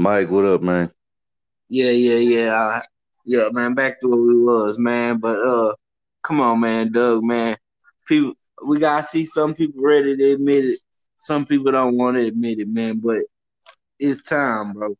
Mike, 0.00 0.30
what 0.30 0.46
up, 0.46 0.62
man? 0.62 0.90
Yeah, 1.68 1.90
yeah, 1.90 2.16
yeah. 2.16 2.54
Uh, 2.54 2.80
yeah, 3.26 3.50
man, 3.52 3.74
back 3.74 4.00
to 4.00 4.08
where 4.08 4.18
we 4.18 4.42
was, 4.42 4.78
man. 4.78 5.18
But 5.18 5.38
uh 5.38 5.74
come 6.22 6.40
on, 6.40 6.58
man, 6.60 6.90
Doug, 6.90 7.22
man. 7.22 7.58
People 8.08 8.32
we 8.64 8.78
gotta 8.78 9.02
see 9.02 9.26
some 9.26 9.52
people 9.52 9.82
ready 9.82 10.16
to 10.16 10.32
admit 10.32 10.64
it. 10.64 10.78
Some 11.18 11.44
people 11.44 11.70
don't 11.70 11.98
want 11.98 12.16
to 12.16 12.26
admit 12.26 12.60
it, 12.60 12.68
man, 12.68 13.00
but 13.00 13.18
it's 13.98 14.22
time, 14.22 14.72
bro. 14.72 14.96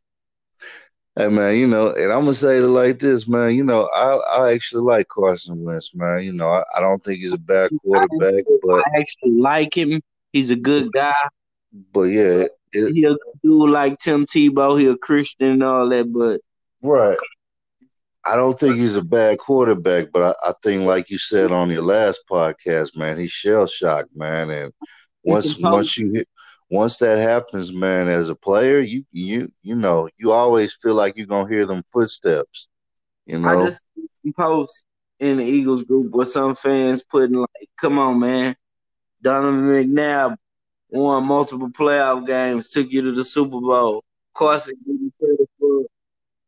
Hey 1.17 1.29
man, 1.29 1.57
you 1.57 1.67
know, 1.67 1.95
and 1.95 2.13
I'm 2.13 2.25
gonna 2.25 2.35
say 2.35 2.59
it 2.59 2.67
like 2.67 2.99
this, 2.99 3.27
man. 3.27 3.55
You 3.55 3.65
know, 3.65 3.89
I 3.95 4.21
I 4.37 4.53
actually 4.53 4.83
like 4.83 5.09
Carson 5.09 5.65
Wentz, 5.65 5.95
man. 5.95 6.25
You 6.25 6.35
know, 6.35 6.51
I, 6.51 6.63
I 6.77 6.81
don't 6.81 7.03
think 7.03 7.21
he's 7.21 7.33
a 7.33 7.39
bad 7.39 7.71
quarterback, 7.81 8.45
I 8.47 8.57
but 8.63 8.85
I 8.87 9.01
actually 9.01 9.33
like 9.33 9.75
him. 9.75 10.03
He's 10.35 10.51
a 10.51 10.57
good 10.57 10.93
guy. 10.93 11.15
but 11.91 12.03
yeah, 12.03 12.49
it, 12.73 12.95
He'll 12.95 13.17
do 13.43 13.69
like 13.69 13.99
Tim 13.99 14.27
Tebow, 14.27 14.79
he'll 14.79 14.97
Christian 14.97 15.53
and 15.53 15.63
all 15.63 15.89
that, 15.89 16.13
but 16.13 16.41
right. 16.83 17.19
I 18.25 18.37
don't 18.37 18.59
think 18.59 18.77
he's 18.77 18.97
a 18.97 19.03
bad 19.03 19.39
quarterback, 19.39 20.09
but 20.13 20.37
I, 20.45 20.51
I 20.51 20.55
think, 20.63 20.83
like 20.83 21.09
you 21.09 21.17
said 21.17 21.51
on 21.51 21.71
your 21.71 21.83
last 21.83 22.23
podcast, 22.31 22.97
man, 22.97 23.19
he's 23.19 23.31
shell 23.31 23.67
shocked, 23.67 24.11
man. 24.15 24.51
And 24.51 24.73
once 25.25 25.59
once 25.59 25.97
you 25.97 26.13
hit, 26.13 26.29
once 26.69 26.99
that 26.99 27.19
happens, 27.19 27.73
man, 27.73 28.09
as 28.09 28.29
a 28.29 28.35
player, 28.35 28.79
you 28.79 29.05
you 29.11 29.51
you 29.63 29.75
know, 29.75 30.09
you 30.19 30.33
always 30.33 30.77
feel 30.81 30.95
like 30.95 31.17
you're 31.17 31.27
gonna 31.27 31.49
hear 31.49 31.67
them 31.67 31.83
footsteps. 31.93 32.69
You 33.25 33.41
know, 33.41 33.49
I 33.49 33.65
just 33.65 33.85
see 33.97 34.07
some 34.11 34.33
posts 34.35 34.85
in 35.19 35.39
the 35.39 35.45
Eagles 35.45 35.85
group 35.85 36.13
with 36.13 36.29
some 36.29 36.55
fans 36.55 37.03
putting 37.03 37.37
like, 37.37 37.71
"Come 37.81 37.99
on, 37.99 38.21
man, 38.21 38.55
Donovan 39.23 39.63
McNabb 39.63 40.37
won 40.91 41.25
multiple 41.25 41.71
playoff 41.71 42.27
games, 42.27 42.71
took 42.71 42.91
you 42.91 43.03
to 43.03 43.13
the 43.13 43.25
Super 43.25 43.61
Bowl. 43.61 44.05
Carson 44.35 44.75
getting 44.87 45.13
credit 45.19 45.49
for 45.59 45.85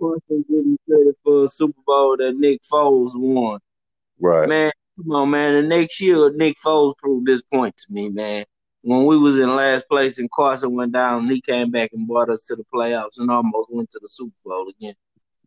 Carson 0.00 0.44
getting 0.48 0.78
credit 0.88 1.16
for 1.22 1.44
a 1.44 1.48
Super 1.48 1.80
Bowl 1.86 2.16
that 2.16 2.36
Nick 2.36 2.60
Foles 2.62 3.12
won. 3.14 3.60
right? 4.20 4.48
Man, 4.48 4.72
come 4.96 5.12
on, 5.12 5.30
man. 5.30 5.54
The 5.54 5.62
next 5.62 6.00
year, 6.00 6.32
Nick 6.32 6.56
Foles 6.64 6.96
proved 6.98 7.26
this 7.26 7.42
point 7.42 7.76
to 7.78 7.92
me, 7.92 8.08
man. 8.08 8.44
When 8.82 9.06
we 9.06 9.16
was 9.16 9.38
in 9.38 9.54
last 9.54 9.88
place 9.88 10.18
and 10.18 10.30
Carson 10.30 10.74
went 10.74 10.92
down, 10.92 11.28
he 11.28 11.40
came 11.40 11.70
back 11.70 11.90
and 11.92 12.08
brought 12.08 12.30
us 12.30 12.46
to 12.46 12.56
the 12.56 12.64
playoffs 12.74 13.18
and 13.18 13.30
almost 13.30 13.72
went 13.72 13.90
to 13.90 14.00
the 14.02 14.08
Super 14.08 14.34
Bowl 14.44 14.68
again. 14.68 14.94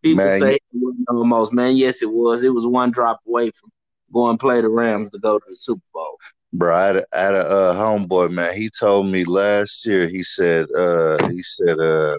People 0.02 0.24
Man, 0.24 0.40
say 0.40 0.54
it 0.56 0.62
wasn't 0.72 1.10
almost, 1.10 1.52
man. 1.52 1.76
Yes, 1.76 2.02
it 2.02 2.12
was. 2.12 2.44
It 2.44 2.54
was 2.54 2.66
one 2.66 2.92
drop 2.92 3.20
away 3.28 3.52
from 3.52 3.72
going 4.14 4.38
play 4.38 4.62
the 4.62 4.70
Rams 4.70 5.10
to 5.10 5.20
go 5.20 5.40
to 5.40 5.46
the 5.50 5.56
Super 5.56 5.84
Bowl. 5.94 6.18
Bro, 6.58 6.76
I 6.76 6.88
had 6.88 7.06
I 7.12 7.20
had 7.20 7.36
a 7.36 7.48
uh, 7.48 7.76
homeboy, 7.76 8.32
man. 8.32 8.56
He 8.56 8.70
told 8.70 9.08
me 9.08 9.26
last 9.26 9.86
year. 9.86 10.08
He 10.08 10.24
said, 10.24 10.72
uh, 10.72 11.28
he 11.30 11.42
said, 11.42 11.80
uh, 11.80 12.18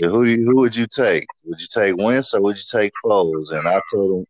who 0.00 0.24
do 0.24 0.30
you, 0.30 0.44
who 0.44 0.56
would 0.56 0.76
you 0.76 0.86
take? 0.86 1.26
Would 1.44 1.60
you 1.60 1.68
take 1.72 1.96
Wentz 1.96 2.34
or 2.34 2.42
would 2.42 2.56
you 2.56 2.64
take 2.70 2.92
Foles? 3.04 3.52
And 3.52 3.66
I 3.66 3.80
told 3.92 4.20
him 4.20 4.26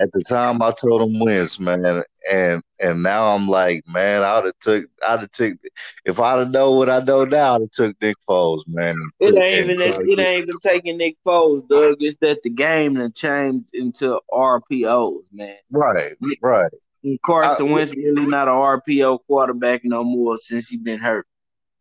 at 0.00 0.10
the 0.12 0.22
time, 0.22 0.62
I 0.62 0.72
told 0.72 1.02
him 1.02 1.20
Wentz, 1.20 1.60
man. 1.60 2.02
And 2.30 2.62
and 2.78 3.02
now 3.02 3.34
I'm 3.34 3.48
like, 3.48 3.86
man, 3.86 4.22
I'd 4.22 4.44
have 4.44 4.58
took, 4.60 4.86
I'd 5.06 5.20
have 5.20 5.30
took. 5.30 5.58
If 6.06 6.20
I'd 6.20 6.38
have 6.38 6.50
known 6.50 6.78
what 6.78 6.88
I 6.88 7.00
know 7.00 7.24
now, 7.24 7.56
I'd 7.56 7.62
have 7.62 7.70
took 7.72 8.00
Nick 8.00 8.16
Foles, 8.26 8.62
man. 8.66 8.96
It 9.20 9.36
ain't 9.36 9.70
even 9.70 9.76
that, 9.78 10.00
it 10.00 10.18
ain't 10.18 10.42
even 10.44 10.56
taking 10.62 10.96
Nick 10.96 11.16
Foles, 11.26 11.68
Doug. 11.68 11.96
It's 12.00 12.16
that 12.20 12.42
the 12.42 12.50
game 12.50 12.94
done 12.94 13.12
changed 13.12 13.74
into 13.74 14.20
RPOs, 14.32 15.32
man. 15.32 15.56
right, 15.70 16.14
right. 16.40 16.72
And 17.02 17.20
Carson 17.22 17.68
I- 17.68 17.72
Wentz 17.72 17.94
really 17.96 18.26
not 18.26 18.48
a 18.48 18.52
RPO 18.52 19.18
quarterback 19.26 19.82
no 19.84 20.04
more 20.04 20.36
since 20.36 20.68
he 20.68 20.76
been 20.76 21.00
hurt. 21.00 21.26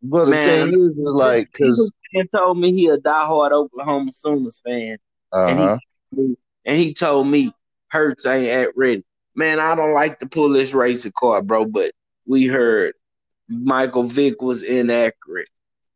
But 0.01 0.25
the 0.25 0.31
thing 0.31 0.73
is, 0.85 0.97
is 0.97 1.13
like, 1.13 1.51
cause 1.51 1.91
He 2.11 2.23
told 2.27 2.57
me 2.57 2.71
he 2.73 2.87
a 2.87 2.97
diehard 2.97 3.51
Oklahoma 3.51 4.11
Sooners 4.13 4.61
fan, 4.65 4.97
uh 5.33 5.55
huh, 5.55 5.77
and 6.65 6.79
he 6.79 6.93
told 6.93 7.27
me 7.27 7.51
Hurts 7.89 8.25
ain't 8.25 8.47
at 8.47 8.77
ready. 8.77 9.03
Man, 9.35 9.59
I 9.59 9.75
don't 9.75 9.93
like 9.93 10.19
to 10.19 10.27
pull 10.27 10.49
this 10.49 10.73
racing 10.73 11.11
card, 11.17 11.47
bro, 11.47 11.65
but 11.65 11.91
we 12.25 12.45
heard 12.47 12.93
Michael 13.49 14.03
Vick 14.03 14.41
was 14.41 14.63
inaccurate. 14.63 15.49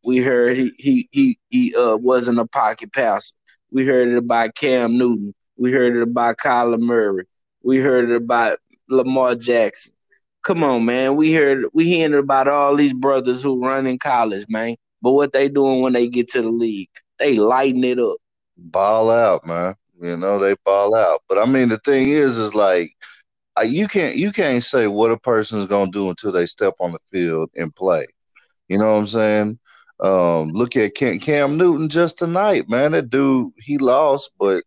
We 0.06 0.18
heard 0.18 0.58
he 0.58 0.72
he 0.78 1.08
he 1.12 1.38
he 1.50 1.76
uh 1.76 1.96
wasn't 1.98 2.40
a 2.40 2.48
pocket 2.48 2.92
passer. 2.94 3.34
We 3.72 3.86
heard 3.86 4.10
it 4.10 4.18
about 4.18 4.56
Cam 4.56 4.98
Newton. 4.98 5.34
We 5.58 5.72
heard 5.72 5.96
it 5.96 6.02
about 6.02 6.38
Kyler 6.38 6.80
Murray. 6.80 7.26
We 7.64 7.78
heard 7.80 8.10
it 8.10 8.16
about 8.16 8.60
Lamar 8.90 9.36
Jackson. 9.36 9.94
Come 10.44 10.64
on, 10.64 10.86
man. 10.86 11.16
We 11.16 11.34
heard 11.34 11.66
we 11.74 11.86
hearing 11.86 12.14
about 12.14 12.48
all 12.48 12.76
these 12.76 12.94
brothers 12.94 13.42
who 13.42 13.64
run 13.64 13.88
in 13.88 13.98
college, 13.98 14.46
man. 14.50 14.76
But 15.02 15.14
what 15.14 15.34
they 15.34 15.50
doing 15.50 15.82
when 15.82 15.94
they 15.94 16.08
get 16.08 16.30
to 16.30 16.42
the 16.42 16.50
league? 16.50 16.90
They 17.20 17.36
lighten 17.36 17.84
it 17.84 18.00
up. 18.00 18.18
ball 18.58 19.10
out, 19.10 19.46
man. 19.46 19.76
You 20.02 20.18
know 20.18 20.40
they 20.40 20.56
ball 20.66 20.96
out. 20.96 21.22
But 21.30 21.38
I 21.38 21.46
mean, 21.46 21.70
the 21.70 21.78
thing 21.78 22.10
is, 22.10 22.40
is 22.40 22.54
like 22.54 22.92
you 23.66 23.88
can't 23.88 24.16
you 24.16 24.32
can't 24.32 24.64
say 24.64 24.88
what 24.88 25.12
a 25.12 25.18
person's 25.18 25.68
gonna 25.68 25.92
do 25.92 26.10
until 26.10 26.32
they 26.32 26.46
step 26.46 26.74
on 26.80 26.92
the 26.92 27.00
field 27.12 27.50
and 27.56 27.74
play. 27.74 28.06
You 28.68 28.78
know 28.78 28.94
what 28.94 29.00
I'm 29.00 29.06
saying? 29.06 29.60
Um, 30.00 30.52
look 30.52 30.76
at 30.76 30.96
Cam, 30.96 31.20
Cam 31.20 31.58
Newton 31.58 31.88
just 31.88 32.18
tonight, 32.20 32.68
man. 32.68 32.92
That 32.94 33.10
dude 33.10 33.54
he 33.58 33.78
lost, 33.78 34.32
but 34.40 34.64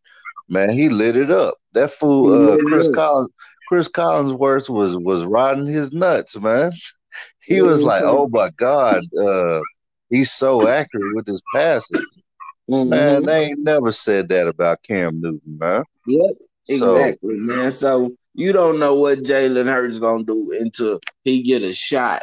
man, 0.49 0.71
he 0.71 0.88
lit 0.88 1.16
it 1.16 1.31
up. 1.31 1.56
That 1.72 1.91
fool, 1.91 2.53
uh, 2.53 2.56
Chris. 2.69 2.88
Collins, 2.88 3.31
Chris 3.66 3.88
Collinsworth 3.88 4.69
was 4.71 4.97
was 4.97 5.25
riding 5.25 5.66
his 5.66 5.93
nuts, 5.93 6.38
man. 6.41 6.72
He 7.41 7.60
was 7.62 7.82
like, 7.84 8.03
"Oh 8.04 8.28
my 8.28 8.50
god, 8.56 9.03
uh, 9.19 9.60
he's 10.10 10.32
so 10.32 10.66
accurate 10.66 11.15
with 11.15 11.27
his 11.27 11.43
passes." 11.54 12.19
Man, 12.82 13.22
Mhm. 13.22 13.26
they 13.26 13.44
ain't 13.47 13.65
never 13.65 13.91
said 13.93 14.28
that 14.28 14.47
about 14.49 14.82
Cam 14.82 15.21
Newton, 15.21 15.59
man. 15.59 15.84
Yep, 16.06 16.37
So 16.65 16.97
exactly, 16.97 17.34
man. 17.37 17.71
So 17.71 18.12
you 18.34 18.53
don't 18.53 18.78
know 18.78 18.94
what 18.94 19.21
Jalen 19.21 19.66
Hurts 19.66 19.99
gonna 19.99 20.25
do 20.25 20.53
until 20.59 21.00
he 21.25 21.43
get 21.43 21.62
a 21.62 21.72
shot. 21.72 22.22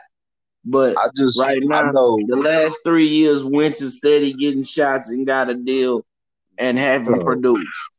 But 0.65 0.97
I 0.97 1.09
just 1.15 1.39
right 1.39 1.61
I 1.71 1.83
now, 1.83 1.91
know 1.91 2.17
the 2.27 2.37
last 2.37 2.79
three 2.85 3.07
years, 3.07 3.43
Wentz 3.43 3.81
is 3.81 3.97
steady 3.97 4.33
getting 4.33 4.63
shots 4.63 5.11
and 5.11 5.25
got 5.25 5.49
a 5.49 5.55
deal 5.55 6.05
and 6.57 6.77
haven't 6.77 7.15
Bro. 7.15 7.23
produced. 7.23 7.89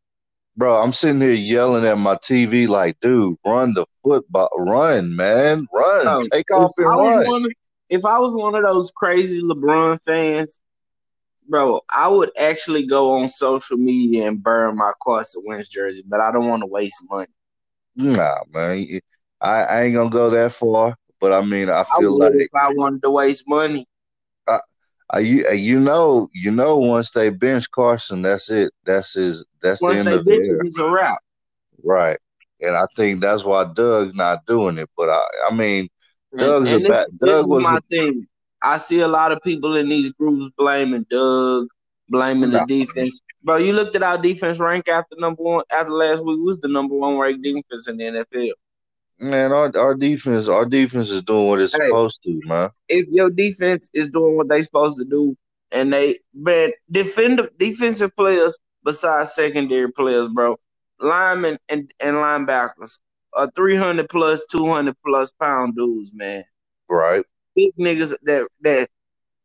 Bro, 0.57 0.83
I'm 0.83 0.93
sitting 0.93 1.21
here 1.21 1.33
yelling 1.33 1.85
at 1.85 1.99
my 1.99 2.17
TV 2.17 2.69
like, 2.69 2.99
dude, 3.01 3.37
run 3.45 3.75
the 3.75 3.87
football 4.03 4.51
run, 4.57 5.17
man. 5.17 5.67
Run. 5.73 6.23
Take 6.31 6.51
off 6.53 6.73
and 6.77 6.87
I, 6.87 7.25
run. 7.25 7.45
of, 7.47 7.53
if 7.89 8.05
I 8.05 8.19
was 8.19 8.35
one 8.35 8.55
of 8.55 8.63
those 8.63 8.91
crazy 8.95 9.43
LeBron 9.43 9.99
fans, 10.05 10.61
bro, 11.49 11.81
I 11.91 12.09
would 12.09 12.31
actually 12.39 12.87
go 12.87 13.21
on 13.21 13.29
social 13.29 13.77
media 13.77 14.29
and 14.29 14.43
burn 14.43 14.77
my 14.77 14.93
Carson 15.03 15.43
Wentz 15.47 15.69
jersey, 15.69 16.03
but 16.07 16.21
I 16.21 16.33
don't 16.33 16.49
want 16.49 16.63
to 16.63 16.67
waste 16.67 17.01
money. 17.11 17.27
Nah, 17.97 18.39
man. 18.53 19.01
I, 19.41 19.63
I 19.63 19.83
ain't 19.83 19.95
gonna 19.95 20.11
go 20.11 20.31
that 20.31 20.53
far. 20.53 20.97
But 21.21 21.33
I 21.33 21.41
mean 21.41 21.71
I 21.71 21.81
I 21.81 21.85
feel 21.99 22.19
would 22.19 22.35
like 22.35 22.43
if 22.43 22.55
I 22.55 22.73
wanted 22.75 23.03
to 23.03 23.11
waste 23.11 23.45
money. 23.49 23.87
Uh, 25.13 25.19
you 25.19 25.47
uh, 25.49 25.53
you 25.53 25.81
know 25.81 26.29
you 26.33 26.51
know 26.51 26.79
once 26.79 27.11
they 27.11 27.31
bench 27.31 27.71
Carson, 27.71 28.23
that's 28.23 28.51
it. 28.51 28.73
That's 28.87 29.15
his 29.15 29.45
that's 29.61 29.81
the 29.81 29.89
end 29.89 30.07
they 30.09 30.15
of 30.15 30.25
the 30.25 30.31
bitch 30.33 30.51
him, 30.51 30.61
it's 30.65 30.79
a 30.79 30.89
wrap. 30.89 31.19
Right. 31.83 32.19
And 32.61 32.77
I 32.77 32.87
think 32.97 33.21
that's 33.21 33.45
why 33.45 33.65
Doug's 33.75 34.15
not 34.15 34.47
doing 34.47 34.79
it. 34.79 34.89
But 34.97 35.11
I 35.11 35.23
I 35.51 35.55
mean 35.55 35.89
And, 36.33 36.41
Doug's 36.41 36.73
a 36.73 36.77
and 36.77 36.85
this, 36.87 36.91
bad 36.91 37.07
this 37.21 37.43
Doug 37.43 37.51
was 37.51 37.65
my 37.65 37.79
a 37.79 37.81
thing. 37.91 38.27
I 38.63 38.79
see 38.79 39.01
a 39.01 39.09
lot 39.09 39.33
of 39.33 39.43
people 39.43 39.77
in 39.77 39.89
these 39.89 40.11
groups 40.13 40.49
blaming 40.57 41.05
Doug, 41.11 41.67
blaming 42.09 42.51
Nah. 42.51 42.65
the 42.65 42.87
defense. 42.87 43.21
Bro, 43.43 43.59
you 43.59 43.75
looked 43.75 43.95
at 43.97 44.03
our 44.03 44.17
defense 44.17 44.59
rank 44.59 44.89
after 44.89 45.17
number 45.19 45.43
one 45.43 45.65
after 45.71 45.93
last 45.93 46.25
week 46.25 46.39
was 46.41 46.61
the 46.61 46.69
number 46.69 46.95
one 46.95 47.19
ranked 47.19 47.43
defense 47.43 47.89
in 47.89 47.99
the 47.99 48.05
NFL. 48.05 48.53
Man, 49.21 49.53
our 49.53 49.77
our 49.77 49.95
defense 49.95 50.49
our 50.49 50.65
defense 50.65 51.11
is 51.11 51.23
doing 51.23 51.49
what 51.49 51.61
it's 51.61 51.73
Hey. 51.73 51.87
supposed 51.87 52.23
to, 52.25 52.41
man. 52.45 52.71
If 52.89 53.07
your 53.09 53.31
defense 53.31 53.91
is 53.95 54.11
doing 54.11 54.37
what 54.37 54.49
they 54.49 54.63
supposed 54.63 54.99
to 54.99 55.05
do, 55.05 55.37
and 55.71 55.93
they 55.93 56.21
man 56.35 56.73
defend 56.91 57.49
defensive 57.59 58.15
players 58.17 58.59
besides 58.85 59.33
secondary 59.35 59.91
players, 59.91 60.29
bro, 60.29 60.59
linemen 61.01 61.59
and, 61.69 61.91
and 62.01 62.17
linebackers 62.17 62.99
are 63.33 63.51
three 63.53 63.77
hundred 63.77 64.09
plus, 64.09 64.45
two 64.47 64.69
hundred 64.69 64.97
plus 65.05 65.31
pound 65.33 65.77
dudes, 65.77 66.13
man. 66.15 66.45
Right. 66.89 67.25
big 67.57 67.73
niggas 67.79 68.15
that 68.23 68.47
that 68.61 68.89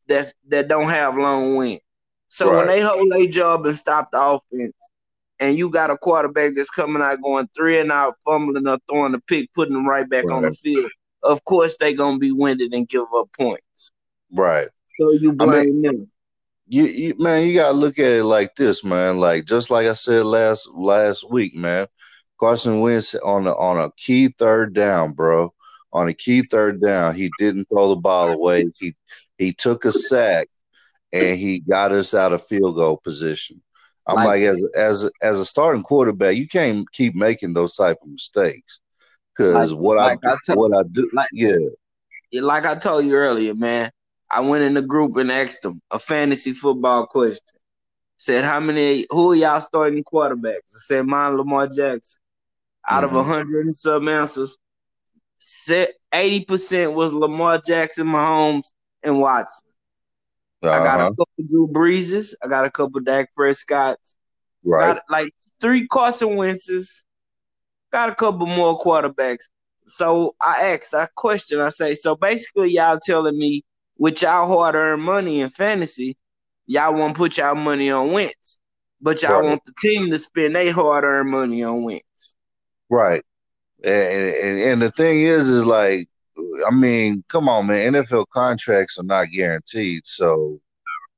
that's 0.07 0.33
that 0.49 0.67
don't 0.67 0.89
have 0.89 1.15
long 1.17 1.55
wind. 1.55 1.79
So 2.27 2.55
when 2.55 2.67
they 2.67 2.81
hold 2.81 3.11
their 3.11 3.27
job 3.27 3.65
and 3.65 3.77
stop 3.77 4.11
the 4.11 4.21
offense, 4.21 4.89
and 5.39 5.57
you 5.57 5.69
got 5.69 5.89
a 5.89 5.97
quarterback 5.97 6.53
that's 6.55 6.69
coming 6.69 7.01
out 7.01 7.21
going 7.21 7.49
three 7.55 7.79
and 7.79 7.91
out, 7.91 8.15
fumbling 8.25 8.67
or 8.67 8.77
throwing 8.89 9.13
a 9.13 9.19
pick, 9.21 9.53
putting 9.53 9.73
them 9.73 9.87
right 9.87 10.09
back 10.09 10.29
on 10.29 10.43
the 10.43 10.51
field, 10.51 10.91
of 11.23 11.43
course 11.45 11.75
they're 11.79 11.93
gonna 11.93 12.17
be 12.17 12.31
winded 12.31 12.73
and 12.73 12.87
give 12.87 13.05
up 13.15 13.31
points. 13.37 13.91
Right. 14.31 14.67
So 14.95 15.11
you 15.11 15.35
I 15.39 15.45
mean- 15.45 15.49
blame 15.49 15.81
them. 15.81 16.11
You, 16.71 16.83
you 16.83 17.15
man, 17.17 17.47
you 17.47 17.55
gotta 17.55 17.75
look 17.75 17.97
at 17.97 18.11
it 18.11 18.23
like 18.23 18.55
this, 18.55 18.83
man. 18.83 19.17
Like 19.17 19.45
just 19.45 19.71
like 19.71 19.87
I 19.87 19.93
said 19.93 20.23
last 20.23 20.69
last 20.71 21.27
week, 21.27 21.55
man. 21.55 21.87
Carson 22.39 22.79
Wentz 22.79 23.15
on 23.15 23.47
a 23.47 23.55
on 23.55 23.79
a 23.79 23.91
key 23.97 24.27
third 24.27 24.73
down, 24.73 25.13
bro. 25.13 25.51
On 25.91 26.07
a 26.07 26.13
key 26.13 26.43
third 26.43 26.79
down, 26.79 27.15
he 27.15 27.31
didn't 27.39 27.65
throw 27.65 27.89
the 27.89 27.95
ball 27.95 28.29
away. 28.29 28.65
He 28.79 28.93
he 29.39 29.51
took 29.51 29.83
a 29.85 29.91
sack, 29.91 30.47
and 31.11 31.39
he 31.39 31.59
got 31.59 31.91
us 31.91 32.13
out 32.13 32.33
of 32.33 32.45
field 32.45 32.75
goal 32.75 32.97
position. 33.03 33.63
I'm 34.09 34.15
like, 34.15 34.27
like 34.27 34.41
as 34.41 34.65
as 34.75 35.11
as 35.21 35.39
a 35.39 35.45
starting 35.45 35.83
quarterback, 35.83 36.35
you 36.35 36.47
can't 36.47 36.89
keep 36.91 37.15
making 37.15 37.53
those 37.53 37.75
type 37.75 37.97
of 38.01 38.09
mistakes. 38.09 38.81
Because 39.35 39.71
like, 39.71 39.81
what 39.81 39.97
like 39.97 40.19
I, 40.25 40.35
I 40.49 40.55
what 40.55 40.75
I 40.75 40.83
do, 40.91 41.09
yeah, 41.31 41.57
like 42.41 42.65
I 42.65 42.75
told 42.75 43.05
you 43.05 43.13
earlier, 43.13 43.55
man. 43.55 43.91
I 44.31 44.41
went 44.41 44.63
in 44.63 44.75
the 44.75 44.81
group 44.81 45.17
and 45.17 45.31
asked 45.31 45.63
them 45.63 45.81
a 45.89 45.97
fantasy 45.97 46.53
football 46.53 47.07
question. 47.07 47.57
Said, 48.17 48.43
how 48.43 48.59
many, 48.59 49.05
who 49.09 49.31
are 49.31 49.35
y'all 49.35 49.59
starting 49.59 50.03
quarterbacks? 50.03 50.75
I 50.75 50.81
said, 50.81 51.05
mine, 51.05 51.37
Lamar 51.37 51.67
Jackson. 51.67 52.21
Out 52.87 53.03
mm-hmm. 53.03 53.15
of 53.15 53.27
100 53.27 53.65
and 53.65 53.75
some 53.75 54.07
answers, 54.07 54.57
80% 55.41 56.93
was 56.93 57.13
Lamar 57.13 57.61
Jackson, 57.65 58.07
Mahomes, 58.07 58.71
and 59.03 59.19
Watson. 59.19 59.69
Uh-huh. 60.61 60.73
I 60.73 60.83
got 60.83 60.99
a 60.99 61.03
uh-huh. 61.03 61.25
Drew 61.47 61.67
Breeses. 61.67 62.35
I 62.43 62.47
got 62.47 62.65
a 62.65 62.71
couple 62.71 63.01
Dak 63.01 63.33
Prescott's. 63.35 64.15
Right. 64.63 64.95
Got 64.95 65.03
like 65.09 65.33
three 65.61 65.87
Carson 65.87 66.35
Wentz's. 66.35 67.03
Got 67.91 68.09
a 68.09 68.15
couple 68.15 68.45
more 68.45 68.79
quarterbacks. 68.79 69.49
So 69.85 70.35
I 70.39 70.73
asked 70.73 70.91
that 70.91 71.15
question. 71.15 71.59
I 71.59 71.69
say, 71.69 71.95
so 71.95 72.15
basically, 72.15 72.71
y'all 72.71 72.99
telling 73.01 73.37
me 73.37 73.63
with 73.97 74.21
y'all 74.21 74.47
hard 74.47 74.75
earned 74.75 75.01
money 75.01 75.41
in 75.41 75.49
fantasy, 75.49 76.17
y'all 76.67 76.93
want 76.93 77.15
to 77.15 77.17
put 77.17 77.37
y'all 77.37 77.55
money 77.55 77.89
on 77.89 78.11
Wentz, 78.11 78.59
but 79.01 79.21
y'all 79.21 79.41
right. 79.41 79.45
want 79.45 79.65
the 79.65 79.73
team 79.79 80.11
to 80.11 80.17
spend 80.17 80.55
their 80.55 80.71
hard 80.71 81.03
earned 81.03 81.31
money 81.31 81.63
on 81.63 81.83
Wentz. 81.83 82.35
Right. 82.89 83.23
And, 83.83 83.93
and, 83.93 84.59
and 84.59 84.81
the 84.81 84.91
thing 84.91 85.21
is, 85.21 85.49
is 85.49 85.65
like, 85.65 86.07
I 86.67 86.73
mean, 86.73 87.23
come 87.27 87.49
on, 87.49 87.67
man. 87.67 87.93
NFL 87.93 88.27
contracts 88.29 88.97
are 88.99 89.03
not 89.03 89.27
guaranteed, 89.33 90.05
so 90.05 90.61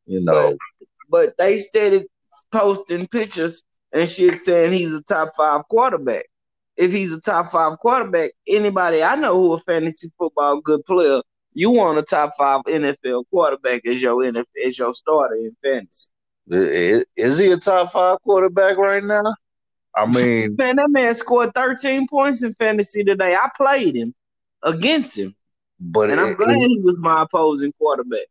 you 0.05 0.21
know. 0.21 0.57
But, 0.79 0.87
but 1.09 1.37
they 1.37 1.57
started 1.57 2.07
posting 2.51 3.07
pictures 3.07 3.63
and 3.91 4.09
shit 4.09 4.37
saying 4.39 4.73
he's 4.73 4.95
a 4.95 5.01
top 5.01 5.33
five 5.35 5.67
quarterback. 5.69 6.25
If 6.77 6.91
he's 6.91 7.13
a 7.13 7.21
top 7.21 7.51
five 7.51 7.77
quarterback, 7.79 8.31
anybody 8.47 9.03
I 9.03 9.15
know 9.15 9.33
who 9.33 9.53
a 9.53 9.59
fantasy 9.59 10.11
football 10.17 10.61
good 10.61 10.85
player 10.85 11.21
you 11.53 11.69
want 11.69 11.97
a 11.97 12.01
top 12.01 12.33
five 12.37 12.63
NFL 12.63 13.25
quarterback 13.29 13.85
as 13.85 14.01
your 14.01 14.23
NFL 14.23 14.45
as 14.65 14.77
your 14.77 14.93
starter 14.93 15.35
in 15.35 15.55
fantasy. 15.63 16.09
Is, 16.47 17.39
he 17.39 17.51
a 17.51 17.57
top 17.57 17.91
five 17.91 18.17
quarterback 18.23 18.77
right 18.77 19.03
now? 19.03 19.35
I 19.95 20.05
mean, 20.05 20.55
man, 20.57 20.77
that 20.77 20.89
man 20.89 21.13
scored 21.13 21.53
13 21.53 22.07
points 22.07 22.43
in 22.43 22.53
fantasy 22.53 23.03
today. 23.03 23.35
I 23.35 23.49
played 23.55 23.95
him 23.95 24.13
against 24.63 25.17
him, 25.17 25.35
but 25.79 26.09
and 26.09 26.19
I'm 26.19 26.35
glad 26.35 26.57
he 26.57 26.79
was 26.79 26.97
my 26.97 27.23
opposing 27.23 27.73
quarterback. 27.77 28.27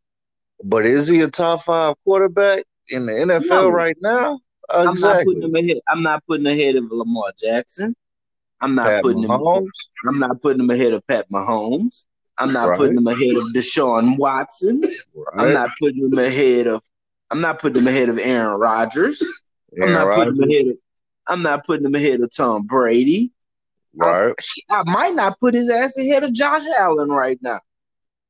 But 0.63 0.85
is 0.85 1.07
he 1.07 1.21
a 1.21 1.27
top 1.27 1.63
five 1.63 1.95
quarterback 2.03 2.63
in 2.89 3.05
the 3.05 3.13
NFL 3.13 3.49
no. 3.49 3.69
right 3.69 3.97
now? 4.01 4.39
I'm 4.69 4.99
not 4.99 5.25
putting 5.25 5.43
him 5.43 5.55
ahead. 5.55 5.77
I'm 5.87 6.03
not 6.03 6.25
putting 6.25 6.47
ahead 6.47 6.75
of 6.75 6.91
Lamar 6.91 7.31
Jackson. 7.37 7.95
I'm 8.61 8.75
not 8.75 8.87
Pat 8.87 9.01
putting 9.03 9.23
Mahomes. 9.23 9.65
him. 9.65 10.09
I'm 10.09 10.19
not 10.19 10.41
putting 10.41 10.61
him 10.61 10.69
ahead 10.69 10.93
of 10.93 11.05
Pat 11.07 11.29
Mahomes. 11.29 12.05
I'm 12.37 12.53
not 12.53 12.69
right. 12.69 12.77
putting 12.77 12.97
him 12.97 13.07
ahead 13.07 13.35
of 13.35 13.43
Deshaun 13.53 14.17
Watson. 14.17 14.81
Right. 14.81 15.35
I'm 15.35 15.53
not 15.53 15.69
putting 15.79 16.03
him 16.03 16.17
ahead 16.17 16.67
of. 16.67 16.81
I'm 17.29 17.41
not 17.41 17.59
putting 17.59 17.81
him 17.81 17.87
ahead 17.87 18.09
of 18.09 18.19
Aaron 18.19 18.59
Rodgers. 18.59 19.23
Aaron 19.77 19.89
I'm 19.89 19.93
not 19.93 20.07
Rodgers. 20.07 20.37
putting 20.37 20.43
him 20.43 20.49
ahead 20.49 20.67
of. 20.67 20.77
I'm 21.27 21.41
not 21.41 21.65
putting 21.65 21.85
him 21.85 21.95
ahead 21.95 22.21
of 22.21 22.35
Tom 22.35 22.65
Brady. 22.65 23.31
Right. 23.95 24.33
I, 24.69 24.75
I 24.79 24.83
might 24.83 25.15
not 25.15 25.39
put 25.39 25.53
his 25.53 25.69
ass 25.69 25.97
ahead 25.97 26.23
of 26.23 26.33
Josh 26.33 26.63
Allen 26.77 27.09
right 27.09 27.39
now. 27.41 27.59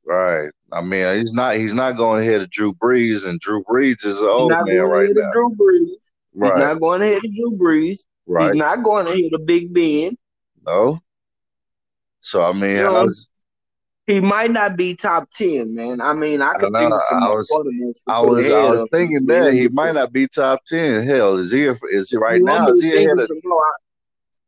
Right. 0.06 0.52
I 0.74 0.82
mean, 0.82 1.20
he's 1.20 1.34
not. 1.34 1.56
He's 1.56 1.74
not 1.74 1.98
going 1.98 2.22
ahead 2.22 2.42
of 2.42 2.50
Drew 2.50 2.74
Brees, 2.74 3.28
and 3.28 3.40
Drew 3.40 3.64
Brees 3.64 4.06
is 4.06 4.22
an 4.22 4.30
old 4.30 4.52
man 4.52 4.82
right 4.82 5.10
now. 5.14 5.30
Drew 5.32 5.56
Brees. 5.56 6.12
Right. 6.34 6.54
He's 6.54 6.60
not 6.66 6.80
going 6.80 7.02
ahead 7.02 7.18
of 7.18 7.36
Drew 7.36 7.58
Brees. 7.58 8.06
Right. 8.26 8.46
He's 8.46 8.56
not 8.56 8.84
going 8.84 9.08
ahead 9.08 9.32
of 9.34 9.46
Big 9.46 9.74
Ben. 9.74 10.18
No. 10.66 11.02
So 12.22 12.44
I 12.44 12.54
mean, 12.54 12.76
you 12.76 12.84
know, 12.84 12.96
I 12.96 13.04
was, 13.04 13.28
he 14.08 14.22
might 14.22 14.52
not 14.52 14.78
be 14.78 14.96
top 14.96 15.30
ten, 15.32 15.76
man. 15.76 16.00
I 16.00 16.14
mean, 16.14 16.42
I 16.42 16.54
could 16.54 16.74
I 16.76 16.80
think 16.80 16.94
of 16.94 17.02
some 17.02 17.24
I 17.24 17.30
was, 17.30 17.52
I 18.08 18.22
was, 18.22 18.50
I 18.50 18.70
was 18.70 18.88
thinking 18.92 19.26
that 19.26 19.54
he 19.54 19.68
might 19.68 19.96
not 19.96 20.14
be 20.14 20.28
top 20.28 20.64
ten. 20.66 21.06
Hell, 21.06 21.36
is 21.38 21.52
he? 21.52 21.66
Is 21.92 22.12
he 22.12 22.18
right 22.18 22.42
now? 22.42 22.68
Is 22.70 22.82
he 22.82 22.96
ahead 22.96 23.20
of? 23.20 23.32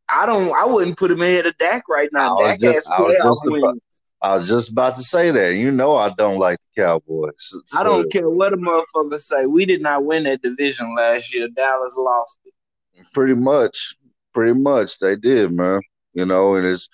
I 0.09 0.25
don't. 0.25 0.53
I 0.53 0.65
wouldn't 0.65 0.97
put 0.97 1.11
him 1.11 1.21
ahead 1.21 1.47
of 1.47 1.57
Dak 1.57 1.89
right 1.89 2.09
now. 2.13 2.37
Dak 2.37 2.59
just, 2.59 2.87
has 2.87 2.99
playoff 2.99 3.57
about, 3.57 3.77
I 4.23 4.37
was 4.37 4.47
just 4.47 4.71
about 4.71 4.95
to 4.95 5.03
say 5.03 5.31
that. 5.31 5.55
You 5.55 5.71
know, 5.71 5.97
I 5.97 6.13
don't 6.17 6.39
like 6.39 6.57
the 6.59 6.81
Cowboys. 6.81 7.33
So. 7.37 7.79
I 7.79 7.83
don't 7.83 8.09
care 8.11 8.29
what 8.29 8.53
a 8.53 8.57
motherfucker 8.57 9.19
say. 9.19 9.45
We 9.45 9.65
did 9.65 9.81
not 9.81 10.05
win 10.05 10.23
that 10.23 10.41
division 10.41 10.95
last 10.95 11.35
year. 11.35 11.49
Dallas 11.49 11.95
lost 11.97 12.39
it. 12.45 12.53
Pretty 13.13 13.35
much. 13.35 13.95
Pretty 14.33 14.59
much, 14.59 14.97
they 14.97 15.15
did, 15.15 15.51
man. 15.51 15.81
You 16.13 16.25
know, 16.25 16.55
and 16.55 16.65
it's 16.65 16.89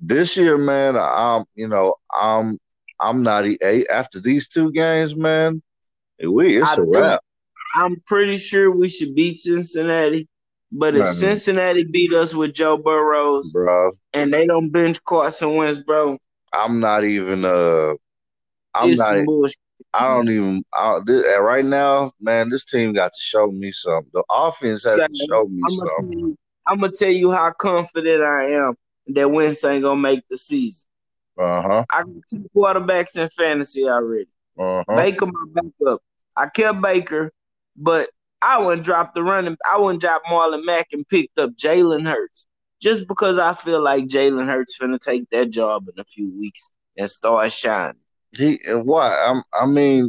this 0.00 0.36
year, 0.36 0.58
man, 0.58 0.96
I'm 0.96 1.44
you 1.54 1.68
know 1.68 1.94
I'm 2.12 2.58
I'm 3.00 3.22
not 3.22 3.44
after 3.90 4.20
these 4.20 4.48
two 4.48 4.72
games, 4.72 5.14
man. 5.14 5.62
We 6.20 6.60
it's 6.60 6.78
I 6.78 6.82
a 6.82 6.84
wrap. 6.84 7.20
I'm 7.76 8.02
pretty 8.06 8.38
sure 8.38 8.70
we 8.70 8.88
should 8.88 9.14
beat 9.14 9.38
Cincinnati, 9.38 10.28
but 10.72 10.96
if 10.96 11.08
Cincinnati 11.10 11.84
beat 11.84 12.12
us 12.12 12.34
with 12.34 12.54
Joe 12.54 12.76
Burrows, 12.76 13.52
bro, 13.52 13.92
and 14.12 14.32
they 14.32 14.46
don't 14.46 14.70
bench 14.70 14.98
Carson 15.04 15.54
Wentz, 15.54 15.78
bro, 15.78 16.18
I'm 16.52 16.80
not 16.80 17.04
even 17.04 17.44
uh, 17.44 17.94
I'm 18.74 18.94
not. 18.94 19.24
Bullshit. 19.24 19.56
I 19.92 20.14
don't 20.14 20.28
even. 20.28 20.64
I, 20.74 21.00
this, 21.04 21.26
right 21.38 21.64
now, 21.64 22.12
man, 22.20 22.48
this 22.48 22.64
team 22.64 22.92
got 22.92 23.12
to 23.12 23.20
show 23.20 23.50
me 23.50 23.72
something. 23.72 24.10
The 24.12 24.24
offense 24.30 24.84
has 24.84 24.96
to 24.98 25.26
show 25.28 25.46
me 25.46 25.62
I'm 25.64 25.70
something. 25.70 26.18
You, 26.18 26.38
I'm 26.66 26.80
gonna 26.80 26.92
tell 26.92 27.10
you 27.10 27.32
how 27.32 27.50
confident 27.52 28.22
I 28.22 28.50
am 28.50 28.74
that 29.08 29.30
Wentz 29.30 29.64
ain't 29.64 29.82
gonna 29.82 30.00
make 30.00 30.22
the 30.28 30.36
season. 30.36 30.88
Uh 31.38 31.62
huh. 31.62 31.84
I 31.90 32.02
got 32.02 32.14
two 32.28 32.50
quarterbacks 32.54 33.16
in 33.16 33.28
fantasy 33.30 33.88
already. 33.88 34.28
Uh 34.58 34.84
huh. 34.88 34.96
Baker 34.96 35.26
my 35.26 35.44
backup. 35.52 36.02
I 36.36 36.48
kept 36.48 36.80
Baker, 36.80 37.32
but 37.76 38.10
I 38.42 38.58
wouldn't 38.58 38.84
drop 38.84 39.14
the 39.14 39.22
running. 39.22 39.56
I 39.70 39.78
wouldn't 39.78 40.00
drop 40.00 40.22
Marlon 40.30 40.64
Mack 40.64 40.88
and 40.92 41.08
picked 41.08 41.38
up 41.38 41.50
Jalen 41.56 42.08
Hurts 42.08 42.46
just 42.80 43.06
because 43.06 43.38
I 43.38 43.54
feel 43.54 43.82
like 43.82 44.06
Jalen 44.06 44.46
Hurts 44.46 44.78
gonna 44.78 44.98
take 44.98 45.28
that 45.30 45.50
job 45.50 45.86
in 45.88 46.00
a 46.00 46.04
few 46.04 46.30
weeks 46.38 46.70
and 46.96 47.08
start 47.08 47.52
shining. 47.52 48.00
He 48.36 48.60
and 48.66 48.86
what? 48.86 49.12
I'm, 49.12 49.42
I 49.52 49.66
mean, 49.66 50.08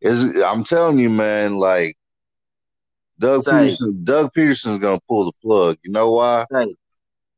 is 0.00 0.42
I'm 0.42 0.64
telling 0.64 0.98
you, 0.98 1.10
man. 1.10 1.56
Like 1.56 1.96
Doug 3.18 3.42
Say. 3.42 3.52
Pederson, 3.52 4.04
Doug 4.04 4.32
Pederson's 4.32 4.78
gonna 4.78 5.00
pull 5.08 5.24
the 5.24 5.32
plug. 5.42 5.78
You 5.82 5.92
know 5.92 6.12
why? 6.12 6.46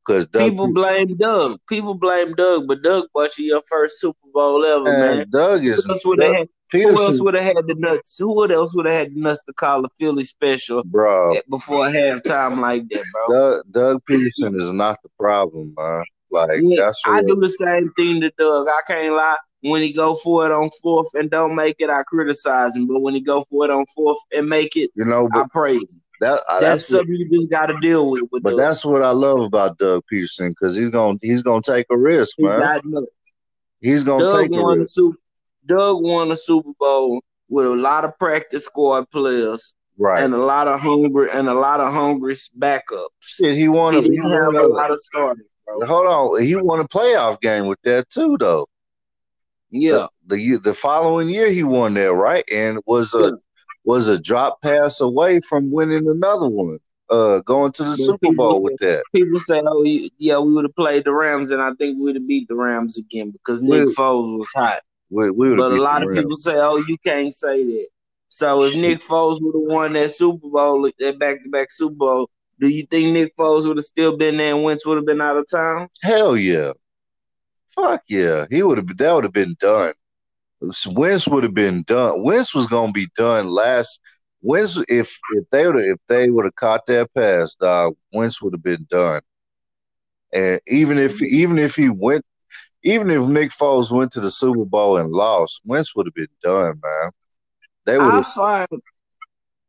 Because 0.04 0.26
people 0.28 0.72
blame 0.72 1.16
Doug. 1.16 1.60
People 1.68 1.94
blame 1.94 2.34
Doug, 2.34 2.66
but 2.66 2.82
Doug 2.82 3.04
you 3.14 3.44
your 3.44 3.62
first 3.68 4.00
Super 4.00 4.28
Bowl 4.32 4.64
ever, 4.64 4.84
man. 4.84 5.18
man. 5.18 5.26
Doug 5.30 5.64
is. 5.64 5.84
Who 5.84 6.20
else 6.20 6.48
had, 6.72 6.82
who 6.82 7.02
else 7.02 7.20
would 7.20 7.34
have 7.34 7.56
had 7.56 7.66
the 7.66 7.74
nuts? 7.74 8.18
Who 8.18 8.50
else 8.50 8.74
would 8.74 8.86
have 8.86 8.94
had 8.94 9.14
the 9.14 9.20
nuts 9.20 9.42
to 9.44 9.52
call 9.52 9.84
a 9.84 9.88
Philly 9.98 10.24
special, 10.24 10.82
bro, 10.84 11.40
before 11.48 11.86
halftime 11.86 12.60
like 12.60 12.88
that, 12.90 13.04
bro? 13.12 13.28
Doug, 13.28 13.64
Doug 13.70 14.02
Pederson 14.08 14.60
is 14.60 14.72
not 14.72 14.98
the 15.02 15.08
problem, 15.18 15.74
man. 15.76 16.04
Like 16.30 16.60
yeah, 16.62 16.84
that's 16.84 17.02
I 17.06 17.22
do 17.22 17.36
the 17.36 17.48
same 17.48 17.92
thing 17.96 18.20
to 18.20 18.30
Doug. 18.38 18.68
I 18.68 18.80
can't 18.86 19.14
lie. 19.14 19.36
When 19.62 19.82
he 19.82 19.92
go 19.92 20.14
for 20.14 20.46
it 20.46 20.52
on 20.52 20.70
fourth 20.82 21.08
and 21.14 21.30
don't 21.30 21.54
make 21.54 21.76
it, 21.80 21.90
I 21.90 22.02
criticize 22.04 22.76
him. 22.76 22.86
But 22.86 23.00
when 23.00 23.14
he 23.14 23.20
go 23.20 23.44
for 23.50 23.64
it 23.66 23.70
on 23.70 23.84
fourth 23.94 24.18
and 24.32 24.48
make 24.48 24.74
it, 24.76 24.90
you 24.94 25.04
know, 25.04 25.28
I 25.34 25.44
praise 25.50 25.94
him. 25.94 26.02
That, 26.20 26.42
uh, 26.48 26.60
that's, 26.60 26.62
that's 26.62 26.88
something 26.88 27.12
what, 27.12 27.18
you 27.18 27.38
just 27.38 27.50
got 27.50 27.66
to 27.66 27.78
deal 27.80 28.10
with. 28.10 28.24
with 28.30 28.42
but 28.42 28.50
Doug. 28.50 28.58
that's 28.58 28.84
what 28.84 29.02
I 29.02 29.10
love 29.10 29.40
about 29.40 29.78
Doug 29.78 30.02
Pederson 30.10 30.50
because 30.50 30.76
he's 30.76 30.90
gonna 30.90 31.18
he's 31.22 31.42
gonna 31.42 31.62
take 31.62 31.86
a 31.90 31.96
risk, 31.96 32.36
man. 32.38 32.80
He's 33.80 34.04
gonna 34.04 34.28
Doug 34.28 34.42
take 34.42 34.52
a 34.52 34.64
risk. 34.64 34.94
Super, 34.94 35.18
Doug 35.70 36.02
won 36.02 36.32
a 36.32 36.36
Super 36.36 36.72
Bowl 36.78 37.20
with 37.48 37.66
a 37.66 37.70
lot 37.70 38.04
of 38.04 38.18
practice 38.18 38.64
squad 38.64 39.08
players, 39.10 39.72
right, 39.98 40.24
and 40.24 40.34
a 40.34 40.38
lot 40.38 40.66
of 40.66 40.80
hungry 40.80 41.28
and 41.32 41.48
a 41.48 41.54
lot 41.54 41.80
of 41.80 41.92
hungry 41.92 42.34
backups. 42.58 43.06
Shit, 43.20 43.56
he 43.56 43.68
won. 43.68 43.94
A, 43.94 44.02
he 44.02 44.16
have 44.16 44.54
a, 44.54 44.60
a 44.60 44.66
lot 44.66 44.90
of 44.90 44.98
starters. 44.98 45.46
Hold 45.68 46.06
on, 46.06 46.42
he 46.42 46.56
won 46.56 46.80
a 46.80 46.88
playoff 46.88 47.40
game 47.40 47.66
with 47.66 47.80
that 47.84 48.10
too, 48.10 48.36
though. 48.40 48.66
Yeah, 49.70 50.06
the 50.26 50.36
the, 50.36 50.56
the 50.56 50.74
following 50.74 51.28
year 51.28 51.50
he 51.50 51.62
won 51.62 51.94
there, 51.94 52.14
right, 52.14 52.44
and 52.52 52.80
was 52.86 53.14
a 53.14 53.38
was 53.84 54.08
a 54.08 54.18
drop 54.18 54.60
pass 54.62 55.00
away 55.00 55.40
from 55.40 55.70
winning 55.70 56.08
another 56.08 56.48
one. 56.48 56.78
Uh, 57.08 57.40
going 57.40 57.72
to 57.72 57.82
the 57.82 57.90
but 57.90 57.98
Super 57.98 58.32
Bowl 58.34 58.62
with 58.62 58.78
that. 58.78 59.02
People 59.12 59.38
say, 59.38 59.62
"Oh, 59.64 59.84
yeah, 60.18 60.38
we 60.38 60.52
would 60.52 60.64
have 60.64 60.76
played 60.76 61.04
the 61.04 61.12
Rams, 61.12 61.50
and 61.50 61.60
I 61.60 61.72
think 61.74 61.98
we 61.98 62.04
would 62.04 62.14
have 62.16 62.26
beat 62.26 62.46
the 62.48 62.54
Rams 62.54 62.98
again 62.98 63.30
because 63.30 63.62
Nick 63.62 63.86
we, 63.86 63.94
Foles 63.94 64.38
was 64.38 64.52
hot." 64.54 64.82
We, 65.10 65.30
we 65.30 65.56
but 65.56 65.72
a 65.72 65.82
lot 65.82 66.02
of 66.02 66.12
people 66.14 66.36
say, 66.36 66.54
"Oh, 66.54 66.76
you 66.76 66.96
can't 67.04 67.34
say 67.34 67.64
that." 67.64 67.86
So 68.28 68.62
if 68.62 68.76
Nick 68.76 69.00
Foles 69.00 69.38
would 69.40 69.54
have 69.54 69.76
won 69.76 69.92
that 69.94 70.12
Super 70.12 70.48
Bowl, 70.48 70.88
that 70.98 71.18
back-to-back 71.18 71.72
Super 71.72 71.96
Bowl, 71.96 72.30
do 72.60 72.68
you 72.68 72.86
think 72.86 73.12
Nick 73.12 73.36
Foles 73.36 73.66
would 73.66 73.76
have 73.76 73.84
still 73.84 74.16
been 74.16 74.36
there 74.36 74.54
and 74.54 74.62
Wentz 74.62 74.86
would 74.86 74.96
have 74.96 75.06
been 75.06 75.20
out 75.20 75.36
of 75.36 75.46
town? 75.50 75.88
Hell 76.00 76.36
yeah! 76.36 76.72
Fuck 77.74 78.02
yeah, 78.08 78.46
he 78.50 78.62
would 78.62 78.78
have. 78.78 78.96
That 78.96 79.12
would 79.12 79.24
have 79.24 79.32
been 79.32 79.56
done. 79.58 79.94
Wentz 80.86 81.26
would 81.26 81.42
have 81.42 81.54
been 81.54 81.82
done. 81.82 82.22
Wentz 82.22 82.54
was 82.54 82.66
gonna 82.66 82.92
be 82.92 83.08
done 83.16 83.48
last. 83.48 84.00
Wentz, 84.42 84.76
if 84.88 85.18
if 85.32 85.50
they 85.50 85.66
would 85.66 85.84
if 85.84 85.98
they 86.06 86.30
would 86.30 86.44
have 86.44 86.54
caught 86.54 86.86
that 86.86 87.12
pass, 87.14 87.54
dog, 87.54 87.96
Wentz 88.12 88.40
would 88.40 88.54
have 88.54 88.62
been 88.62 88.86
done. 88.88 89.22
And 90.32 90.60
even 90.68 90.98
if 90.98 91.20
even 91.22 91.58
if 91.58 91.74
he 91.76 91.88
went, 91.88 92.24
even 92.82 93.10
if 93.10 93.26
Nick 93.26 93.50
Foles 93.50 93.90
went 93.90 94.12
to 94.12 94.20
the 94.20 94.30
Super 94.30 94.64
Bowl 94.64 94.96
and 94.96 95.12
lost, 95.12 95.60
Wentz 95.64 95.94
would 95.94 96.06
have 96.06 96.14
been 96.14 96.28
done, 96.42 96.80
man. 96.82 97.10
They 97.86 97.98
would 97.98 98.12
have. 98.12 98.26
find 98.26 98.68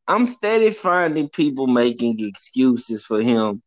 I'm 0.07 0.25
steady 0.25 0.71
finding 0.71 1.29
people 1.29 1.67
making 1.67 2.17
excuses 2.19 3.05
for 3.05 3.21
him. 3.21 3.61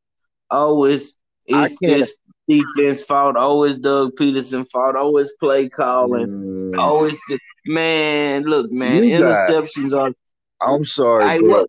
Always 0.50 1.16
it's 1.46 1.76
this 1.80 2.16
defense 2.48 3.02
fault. 3.02 3.36
Always 3.36 3.78
Doug 3.78 4.12
Pederson 4.16 4.68
fault. 4.68 4.96
Always 4.96 5.32
play 5.40 5.68
calling. 5.68 6.26
Mm. 6.72 6.78
Always 6.78 7.18
the, 7.28 7.38
man. 7.66 8.42
Look, 8.44 8.70
man. 8.70 9.04
You 9.04 9.18
interceptions 9.18 9.92
got, 9.92 10.12
are. 10.60 10.74
I'm 10.74 10.84
sorry, 10.84 11.24
I, 11.24 11.38
bro. 11.38 11.66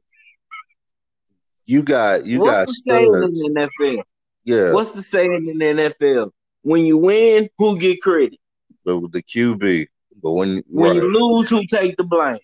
You 1.65 1.82
got 1.82 2.25
you 2.25 2.39
what's 2.39 2.60
got 2.60 2.67
the 2.67 2.74
saying 2.74 3.24
in 3.24 3.53
the 3.53 3.70
NFL? 3.79 4.03
Yeah. 4.44 4.72
What's 4.74 4.91
the 4.91 5.01
saying 5.01 5.48
in 5.50 5.58
the 5.58 5.84
NFL? 5.84 6.32
When 6.66 6.88
you 6.88 6.98
win, 6.98 7.48
who 7.60 7.78
get 7.78 8.02
credit? 8.02 8.40
The, 8.86 9.00
the 9.12 9.22
QB. 9.22 9.86
But 10.24 10.32
when 10.32 10.64
when 10.68 10.98
right. 10.98 11.04
you 11.04 11.14
lose, 11.14 11.48
who 11.48 11.64
take 11.68 11.96
the 11.96 12.04
blame? 12.04 12.40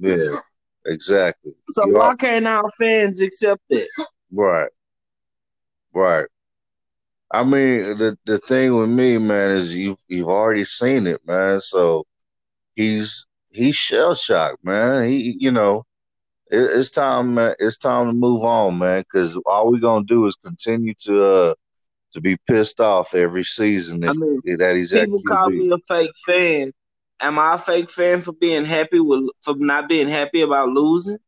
Yeah. 0.00 0.38
Exactly. 0.86 1.52
So 1.68 1.86
you 1.86 1.92
why 1.92 2.06
are, 2.06 2.16
can't 2.16 2.46
our 2.46 2.70
fans 2.80 3.20
accept 3.20 3.60
it? 3.68 3.86
Right. 4.32 4.70
Right. 5.92 6.26
I 7.30 7.44
mean, 7.44 7.98
the 7.98 8.16
the 8.24 8.38
thing 8.38 8.74
with 8.74 8.88
me, 8.88 9.18
man, 9.18 9.50
is 9.50 9.76
you've 9.76 10.02
you've 10.08 10.28
already 10.28 10.64
seen 10.64 11.06
it, 11.06 11.20
man. 11.26 11.60
So 11.60 12.06
he's 12.76 13.26
he's 13.50 13.76
shell 13.76 14.14
shocked, 14.14 14.64
man. 14.64 15.04
He, 15.04 15.36
you 15.38 15.50
know, 15.50 15.84
it, 16.50 16.60
it's 16.60 16.88
time, 16.90 17.34
man. 17.34 17.54
It's 17.58 17.76
time 17.76 18.06
to 18.06 18.12
move 18.14 18.42
on, 18.42 18.78
man. 18.78 19.00
Because 19.00 19.38
all 19.44 19.70
we're 19.70 19.80
gonna 19.80 20.06
do 20.06 20.24
is 20.24 20.34
continue 20.42 20.94
to 21.00 21.24
uh 21.24 21.54
to 22.16 22.20
be 22.22 22.38
pissed 22.48 22.80
off 22.80 23.14
every 23.14 23.44
season. 23.44 24.02
If, 24.02 24.10
I 24.10 24.12
mean, 24.14 24.40
that 24.58 24.74
he's 24.74 24.92
people 24.92 25.20
call 25.20 25.50
me 25.50 25.70
a 25.70 25.76
fake 25.86 26.16
fan, 26.24 26.72
am 27.20 27.38
I 27.38 27.54
a 27.54 27.58
fake 27.58 27.90
fan 27.90 28.22
for 28.22 28.32
being 28.32 28.64
happy 28.64 29.00
with 29.00 29.28
for 29.42 29.54
not 29.54 29.86
being 29.86 30.08
happy 30.08 30.40
about 30.40 30.70
losing? 30.70 31.18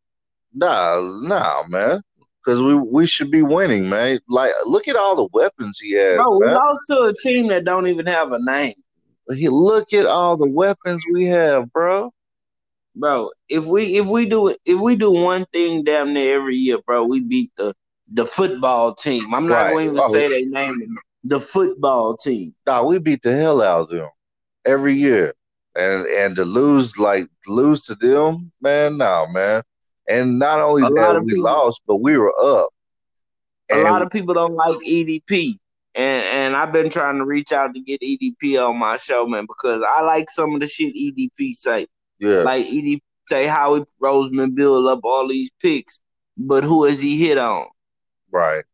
Nah, 0.55 0.99
nah, 1.21 1.65
man. 1.69 2.01
Because 2.43 2.63
we 2.63 2.75
we 2.75 3.07
should 3.07 3.31
be 3.31 3.43
winning, 3.43 3.87
man. 3.91 4.19
Like, 4.31 4.53
look 4.65 4.89
at 4.89 4.97
all 4.97 5.15
the 5.15 5.29
weapons 5.31 5.79
he 5.79 5.93
has. 5.93 6.17
Bro, 6.17 6.39
we 6.39 6.47
man. 6.47 6.55
lost 6.55 6.85
to 6.87 7.03
a 7.03 7.15
team 7.15 7.49
that 7.49 7.67
don't 7.67 7.87
even 7.87 8.07
have 8.07 8.33
a 8.33 8.43
name. 8.43 8.75
He, 9.35 9.51
Look 9.51 9.93
at 9.93 10.07
all 10.07 10.39
the 10.39 10.49
weapons 10.49 11.05
we 11.13 11.27
have, 11.27 11.71
bro. 11.71 12.11
Bro, 12.97 13.31
if 13.51 13.67
we 13.67 13.99
if 13.99 14.07
we 14.07 14.25
do 14.25 14.57
if 14.65 14.81
we 14.81 14.97
do 14.97 15.11
one 15.11 15.45
thing 15.53 15.85
damn 15.85 16.15
near 16.15 16.37
every 16.37 16.57
year, 16.57 16.79
bro, 16.87 17.05
we 17.05 17.21
beat 17.21 17.53
the 17.59 17.75
the 18.13 18.27
football 18.27 18.95
team. 18.95 19.35
I'm 19.35 19.49
not 19.49 19.55
right. 19.57 19.73
going 19.73 19.87
to 19.87 19.93
even 19.93 20.01
oh. 20.03 20.13
say 20.13 20.29
their 20.29 20.49
name. 20.49 20.97
The 21.25 21.41
football 21.41 22.17
team. 22.17 22.55
Nah, 22.67 22.85
we 22.85 22.99
beat 22.99 23.23
the 23.23 23.35
hell 23.35 23.61
out 23.61 23.81
of 23.81 23.89
them 23.89 24.09
every 24.65 24.95
year 24.95 25.35
and 25.79 26.07
and 26.07 26.37
to 26.37 26.45
lose 26.45 26.99
like 26.99 27.29
lose 27.47 27.81
to 27.83 27.95
them, 27.95 28.53
man, 28.61 28.99
no, 28.99 29.27
man. 29.29 29.63
And 30.09 30.39
not 30.39 30.61
only 30.61 30.83
a 30.83 30.91
that 30.91 31.23
we 31.23 31.33
people, 31.33 31.45
lost, 31.45 31.83
but 31.87 31.97
we 31.97 32.17
were 32.17 32.35
up. 32.41 32.71
And 33.71 33.81
a 33.81 33.91
lot 33.91 34.03
of 34.03 34.11
people 34.11 34.35
don't 34.35 34.55
like 34.55 34.79
EDP. 34.79 35.59
And 35.95 36.25
and 36.25 36.57
I've 36.57 36.73
been 36.73 36.91
trying 36.91 37.19
to 37.19 37.25
reach 37.25 37.53
out 37.53 37.75
to 37.75 37.81
get 37.81 38.01
EDP 38.01 38.59
on 38.59 38.79
my 38.79 38.97
show, 38.97 39.27
man, 39.27 39.47
because 39.47 39.83
I 39.89 40.03
like 40.03 40.31
some 40.31 40.55
of 40.55 40.61
the 40.61 40.67
shit 40.67 40.95
EDP 40.95 41.53
say. 41.53 41.87
Yeah. 42.19 42.43
Like 42.43 42.67
EDP 42.67 43.01
say 43.29 43.47
Howie 43.47 43.85
Roseman 44.03 44.55
build 44.55 44.87
up 44.89 45.01
all 45.05 45.29
these 45.29 45.51
picks, 45.61 46.01
but 46.37 46.65
who 46.65 46.85
has 46.85 47.01
he 47.01 47.25
hit 47.25 47.39
on? 47.39 47.67
Right. 48.31 48.65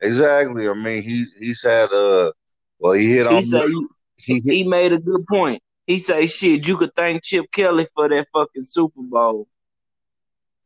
Exactly. 0.00 0.68
I 0.68 0.74
mean, 0.74 1.02
he 1.02 1.26
he's 1.38 1.62
had 1.62 1.92
uh 1.92 2.32
well 2.78 2.92
he 2.92 3.10
hit 3.10 3.26
on 3.26 3.42
said 3.42 3.66
he, 3.66 3.86
he, 4.16 4.40
he 4.40 4.68
made 4.68 4.92
a 4.92 4.98
good 4.98 5.26
point. 5.26 5.62
He 5.86 5.98
say, 5.98 6.26
"Shit, 6.26 6.66
you 6.66 6.76
could 6.76 6.94
thank 6.94 7.22
Chip 7.22 7.50
Kelly 7.52 7.86
for 7.94 8.08
that 8.08 8.28
fucking 8.32 8.62
Super 8.62 9.02
Bowl." 9.02 9.46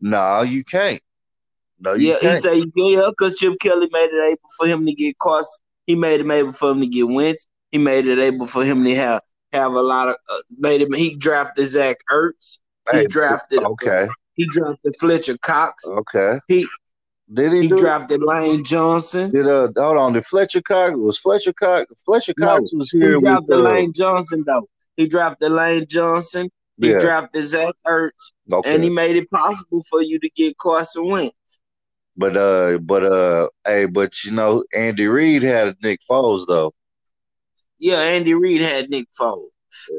No, 0.00 0.42
you 0.42 0.64
can't. 0.64 1.00
No, 1.80 1.94
you 1.94 2.09
yeah, 2.09 2.18
can't. 2.21 2.35
he 2.35 2.40
say, 2.40 2.64
"Yeah, 2.75 3.09
because 3.09 3.38
Chip 3.38 3.54
Kelly 3.61 3.88
made 3.90 4.11
it 4.12 4.28
able 4.28 4.49
for 4.59 4.66
him 4.66 4.87
to 4.87 4.92
get 4.92 5.18
cost. 5.18 5.59
He 5.87 5.97
made 5.97 6.21
it 6.21 6.30
able 6.30 6.52
for 6.52 6.71
him 6.71 6.80
to 6.80 6.87
get 6.87 7.09
wins. 7.09 7.47
He 7.71 7.78
made 7.78 8.09
it 8.09 8.18
able 8.18 8.47
for 8.47 8.64
him 8.64 8.85
to 8.85 8.94
have 8.94 9.23
have 9.52 9.73
a 9.73 9.83
lot 9.83 10.09
of 10.09 10.16
uh, 10.30 10.37
made 10.59 10.83
him. 10.83 10.92
He 10.92 11.16
drafted 11.16 11.66
Zach 11.66 11.99
Ertz. 12.11 12.59
He 12.92 12.99
hey, 12.99 13.06
drafted 13.06 13.62
okay. 13.62 14.09
He 14.35 14.47
drafted 14.47 14.94
Fletcher 15.00 15.38
Cox. 15.38 15.88
Okay. 15.88 16.38
He 16.49 16.66
did 17.33 17.52
he, 17.52 17.62
he 17.62 17.69
drafted 17.69 18.23
it? 18.23 18.26
Lane 18.26 18.64
Johnson. 18.64 19.31
Did 19.31 19.47
uh 19.47 19.69
hold 19.76 19.97
on? 19.97 20.12
Did 20.12 20.25
Fletcher 20.25 20.62
Cox 20.62 20.95
was 20.97 21.19
Fletcher 21.19 21.52
Cox? 21.52 21.87
Fletcher 22.04 22.35
Cox 22.35 22.73
no, 22.73 22.78
was 22.78 22.90
here. 22.90 23.14
He 23.14 23.21
drafted 23.21 23.57
with, 23.57 23.66
uh, 23.66 23.71
Lane 23.71 23.93
Johnson 23.93 24.45
though. 24.47 24.69
He 24.97 25.07
drafted 25.07 25.50
Lane 25.50 25.87
Johnson. 25.88 26.50
He 26.81 26.90
yeah. 26.90 27.00
drafted 27.00 27.45
Zach 27.45 27.75
Ertz, 27.87 28.33
okay. 28.52 28.75
and 28.75 28.83
he 28.83 28.90
made 28.90 29.16
it 29.16 29.31
possible 29.31 29.83
for 29.88 30.02
you 30.02 30.19
to 30.19 30.28
get 30.31 30.59
Carson 30.59 31.07
Wentz. 31.07 31.61
But 32.16 32.37
uh, 32.37 32.78
but 32.78 33.04
uh, 33.04 33.49
hey, 33.66 33.87
but 33.87 34.25
you 34.25 34.33
know, 34.33 34.64
Andy 34.75 35.07
Reid 35.07 35.43
had 35.43 35.76
Nick 35.83 36.00
Foles 36.09 36.47
though. 36.47 36.73
Yeah, 37.78 38.00
Andy 38.00 38.35
Reid 38.35 38.61
had 38.61 38.90
Nick 38.90 39.09
Foles, 39.19 39.49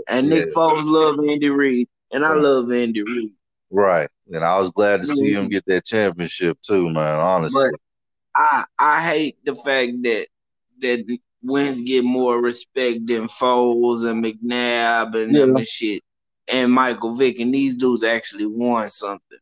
and 0.08 0.28
yeah. 0.28 0.40
Nick 0.40 0.54
Foles 0.54 0.86
loved 0.86 1.20
Andy 1.20 1.50
Reid, 1.50 1.88
and 2.12 2.26
I 2.26 2.34
love 2.34 2.72
Andy 2.72 3.04
Reid. 3.04 3.32
Right, 3.70 4.10
and 4.32 4.44
I 4.44 4.58
was 4.60 4.72
glad 4.72 5.02
to 5.02 5.08
see 5.08 5.34
him 5.34 5.50
get 5.50 5.66
that 5.68 5.86
championship 5.86 6.58
too, 6.62 6.90
man. 6.90 7.20
Honestly, 7.20 7.70
but 7.72 7.80
I 8.36 8.66
I 8.78 9.02
hate 9.02 9.38
the 9.46 9.56
fact 9.56 9.94
that 10.04 10.28
that 10.82 11.20
Wentz 11.42 11.82
get 11.82 12.04
more 12.04 12.42
respect 12.42 13.06
than 13.06 13.28
Foles 13.28 14.10
and 14.10 14.24
McNabb 14.24 15.16
and 15.22 15.34
yeah. 15.34 15.42
them 15.42 15.56
and 15.56 15.68
shit, 15.68 16.04
and 16.48 16.72
Michael 16.72 17.16
Vick, 17.16 17.40
and 17.40 17.54
these 17.54 17.76
dudes 17.76 18.04
actually 18.04 18.46
won 18.46 18.88
something. 18.90 19.38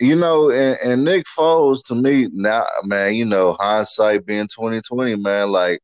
You 0.00 0.16
know, 0.16 0.50
and, 0.50 0.78
and 0.84 1.04
Nick 1.04 1.26
Foles 1.26 1.82
to 1.84 1.94
me 1.94 2.28
now, 2.32 2.64
man. 2.84 3.14
You 3.14 3.24
know, 3.24 3.56
hindsight 3.58 4.26
being 4.26 4.48
twenty 4.48 4.80
twenty, 4.80 5.16
man. 5.16 5.50
Like 5.50 5.80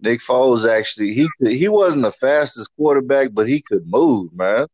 Nick 0.00 0.20
Foles 0.20 0.68
actually, 0.68 1.12
he 1.12 1.28
could, 1.38 1.52
he 1.52 1.68
wasn't 1.68 2.04
the 2.04 2.12
fastest 2.12 2.70
quarterback, 2.76 3.30
but 3.32 3.48
he 3.48 3.62
could 3.62 3.82
move, 3.86 4.34
man. 4.34 4.66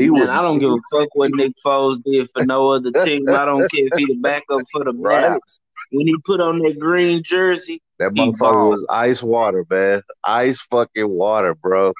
He 0.00 0.10
man, 0.10 0.20
would, 0.20 0.28
I 0.30 0.40
don't 0.42 0.58
give 0.58 0.70
a 0.70 0.78
fuck 0.90 1.14
what 1.14 1.30
Nick 1.32 1.52
Foles 1.64 2.02
did 2.02 2.28
for 2.34 2.44
no 2.44 2.70
other 2.70 2.90
team. 3.04 3.28
I 3.28 3.44
don't 3.44 3.70
care 3.70 3.86
if 3.86 3.98
he 3.98 4.06
the 4.06 4.14
backup 4.14 4.62
for 4.72 4.84
the 4.84 4.92
right. 4.92 5.38
When 5.92 6.06
he 6.06 6.16
put 6.24 6.40
on 6.40 6.60
that 6.60 6.78
green 6.78 7.22
jersey, 7.22 7.82
that 7.98 8.12
motherfucker 8.12 8.70
was 8.70 8.86
ice 8.88 9.22
water, 9.22 9.66
man. 9.68 10.02
Ice 10.24 10.60
fucking 10.60 11.08
water, 11.08 11.54
bro. 11.54 11.92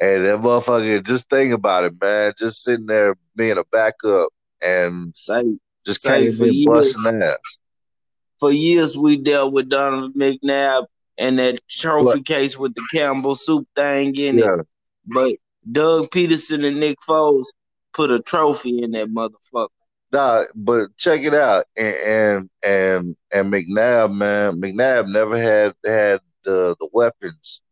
And 0.00 0.24
that 0.24 0.40
motherfucker, 0.40 1.04
just 1.06 1.30
think 1.30 1.52
about 1.52 1.84
it, 1.84 1.94
man. 2.00 2.32
Just 2.36 2.64
sitting 2.64 2.86
there 2.86 3.14
being 3.36 3.58
a 3.58 3.64
backup 3.70 4.30
and 4.60 5.14
say, 5.14 5.58
just 5.86 6.02
say 6.02 6.30
came 6.30 6.48
in 6.48 6.64
busting 6.64 7.22
ass. 7.22 7.58
For 8.40 8.50
years, 8.50 8.96
we 8.96 9.18
dealt 9.18 9.52
with 9.52 9.68
Donovan 9.68 10.14
McNabb 10.16 10.86
and 11.18 11.38
that 11.38 11.60
trophy 11.68 12.18
what? 12.18 12.26
case 12.26 12.58
with 12.58 12.74
the 12.74 12.82
Campbell 12.90 13.36
soup 13.36 13.68
thing 13.76 14.16
in 14.16 14.38
yeah. 14.38 14.56
it. 14.58 14.66
But 15.06 15.34
Doug 15.70 16.10
Pederson 16.10 16.66
and 16.66 16.80
Nick 16.80 16.98
Foles 17.08 17.46
put 17.92 18.10
a 18.10 18.20
trophy 18.20 18.82
in 18.82 18.92
that 18.92 19.08
motherfucker. 19.08 19.68
Nah, 20.12 20.42
but 20.54 20.94
check 20.98 21.22
it 21.22 21.32
out, 21.32 21.64
and 21.76 21.96
and 21.96 22.50
and, 22.62 23.16
and 23.32 23.52
McNabb, 23.52 24.14
man, 24.14 24.60
McNabb 24.60 25.10
never 25.10 25.38
had 25.38 25.74
had 25.86 26.20
the 26.44 26.76
the 26.78 26.88
weapons. 26.92 27.62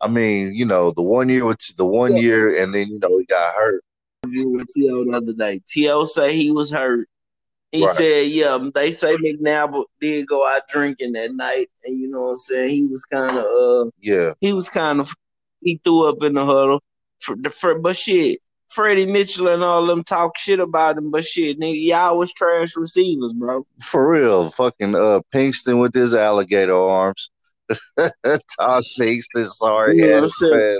I 0.00 0.08
mean, 0.08 0.54
you 0.54 0.64
know, 0.64 0.90
the 0.90 1.02
one 1.02 1.28
year 1.28 1.44
with 1.44 1.76
the 1.76 1.86
one 1.86 2.16
year, 2.16 2.60
and 2.60 2.74
then 2.74 2.88
you 2.88 2.98
know 2.98 3.18
he 3.18 3.24
got 3.26 3.54
hurt. 3.54 3.84
With 4.24 4.66
T.O. 4.74 5.04
the 5.04 5.16
other 5.16 5.32
day, 5.32 5.62
T.O. 5.64 6.04
say 6.06 6.34
he 6.34 6.50
was 6.50 6.72
hurt. 6.72 7.08
He 7.70 7.84
right. 7.84 7.94
said, 7.94 8.26
"Yeah, 8.28 8.58
they 8.74 8.90
say 8.90 9.16
McNabb 9.16 9.84
did 10.00 10.26
go 10.26 10.46
out 10.46 10.66
drinking 10.68 11.12
that 11.12 11.34
night, 11.34 11.70
and 11.84 12.00
you 12.00 12.08
know 12.08 12.22
what 12.22 12.30
I'm 12.30 12.36
saying. 12.36 12.70
He 12.70 12.82
was 12.84 13.04
kind 13.04 13.38
of, 13.38 13.44
uh, 13.44 13.90
yeah, 14.00 14.32
he 14.40 14.52
was 14.52 14.68
kind 14.68 14.98
of, 14.98 15.14
he 15.60 15.80
threw 15.84 16.08
up 16.08 16.22
in 16.22 16.34
the 16.34 16.44
huddle. 16.44 16.82
The 17.34 17.50
for, 17.50 17.78
but 17.78 17.96
shit, 17.96 18.40
Freddie 18.70 19.06
Mitchell 19.06 19.48
and 19.48 19.62
all 19.62 19.86
them 19.86 20.04
talk 20.04 20.38
shit 20.38 20.60
about 20.60 20.98
him, 20.98 21.10
but 21.10 21.24
shit, 21.24 21.58
nigga, 21.58 21.86
y'all 21.86 22.18
was 22.18 22.32
trash 22.32 22.76
receivers, 22.76 23.32
bro. 23.32 23.66
For 23.82 24.10
real, 24.10 24.50
fucking 24.50 24.94
uh, 24.94 25.20
Pinkston 25.34 25.80
with 25.80 25.94
his 25.94 26.14
alligator 26.14 26.76
arms. 26.76 27.30
Todd 27.98 28.84
Pinkston, 28.98 29.46
sorry 29.46 29.96
you 29.96 30.06
know 30.06 30.24
ass 30.24 30.38
man. 30.40 30.78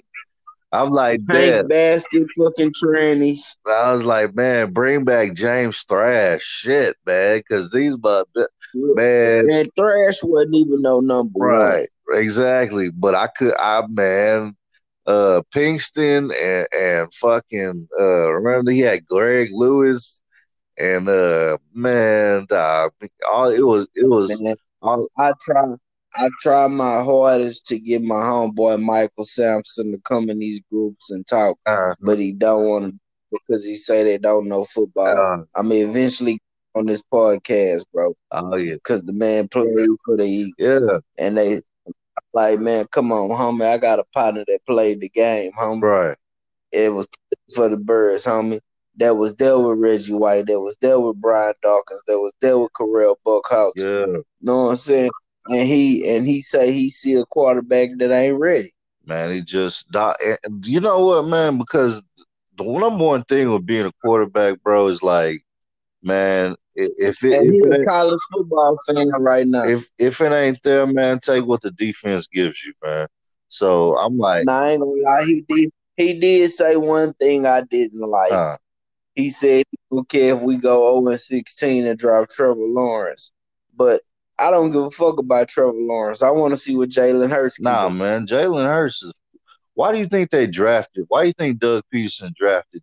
I'm 0.72 0.90
like, 0.90 1.20
Hank 1.28 1.68
basket 1.68 2.26
fucking 2.36 2.72
trannies. 2.72 3.40
I 3.66 3.92
was 3.92 4.04
like, 4.04 4.34
man, 4.34 4.72
bring 4.72 5.04
back 5.04 5.34
James 5.34 5.84
Thrash, 5.88 6.42
shit, 6.42 6.96
man, 7.06 7.38
because 7.38 7.70
these 7.70 7.96
but 7.96 8.26
man, 8.74 9.46
man, 9.46 9.64
Thrash 9.76 10.22
wasn't 10.22 10.56
even 10.56 10.82
no 10.82 11.00
number 11.00 11.38
right, 11.38 11.88
one. 12.06 12.18
exactly. 12.18 12.90
But 12.90 13.14
I 13.14 13.28
could, 13.28 13.54
I 13.58 13.86
man, 13.88 14.55
uh 15.06 15.42
Pinkston 15.54 16.32
and, 16.34 16.68
and 16.72 17.14
fucking 17.14 17.88
uh 17.98 18.32
remember 18.34 18.70
he 18.70 18.80
had 18.80 19.06
Greg 19.06 19.48
Lewis 19.52 20.22
and 20.78 21.08
uh 21.08 21.58
man 21.72 22.46
dog, 22.48 22.92
all 23.30 23.48
it 23.50 23.64
was 23.64 23.88
it 23.94 24.08
was 24.08 24.40
Man, 24.42 24.56
all, 24.82 25.08
I 25.18 25.32
try 25.40 25.74
I 26.14 26.28
try 26.40 26.66
my 26.66 27.02
hardest 27.02 27.66
to 27.66 27.78
get 27.78 28.02
my 28.02 28.14
homeboy 28.14 28.82
Michael 28.82 29.24
Sampson 29.24 29.92
to 29.92 29.98
come 29.98 30.30
in 30.30 30.38
these 30.38 30.60
groups 30.70 31.10
and 31.10 31.26
talk, 31.26 31.58
uh, 31.66 31.94
but 32.00 32.18
he 32.18 32.32
don't 32.32 32.64
want 32.64 32.86
to 32.86 32.98
because 33.30 33.64
he 33.64 33.74
say 33.74 34.04
they 34.04 34.18
don't 34.18 34.48
know 34.48 34.64
football. 34.64 35.06
uh, 35.06 35.44
I 35.54 35.62
mean, 35.62 35.88
eventually 35.88 36.40
on 36.74 36.86
this 36.86 37.02
podcast, 37.12 37.84
bro, 37.92 38.14
oh 38.32 38.56
yeah. 38.56 38.74
Because 38.74 39.02
the 39.02 39.12
man 39.12 39.48
played 39.48 39.66
for 40.04 40.16
the 40.16 40.24
Eagles, 40.24 40.82
yeah. 40.82 40.98
And 41.18 41.36
they 41.36 41.62
like, 42.32 42.60
man, 42.60 42.86
come 42.90 43.12
on, 43.12 43.30
homie, 43.30 43.66
I 43.66 43.78
got 43.78 43.98
a 43.98 44.04
partner 44.12 44.44
that 44.46 44.66
played 44.66 45.00
the 45.00 45.08
game, 45.08 45.52
homie. 45.58 45.82
right 45.82 46.16
It 46.72 46.92
was 46.92 47.06
for 47.54 47.68
the 47.68 47.76
birds, 47.76 48.24
homie. 48.24 48.60
That 48.98 49.16
was 49.16 49.36
there 49.36 49.58
with 49.58 49.78
Reggie 49.78 50.14
White. 50.14 50.46
That 50.46 50.60
was 50.60 50.76
there 50.80 50.98
with 50.98 51.20
Brian 51.20 51.52
Dawkins. 51.62 52.02
That 52.06 52.18
was 52.18 52.32
there 52.40 52.58
with 52.58 52.72
Correll 52.72 53.16
Buckhalter. 53.26 53.72
yeah 53.76 54.18
Know 54.40 54.64
what 54.64 54.70
I'm 54.70 54.76
saying? 54.76 55.10
And 55.48 55.68
he 55.68 56.16
and 56.16 56.26
he 56.26 56.40
say 56.40 56.72
he 56.72 56.90
see 56.90 57.14
a 57.14 57.24
quarterback 57.26 57.90
that 57.98 58.10
ain't 58.10 58.38
ready. 58.38 58.72
man 59.04 59.32
he 59.32 59.42
just 59.42 59.94
you 60.64 60.80
know 60.80 61.06
what 61.06 61.26
man 61.26 61.58
because 61.58 62.02
the 62.56 62.64
number 62.64 63.04
one 63.04 63.22
thing 63.24 63.50
with 63.50 63.66
being 63.66 63.86
a 63.86 63.92
quarterback 64.02 64.62
bro 64.62 64.88
is 64.88 65.02
like 65.02 65.44
man 66.02 66.56
if 66.76 67.24
it, 67.24 67.34
And 67.34 67.46
if 67.46 67.52
he's 67.52 67.62
it 67.62 67.80
a 67.80 67.84
college 67.84 68.20
football 68.32 68.76
fan 68.86 69.08
right 69.20 69.46
now. 69.46 69.64
if 69.64 69.88
if 69.98 70.20
it 70.20 70.32
ain't 70.32 70.62
there, 70.62 70.86
man, 70.86 71.18
take 71.18 71.44
what 71.44 71.62
the 71.62 71.70
defense 71.70 72.26
gives 72.26 72.62
you, 72.64 72.72
man. 72.84 73.06
So 73.48 73.96
I'm 73.98 74.18
like, 74.18 74.48
I 74.48 74.70
ain't 74.70 74.80
gonna 74.80 74.92
lie, 75.02 75.24
he 75.24 75.44
did 75.48 75.70
he 75.96 76.20
did 76.20 76.50
say 76.50 76.76
one 76.76 77.14
thing 77.14 77.46
I 77.46 77.62
didn't 77.62 78.00
like. 78.00 78.32
uh, 78.32 78.56
He 79.14 79.30
said 79.30 79.64
he 79.70 79.78
don't 79.90 80.08
care 80.08 80.34
if 80.34 80.42
we 80.42 80.58
go 80.58 81.02
0 81.02 81.16
16 81.16 81.86
and 81.86 81.98
drop 81.98 82.28
Trevor 82.28 82.60
Lawrence. 82.60 83.32
But 83.74 84.02
I 84.38 84.50
don't 84.50 84.70
give 84.70 84.82
a 84.82 84.90
fuck 84.90 85.18
about 85.18 85.48
Trevor 85.48 85.72
Lawrence. 85.72 86.22
I 86.22 86.30
want 86.30 86.52
to 86.52 86.58
see 86.58 86.76
what 86.76 86.90
Jalen 86.90 87.30
Hurts 87.30 87.56
can 87.56 87.64
nah, 87.64 87.88
do. 87.88 87.94
man, 87.94 88.26
Jalen 88.26 88.66
Hurts 88.66 89.02
is. 89.02 89.14
Why 89.72 89.92
do 89.92 89.98
you 89.98 90.06
think 90.06 90.30
they 90.30 90.46
drafted? 90.46 91.04
Why 91.08 91.22
do 91.22 91.26
you 91.28 91.32
think 91.34 91.58
Doug 91.58 91.82
Pederson 91.92 92.34
drafted 92.34 92.82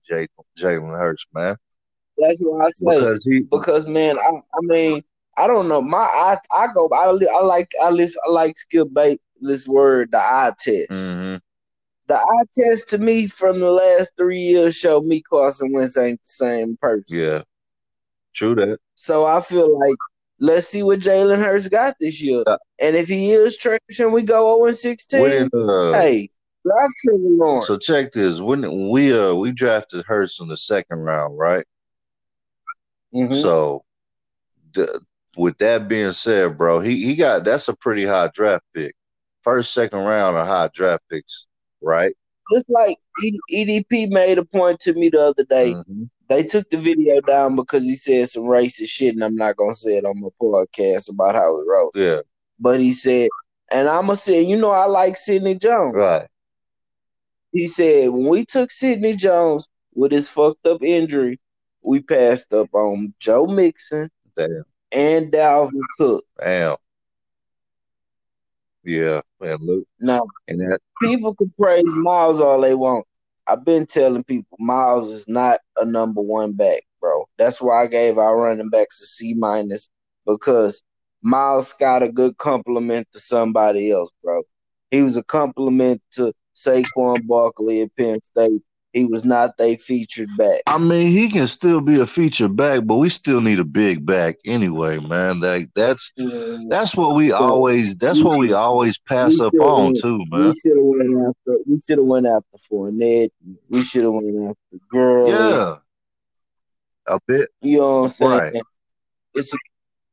Jalen 0.57 0.97
Hurts, 0.97 1.25
man? 1.33 1.57
That's 2.17 2.39
what 2.41 2.65
I 2.65 2.69
say. 2.69 2.99
Because 2.99 3.25
he, 3.25 3.39
because 3.41 3.87
man, 3.87 4.17
I, 4.19 4.29
I 4.37 4.59
mean, 4.61 5.03
I 5.37 5.47
don't 5.47 5.67
know. 5.67 5.81
My 5.81 5.97
I 5.97 6.37
I 6.51 6.67
go 6.73 6.89
I, 6.93 7.05
I 7.07 7.43
like 7.43 7.69
I 7.83 7.89
list 7.89 8.17
I 8.25 8.29
like 8.31 8.57
Skip 8.57 8.87
this 9.41 9.67
word 9.67 10.11
the 10.11 10.17
eye 10.17 10.53
test. 10.59 11.11
Mhm. 11.11 11.41
The 12.07 12.15
eye 12.15 12.45
test 12.53 12.89
to 12.89 12.97
me 12.97 13.27
from 13.27 13.59
the 13.59 13.71
last 13.71 14.13
three 14.17 14.39
years 14.39 14.75
show 14.75 15.01
me 15.01 15.21
Carson 15.21 15.71
Wentz 15.71 15.97
ain't 15.97 16.19
the 16.19 16.25
same 16.25 16.77
person. 16.77 17.19
yeah, 17.19 17.43
true 18.33 18.55
that. 18.55 18.79
So 18.95 19.25
I 19.25 19.41
feel 19.41 19.79
like 19.79 19.97
let's 20.39 20.67
see 20.67 20.83
what 20.83 20.99
Jalen 20.99 21.39
Hurts 21.39 21.69
got 21.69 21.95
this 21.99 22.21
year. 22.21 22.43
Uh, 22.45 22.57
and 22.79 22.95
if 22.95 23.07
he 23.07 23.31
is 23.31 23.57
trash 23.57 23.79
and 23.99 24.13
we 24.13 24.23
go 24.23 24.57
0 24.57 24.67
and 24.67 24.75
16, 24.75 25.49
uh, 25.53 25.93
hey, 25.93 26.29
draft 26.65 26.93
Trevor 27.03 27.19
Lawrence. 27.23 27.67
so 27.67 27.77
check 27.77 28.11
this. 28.11 28.39
When 28.41 28.89
we 28.89 29.17
uh 29.17 29.33
we 29.33 29.51
drafted 29.51 30.05
Hurts 30.05 30.39
in 30.41 30.47
the 30.47 30.57
second 30.57 30.99
round, 30.99 31.37
right? 31.37 31.65
Mhm. 33.13 33.41
So, 33.41 33.83
th- 34.73 34.89
with 35.37 35.57
that 35.59 35.87
being 35.87 36.11
said, 36.11 36.57
bro, 36.57 36.79
he 36.79 37.03
he 37.05 37.15
got 37.15 37.43
that's 37.43 37.67
a 37.67 37.75
pretty 37.77 38.05
high 38.05 38.29
draft 38.33 38.63
pick. 38.73 38.95
First, 39.41 39.73
second 39.73 39.99
round 39.99 40.37
are 40.37 40.45
high 40.45 40.69
draft 40.73 41.03
picks, 41.09 41.47
right? 41.81 42.15
just 42.51 42.69
like 42.69 42.97
EDP 43.53 44.07
made 44.09 44.37
a 44.37 44.43
point 44.43 44.77
to 44.81 44.93
me 44.93 45.07
the 45.07 45.19
other 45.21 45.45
day. 45.45 45.73
Mhm. 45.73 46.09
They 46.27 46.43
took 46.43 46.69
the 46.69 46.75
video 46.77 47.21
down 47.21 47.55
because 47.55 47.85
he 47.85 47.95
said 47.95 48.27
some 48.27 48.43
racist 48.43 48.89
shit, 48.89 49.13
and 49.15 49.23
I'm 49.23 49.35
not 49.37 49.55
gonna 49.55 49.73
say 49.73 49.95
it 49.97 50.05
on 50.05 50.19
my 50.19 50.27
podcast 50.41 51.09
about 51.09 51.35
how 51.35 51.57
it 51.59 51.65
wrote. 51.65 51.91
Yeah, 51.95 52.19
But 52.59 52.81
he 52.81 52.91
said, 52.91 53.29
and 53.71 53.87
I'ma 53.87 54.15
say, 54.15 54.41
you 54.41 54.57
know, 54.57 54.71
I 54.71 54.85
like 54.87 55.15
Sidney 55.15 55.55
Jones. 55.55 55.95
right. 55.95 56.27
He 57.53 57.67
said 57.67 58.09
when 58.09 58.27
we 58.27 58.43
took 58.45 58.71
Sidney 58.71 59.15
Jones 59.15 59.67
with 59.93 60.11
his 60.11 60.27
fucked 60.27 60.65
up 60.65 60.81
injury, 60.83 61.39
we 61.85 62.01
passed 62.01 62.53
up 62.53 62.73
on 62.73 63.13
Joe 63.19 63.45
Mixon 63.45 64.09
Damn, 64.35 64.63
and 64.91 65.31
Dalvin 65.31 65.81
Cook. 65.97 66.23
damn. 66.39 66.77
Yeah, 68.83 69.21
man. 69.39 69.57
Look, 69.61 69.85
Now 69.99 70.27
and 70.47 70.59
that 70.59 70.81
people 71.01 71.35
can 71.35 71.53
praise 71.59 71.95
Miles 71.95 72.39
all 72.39 72.61
they 72.61 72.75
want. 72.75 73.05
I've 73.47 73.65
been 73.65 73.85
telling 73.85 74.23
people 74.23 74.57
Miles 74.59 75.09
is 75.09 75.27
not 75.27 75.59
a 75.77 75.85
number 75.85 76.21
one 76.21 76.53
back, 76.53 76.83
bro. 77.01 77.27
That's 77.37 77.61
why 77.61 77.83
I 77.83 77.87
gave 77.87 78.17
our 78.17 78.37
running 78.37 78.69
backs 78.69 79.01
a 79.01 79.05
C 79.05 79.33
minus 79.33 79.89
because 80.25 80.81
Miles 81.21 81.73
got 81.73 82.03
a 82.03 82.11
good 82.11 82.37
compliment 82.37 83.07
to 83.13 83.19
somebody 83.19 83.91
else, 83.91 84.11
bro. 84.23 84.43
He 84.91 85.01
was 85.01 85.17
a 85.17 85.23
compliment 85.23 86.01
to 86.11 86.33
Saquon 86.55 87.25
Barkley 87.27 87.81
at 87.81 87.95
Penn 87.95 88.21
State. 88.21 88.61
He 88.93 89.05
was 89.05 89.25
not 89.25 89.57
they 89.57 89.75
featured 89.75 90.29
back. 90.37 90.61
I 90.67 90.77
mean, 90.77 91.11
he 91.11 91.29
can 91.29 91.47
still 91.47 91.81
be 91.81 91.99
a 91.99 92.05
featured 92.05 92.55
back, 92.55 92.85
but 92.85 92.97
we 92.97 93.09
still 93.09 93.41
need 93.41 93.59
a 93.59 93.65
big 93.65 94.05
back 94.05 94.35
anyway, 94.45 94.99
man. 94.99 95.39
Like 95.39 95.69
that's 95.73 96.11
mm. 96.17 96.69
that's 96.69 96.95
what 96.95 97.15
we 97.15 97.31
always 97.31 97.95
that's 97.95 98.23
what 98.23 98.39
we 98.39 98.53
always 98.53 98.99
pass 98.99 99.39
we 99.39 99.47
up 99.47 99.53
on 99.55 99.85
win. 99.85 99.95
too, 99.99 100.17
We 100.31 100.39
man. 100.39 100.53
should 100.53 100.77
have 100.77 100.85
went 100.85 101.27
after. 101.27 101.57
We 101.65 101.79
should 101.79 101.97
have 101.97 102.07
went 102.07 102.27
after 102.27 102.57
Fournette. 102.71 103.31
We 103.67 103.81
should 103.81 104.03
have 104.03 104.13
went 104.13 104.49
after 104.49 104.85
Girl. 104.89 105.27
Yeah, 105.29 105.75
a 107.07 107.19
bit 107.27 107.49
You 107.61 107.79
know 107.79 108.01
what 108.01 108.11
I'm 108.11 108.17
saying? 108.17 108.53
Right. 108.53 108.63
It's 109.33 109.53
a, 109.53 109.57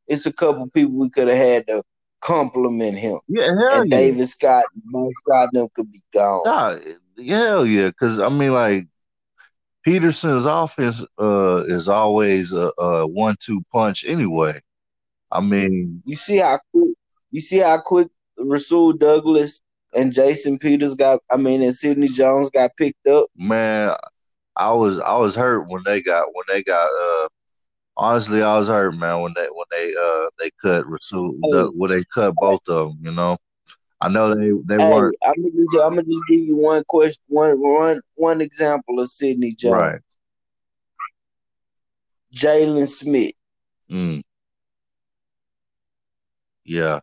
it's 0.06 0.24
a 0.24 0.32
couple 0.32 0.66
people 0.70 0.94
we 0.94 1.10
could 1.10 1.28
have 1.28 1.36
had 1.36 1.66
to 1.66 1.82
compliment 2.20 2.98
him. 2.98 3.18
Yeah, 3.28 3.46
hell 3.46 3.82
and 3.82 3.90
yeah. 3.90 3.96
David 3.98 4.26
Scott, 4.26 4.64
Mike 4.84 5.12
Scott, 5.12 5.50
them 5.52 5.68
could 5.74 5.90
be 5.90 6.02
gone. 6.12 6.42
Nah, 6.44 6.78
hell 7.26 7.66
yeah. 7.66 7.88
Because 7.88 8.20
I 8.20 8.28
mean, 8.28 8.52
like 8.52 8.86
Pederson's 9.86 10.46
offense 10.46 11.04
uh, 11.20 11.64
is 11.66 11.88
always 11.88 12.52
a, 12.52 12.72
a 12.78 13.06
one-two 13.06 13.62
punch 13.72 14.04
anyway. 14.06 14.60
I 15.32 15.40
mean, 15.40 16.02
You 16.04 16.16
see 16.16 16.38
how 16.38 16.58
quick, 16.72 16.90
you 17.30 17.40
see 17.40 17.58
how 17.58 17.78
quick 17.78 18.08
Rasul 18.38 18.92
Douglas 18.94 19.60
and 19.94 20.12
Jason 20.12 20.58
Peters 20.58 20.94
got. 20.94 21.20
I 21.30 21.36
mean, 21.36 21.62
and 21.62 21.74
Sidney 21.74 22.08
Jones 22.08 22.50
got 22.50 22.76
picked 22.76 23.06
up. 23.06 23.26
man, 23.36 23.94
I 24.56 24.72
was 24.72 24.98
I 24.98 25.16
was 25.16 25.34
hurt 25.34 25.68
when 25.68 25.82
they 25.84 26.02
got 26.02 26.28
when 26.34 26.44
they 26.48 26.62
got. 26.62 26.88
uh 26.88 27.28
Honestly, 27.96 28.42
I 28.42 28.56
was 28.56 28.68
hurt, 28.68 28.92
man, 28.92 29.20
when 29.20 29.34
they 29.34 29.46
when 29.46 29.66
they 29.70 29.94
uh 29.94 30.30
they 30.38 30.50
cut 30.62 30.86
Rasul, 30.86 31.34
the, 31.42 31.70
when 31.74 31.90
they 31.90 32.02
cut 32.14 32.34
both 32.36 32.66
of 32.68 32.88
them. 32.88 32.98
You 33.02 33.12
know, 33.12 33.36
I 34.00 34.08
know 34.08 34.34
they 34.34 34.50
they 34.64 34.78
Hey, 34.78 34.90
weren't 34.90 35.14
I'm 35.26 35.34
gonna 35.36 35.50
just 35.54 35.74
I'm 35.76 35.90
gonna 35.90 36.02
just 36.02 36.22
give 36.28 36.40
you 36.40 36.56
one 36.56 36.82
question, 36.88 37.22
one 37.28 37.56
one 37.60 38.00
one 38.14 38.40
example 38.40 38.98
of 39.00 39.08
Sidney 39.08 39.54
Jones, 39.56 39.74
right. 39.76 40.00
Jaylon 42.34 42.86
Smith. 42.86 43.32
Mm. 43.90 44.22
Yeah, 46.64 47.00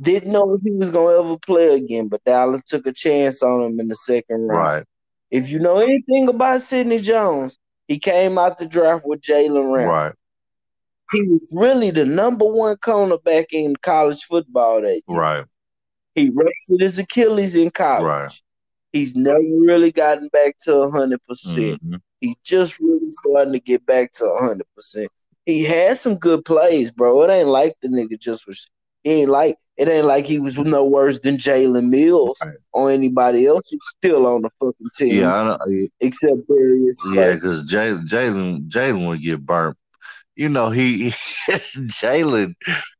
Didn't 0.00 0.32
know 0.32 0.54
if 0.54 0.62
he 0.62 0.70
was 0.72 0.90
gonna 0.90 1.18
ever 1.20 1.38
play 1.38 1.74
again, 1.76 2.08
but 2.08 2.24
Dallas 2.24 2.62
took 2.62 2.86
a 2.86 2.92
chance 2.92 3.42
on 3.42 3.62
him 3.62 3.78
in 3.80 3.88
the 3.88 3.94
second 3.94 4.40
round. 4.48 4.58
right, 4.58 4.84
If 5.30 5.50
you 5.50 5.58
know 5.58 5.78
anything 5.78 6.28
about 6.28 6.60
Sidney 6.62 6.98
Jones, 6.98 7.58
he 7.88 7.98
came 7.98 8.38
out 8.38 8.58
the 8.58 8.66
draft 8.66 9.04
with 9.06 9.20
Jalen 9.20 9.72
Ramsey. 9.74 9.90
right, 9.90 10.14
He 11.12 11.22
was 11.28 11.52
really 11.54 11.90
the 11.90 12.06
number 12.06 12.46
one 12.46 12.76
cornerback 12.76 13.46
in 13.52 13.76
college 13.76 14.22
football 14.22 14.80
that 14.80 15.02
year. 15.06 15.18
right, 15.18 15.44
He 16.14 16.30
ruptured 16.30 16.80
his 16.80 16.98
Achilles 16.98 17.56
in 17.56 17.70
college. 17.70 18.04
Right. 18.04 18.30
He's 18.92 19.14
never 19.14 19.38
really 19.40 19.90
gotten 19.92 20.28
back 20.32 20.56
to 20.64 20.90
hundred 20.90 21.22
percent. 21.26 21.82
Mhm. 21.84 22.00
He's 22.20 22.36
just 22.44 22.78
really 22.80 23.10
starting 23.10 23.52
to 23.54 23.60
get 23.60 23.86
back 23.86 24.12
to 24.14 24.30
hundred 24.40 24.66
percent. 24.76 25.08
He 25.46 25.64
had 25.64 25.96
some 25.98 26.16
good 26.18 26.44
plays, 26.44 26.90
bro. 26.90 27.22
It 27.22 27.30
ain't 27.30 27.48
like 27.48 27.74
the 27.80 27.88
nigga 27.88 28.18
just 28.20 28.46
was. 28.46 28.66
He 29.02 29.22
ain't 29.22 29.30
like 29.30 29.56
it. 29.78 29.88
Ain't 29.88 30.06
like 30.06 30.26
he 30.26 30.38
was 30.38 30.58
no 30.58 30.84
worse 30.84 31.18
than 31.20 31.38
Jalen 31.38 31.88
Mills 31.88 32.38
Right. 32.44 32.54
or 32.74 32.90
anybody 32.90 33.46
else 33.46 33.62
who's 33.70 33.80
still 33.96 34.26
on 34.26 34.42
the 34.42 34.50
fucking 34.60 34.90
team. 34.94 35.14
Yeah, 35.20 35.34
I 35.34 35.44
know, 35.44 35.88
except 36.00 36.46
Darius. 36.46 37.02
yeah, 37.14 37.34
because 37.34 37.64
Jalen 37.72 38.68
Jalen 38.68 39.08
would 39.08 39.22
get 39.22 39.44
burnt. 39.44 39.76
You 40.34 40.48
know, 40.48 40.70
he 40.70 41.10
Jalen 41.50 42.54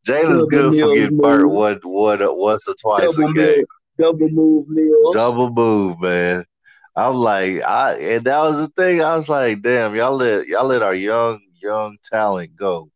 Jalen's 0.07 0.47
good 0.47 0.75
for 0.81 0.95
getting 0.95 1.19
burnt 1.19 1.51
one 1.51 1.81
one 1.83 2.19
once 2.21 2.69
or 2.69 2.75
twice 2.81 3.17
double 3.17 3.31
a 3.31 3.35
game. 3.35 3.57
move, 3.59 3.67
double 3.99 4.29
move 4.29 4.69
Mills. 4.69 5.15
Double 5.15 5.51
move, 5.51 6.01
man. 6.01 6.45
I'm 6.95 7.15
like, 7.15 7.63
I 7.63 7.95
and 7.95 8.25
that 8.27 8.41
was 8.41 8.61
the 8.61 8.69
thing. 8.69 9.03
I 9.03 9.17
was 9.17 9.29
like, 9.29 9.63
damn, 9.63 9.95
y'all 9.95 10.17
let 10.17 10.47
y'all 10.47 10.67
let 10.67 10.83
our 10.83 10.95
young 10.95 11.41
young 11.63 11.97
talent 12.05 12.55
go. 12.57 12.91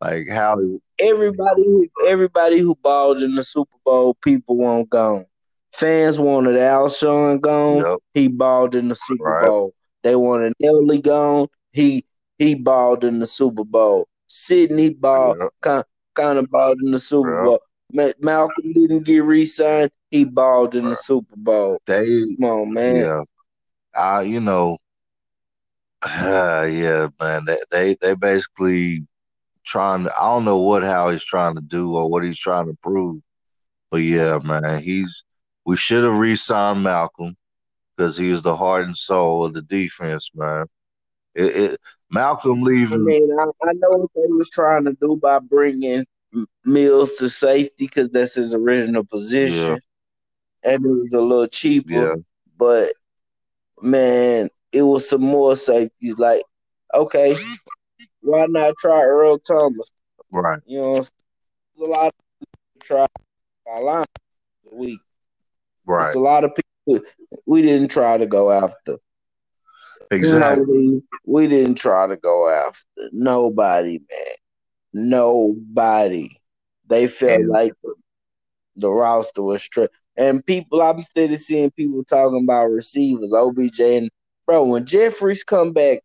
Like 0.00 0.28
how 0.30 0.58
Everybody, 0.98 1.62
who, 1.62 1.86
everybody 2.06 2.58
who 2.58 2.74
balled 2.76 3.20
in 3.20 3.34
the 3.34 3.44
Super 3.44 3.76
Bowl, 3.84 4.14
people 4.14 4.56
won't 4.56 4.88
gone. 4.88 5.26
Fans 5.74 6.18
wanted 6.18 6.54
Alshon 6.54 7.40
gone. 7.40 7.78
Yep. 7.78 7.98
He 8.14 8.28
balled 8.28 8.74
in 8.74 8.88
the 8.88 8.94
Super 8.94 9.24
Right. 9.24 9.46
Bowl. 9.46 9.74
They 10.02 10.16
wanted 10.16 10.54
Nelly 10.58 11.02
gone. 11.02 11.48
He 11.72 12.06
he 12.38 12.54
balled 12.54 13.04
in 13.04 13.18
the 13.18 13.26
Super 13.26 13.64
Bowl. 13.64 14.08
Sidney 14.28 14.90
balled 14.90 15.38
Yep. 15.40 15.50
kind, 15.60 15.84
kind 16.14 16.38
of 16.38 16.50
balled 16.50 16.80
in 16.82 16.90
the 16.90 16.98
Super 16.98 17.34
Yep. 17.34 17.44
Bowl. 17.44 17.60
Ma- 17.92 18.12
Malcolm 18.20 18.72
didn't 18.72 19.04
get 19.04 19.24
re-signed. 19.24 19.90
He 20.10 20.24
balled 20.24 20.74
in 20.74 20.88
the 20.88 20.96
Super 20.96 21.36
Bowl. 21.36 21.78
They 21.86 22.06
Come 22.40 22.44
on, 22.44 22.72
man. 22.74 22.96
yeah. 22.96 23.22
I 23.94 24.22
you 24.22 24.40
know 24.40 24.78
yeah, 26.06 27.08
man. 27.20 27.44
They, 27.46 27.56
they 27.70 27.96
they 28.00 28.14
basically 28.14 29.06
trying 29.64 30.04
to 30.04 30.14
I 30.16 30.24
don't 30.24 30.44
know 30.44 30.60
what 30.60 30.82
how 30.82 31.10
he's 31.10 31.24
trying 31.24 31.54
to 31.56 31.60
do 31.60 31.96
or 31.96 32.08
what 32.08 32.24
he's 32.24 32.38
trying 32.38 32.66
to 32.66 32.74
prove. 32.82 33.20
But 33.90 33.98
yeah, 33.98 34.38
man, 34.44 34.82
he's 34.82 35.24
we 35.64 35.76
should 35.76 36.04
have 36.04 36.18
re-signed 36.18 36.82
Malcolm 36.82 37.36
because 37.96 38.16
he 38.16 38.30
is 38.30 38.42
the 38.42 38.56
heart 38.56 38.84
and 38.84 38.96
soul 38.96 39.44
of 39.44 39.54
the 39.54 39.62
defense, 39.62 40.30
man. 40.34 40.66
It, 41.34 41.56
it 41.56 41.80
Malcolm 42.10 42.62
leaving. 42.62 42.94
I 42.94 42.98
mean, 42.98 43.30
I, 43.38 43.44
I 43.44 43.72
know 43.74 43.90
what 43.90 44.10
they 44.14 44.20
was 44.28 44.50
trying 44.50 44.84
to 44.84 44.92
do 45.00 45.16
by 45.16 45.38
bringing 45.38 46.04
Mills 46.64 47.16
to 47.16 47.28
safety 47.28 47.72
because 47.78 48.10
that's 48.10 48.34
his 48.34 48.54
original 48.54 49.04
position, 49.04 49.78
and 50.64 50.84
it 50.84 50.88
was 50.88 51.12
a 51.12 51.20
little 51.20 51.46
cheaper. 51.46 51.92
yeah, 51.92 52.14
But 52.58 52.92
man, 53.82 54.48
it 54.72 54.82
was 54.82 55.08
some 55.08 55.22
more 55.22 55.56
safeties. 55.56 56.18
Like, 56.18 56.42
okay, 56.94 57.36
why 58.20 58.46
not 58.48 58.74
try 58.78 59.02
Earl 59.02 59.38
Thomas? 59.38 59.90
right, 60.30 60.60
You 60.66 60.78
know, 60.80 60.92
there's 60.94 61.10
a 61.80 61.84
lot 61.84 62.06
of 62.08 62.12
people 62.40 62.80
try 62.82 63.06
our 63.66 63.82
line 63.82 64.06
we 64.72 64.98
right, 65.86 66.14
a 66.14 66.18
lot 66.18 66.44
of 66.44 66.52
people 66.54 67.06
we 67.46 67.62
didn't 67.62 67.88
try 67.88 68.18
to 68.18 68.26
go 68.26 68.50
after. 68.50 68.96
Exactly. 70.10 71.02
We 71.24 71.48
didn't 71.48 71.76
try 71.76 72.06
to 72.06 72.16
go 72.16 72.48
after 72.48 72.86
nobody, 73.12 73.98
man. 73.98 75.10
Nobody. 75.10 76.30
They 76.86 77.06
felt 77.08 77.40
And- 77.40 77.48
like 77.48 77.72
the, 77.82 77.94
the 78.76 78.90
roster 78.90 79.42
was 79.42 79.62
straight. 79.62 79.90
And 80.18 80.44
people, 80.44 80.80
I'm 80.80 81.02
steady 81.02 81.36
seeing 81.36 81.70
people 81.72 82.02
talking 82.04 82.42
about 82.44 82.70
receivers, 82.70 83.34
OBJ, 83.34 83.80
and 83.80 84.10
bro. 84.46 84.64
When 84.64 84.86
Jeffries 84.86 85.44
come 85.44 85.72
back, 85.72 85.98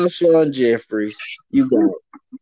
Deshaun 0.00 0.52
Jeffries, 0.52 1.18
you 1.50 1.68
got 1.68 1.90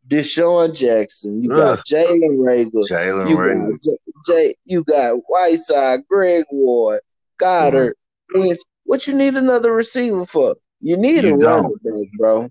DeSean 0.09 0.75
Jackson, 0.75 1.43
you 1.43 1.49
got 1.49 1.79
Ugh. 1.79 1.85
Jalen 1.91 2.37
Reagor, 2.37 2.87
Jalen 2.87 3.31
you 3.31 3.79
J, 3.83 3.91
J, 4.27 4.55
you 4.67 4.85
got 4.85 5.15
Whiteside, 5.27 6.01
Greg 6.07 6.45
Ward, 6.51 7.01
Goedert. 7.41 7.95
Mm-hmm. 8.35 8.41
Wentz. 8.41 8.65
What 8.87 9.07
you 9.07 9.15
need 9.15 9.35
another 9.35 9.73
receiver 9.73 10.25
for? 10.27 10.57
You 10.81 10.97
need 10.97 11.25
You 11.25 11.33
a 11.33 11.37
don't. 11.37 11.75
running 11.75 11.77
back, 11.85 12.09
bro. 12.19 12.51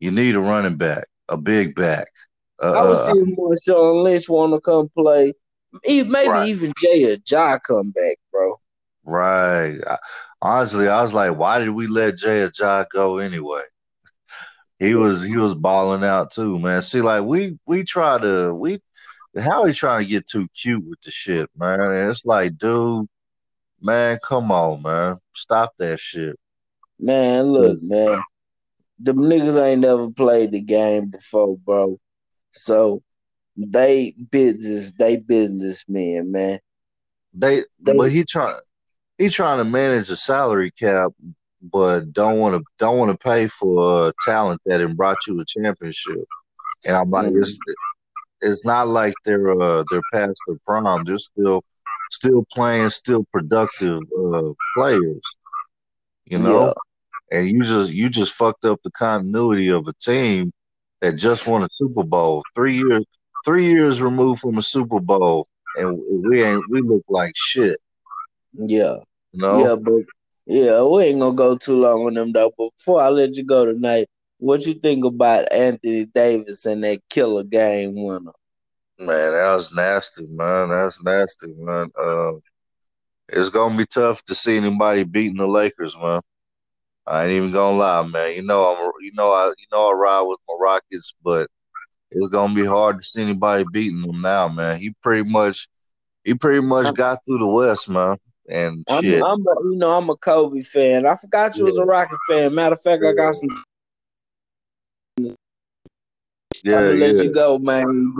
you 0.00 0.10
need 0.10 0.34
a 0.34 0.40
running 0.40 0.76
back, 0.76 1.06
a 1.28 1.36
big 1.36 1.74
back. 1.74 2.08
Uh, 2.62 2.72
I 2.72 2.82
was 2.82 3.00
uh, 3.00 3.12
seeing 3.12 3.36
Marshawn 3.36 4.02
Lynch 4.04 4.28
want 4.28 4.52
to 4.54 4.60
come 4.60 4.88
play. 4.96 5.34
Maybe 5.86 6.14
Right. 6.28 6.48
even 6.50 6.72
Jay 6.78 7.12
or 7.12 7.16
Ja 7.28 7.58
come 7.58 7.90
back, 7.90 8.18
bro. 8.32 8.54
right. 9.04 9.78
I, 9.86 9.98
honestly, 10.42 10.88
I 10.88 11.02
was 11.02 11.14
like, 11.14 11.36
why 11.36 11.58
did 11.58 11.70
we 11.70 11.86
let 11.86 12.16
Jay 12.16 12.46
Ajayi 12.46 12.86
go 12.92 13.18
anyway? 13.18 13.62
He 14.78 14.94
was 14.94 15.22
he 15.22 15.36
was 15.36 15.54
balling 15.54 16.04
out 16.04 16.30
too, 16.32 16.58
man. 16.58 16.82
See, 16.82 17.00
like 17.00 17.24
we 17.24 17.58
we 17.66 17.82
try 17.84 18.18
to 18.18 18.54
we 18.54 18.80
how 19.38 19.64
he 19.64 19.72
trying 19.72 20.02
to 20.04 20.08
get 20.08 20.26
too 20.26 20.48
cute 20.54 20.84
with 20.86 21.00
the 21.02 21.10
shit, 21.10 21.48
man. 21.56 21.80
It's 22.10 22.26
like, 22.26 22.58
dude, 22.58 23.06
man, 23.86 24.18
come 24.26 24.50
on, 24.52 24.82
man, 24.82 25.16
stop 25.34 25.72
that 25.78 25.98
shit. 26.00 26.36
Man, 26.98 27.44
look, 27.46 27.72
Yes. 27.74 27.90
man. 27.90 28.22
Them 28.98 29.18
niggas 29.18 29.62
ain't 29.62 29.82
never 29.82 30.10
played 30.10 30.52
the 30.52 30.60
game 30.62 31.10
before, 31.10 31.56
bro. 31.58 31.98
So 32.52 33.02
they 33.56 34.14
business, 34.30 34.92
they 34.92 35.16
businessmen, 35.16 36.32
man. 36.32 36.58
They, 37.34 37.64
They- 37.80 37.96
but 37.96 38.10
he 38.10 38.24
trying 38.24 38.58
he 39.18 39.28
trying 39.28 39.58
to 39.58 39.64
manage 39.64 40.10
a 40.10 40.16
salary 40.16 40.70
cap, 40.70 41.12
but 41.62 42.12
don't 42.12 42.38
want 42.38 42.56
to 42.56 42.64
don't 42.78 42.98
want 42.98 43.10
to 43.12 43.18
pay 43.18 43.46
for 43.46 44.12
talent 44.24 44.60
that 44.66 44.80
and 44.80 44.96
brought 44.96 45.18
you 45.26 45.38
a 45.40 45.44
championship. 45.46 46.24
And 46.86 46.96
I'm 46.96 47.10
like, 47.10 47.26
Mhm. 47.26 47.40
it's 47.42 47.58
it's 48.40 48.64
not 48.64 48.88
like 48.88 49.14
they're 49.24 49.50
uh 49.50 49.84
they're 49.90 50.00
past 50.12 50.40
their 50.46 50.56
prime. 50.66 51.04
They're 51.04 51.18
still 51.18 51.62
still 52.10 52.44
playing, 52.52 52.90
still 52.90 53.24
productive 53.32 54.00
uh 54.18 54.52
players. 54.76 55.22
You 56.24 56.38
know, 56.38 56.74
and 57.30 57.48
you 57.48 57.62
just 57.62 57.92
you 57.92 58.08
just 58.08 58.32
fucked 58.32 58.64
up 58.64 58.80
the 58.82 58.90
continuity 58.90 59.68
of 59.68 59.86
a 59.86 59.92
team 59.94 60.52
that 61.00 61.12
just 61.12 61.46
won 61.46 61.62
a 61.62 61.68
Super 61.70 62.02
Bowl 62.02 62.42
three 62.54 62.76
years 62.78 63.04
three 63.44 63.66
years 63.66 64.02
removed 64.02 64.40
from 64.40 64.58
a 64.58 64.62
Super 64.62 65.00
Bowl, 65.00 65.46
and 65.76 65.98
we 66.28 66.42
ain't 66.42 66.64
we 66.68 66.80
look 66.80 67.04
like 67.08 67.32
shit. 67.36 67.78
Yeah. 68.52 68.96
You 69.32 69.40
know, 69.40 69.64
Yeah, 69.64 69.76
but 69.76 70.02
yeah, 70.46 70.82
we 70.82 71.04
ain't 71.04 71.20
gonna 71.20 71.36
go 71.36 71.56
too 71.56 71.80
long 71.80 72.06
on 72.06 72.14
them 72.14 72.32
though. 72.32 72.52
But 72.58 72.70
before 72.76 73.00
I 73.00 73.08
let 73.08 73.34
you 73.34 73.44
go 73.44 73.64
tonight, 73.64 74.08
what 74.38 74.66
you 74.66 74.74
think 74.74 75.04
about 75.04 75.50
Anthony 75.52 76.06
Davis 76.06 76.66
and 76.66 76.82
that 76.84 77.00
killer 77.08 77.44
game 77.44 77.94
winner? 77.94 78.32
Man, 78.98 79.32
that 79.32 79.54
was 79.54 79.72
nasty, 79.72 80.26
man. 80.26 80.70
That's 80.70 81.02
nasty, 81.02 81.52
man. 81.58 81.90
Uh, 81.98 82.32
it's 83.28 83.50
gonna 83.50 83.76
be 83.76 83.86
tough 83.86 84.24
to 84.24 84.34
see 84.34 84.56
anybody 84.56 85.04
beating 85.04 85.38
the 85.38 85.46
Lakers, 85.46 85.96
man. 86.00 86.20
I 87.06 87.24
ain't 87.24 87.32
even 87.32 87.52
gonna 87.52 87.76
lie, 87.76 88.02
man. 88.02 88.34
You 88.34 88.42
know 88.42 88.74
I'm, 88.74 88.92
you 89.00 89.12
know 89.14 89.32
I, 89.32 89.48
you 89.58 89.66
know 89.72 89.90
I 89.90 89.94
ride 89.94 90.22
with 90.22 90.38
my 90.48 90.56
Rockets, 90.60 91.14
but 91.22 91.48
it's 92.10 92.28
gonna 92.28 92.54
be 92.54 92.64
hard 92.64 92.98
to 92.98 93.02
see 93.02 93.22
anybody 93.22 93.64
beating 93.72 94.02
them 94.02 94.20
now, 94.20 94.48
man. 94.48 94.78
He 94.78 94.94
pretty 95.02 95.28
much, 95.28 95.68
he 96.24 96.34
pretty 96.34 96.60
much 96.60 96.94
got 96.94 97.20
through 97.26 97.38
the 97.38 97.46
West, 97.46 97.88
man. 97.88 98.16
And 98.48 98.84
I'm, 98.88 99.02
shit, 99.02 99.22
I'm 99.22 99.40
a, 99.40 99.54
you 99.64 99.76
know, 99.76 99.96
I'm 99.96 100.08
a 100.08 100.16
Kobe 100.16 100.62
fan. 100.62 101.04
I 101.06 101.16
forgot 101.16 101.56
you 101.56 101.64
was 101.64 101.78
a 101.78 101.84
Rocket 101.84 102.18
fan. 102.28 102.54
Matter 102.54 102.74
of 102.74 102.82
fact, 102.82 103.02
I 103.04 103.12
got 103.12 103.34
some. 103.34 103.48
yeah, 106.62 106.76
I'm 106.78 106.84
gonna 106.84 106.94
let 106.94 107.24
you 107.24 107.32
go, 107.32 107.58
man. 107.58 108.14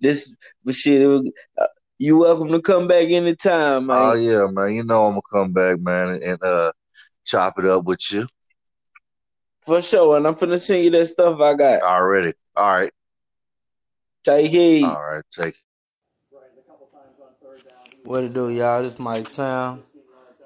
This, 0.00 0.28
this 0.28 0.36
but 0.64 0.74
shit. 0.74 1.00
It 1.02 1.06
was, 1.06 1.30
uh, 1.60 1.66
you 1.98 2.18
welcome 2.18 2.48
to 2.48 2.60
come 2.60 2.86
back 2.86 3.08
anytime, 3.08 3.86
man. 3.86 3.96
Oh 3.98 4.14
yeah, 4.14 4.46
man. 4.50 4.74
You 4.74 4.84
know 4.84 5.06
I'm 5.06 5.12
gonna 5.12 5.22
come 5.32 5.52
back, 5.52 5.80
man, 5.80 6.20
and 6.22 6.42
uh, 6.42 6.72
chop 7.24 7.58
it 7.58 7.64
up 7.64 7.84
with 7.84 8.12
you 8.12 8.26
For 9.62 9.80
sure. 9.80 10.16
And 10.18 10.26
I'm 10.26 10.34
finna 10.34 10.58
send 10.58 10.84
you 10.84 10.90
that 10.90 11.06
stuff 11.06 11.40
I 11.40 11.54
got. 11.54 11.82
already. 11.82 12.34
All 12.54 12.76
right, 12.80 12.92
Take 14.24 14.50
heed. 14.50 14.84
all 14.84 15.00
right. 15.00 15.24
Take. 15.30 15.54
It. 15.54 15.60
What 18.04 18.24
it 18.24 18.34
do, 18.34 18.50
y'all? 18.50 18.82
This 18.82 18.98
Mike 18.98 19.28
Sam 19.28 19.82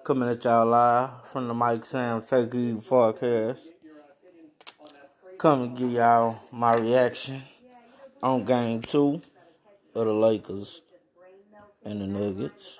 coming 0.04 0.28
at 0.28 0.42
y'all 0.44 0.66
live 0.66 1.26
from 1.26 1.48
the 1.48 1.54
Mike 1.54 1.84
Sam 1.84 2.22
Take 2.22 2.52
Heed 2.52 2.76
podcast. 2.82 3.66
Come 5.36 5.62
and 5.62 5.76
give 5.76 5.90
y'all 5.90 6.38
my 6.52 6.74
reaction 6.76 7.42
on 8.22 8.44
game 8.44 8.80
two 8.82 9.20
of 9.94 10.07
the 10.07 10.12
Lakers 10.12 10.83
and 11.85 12.00
the 12.00 12.07
Nuggets 12.07 12.79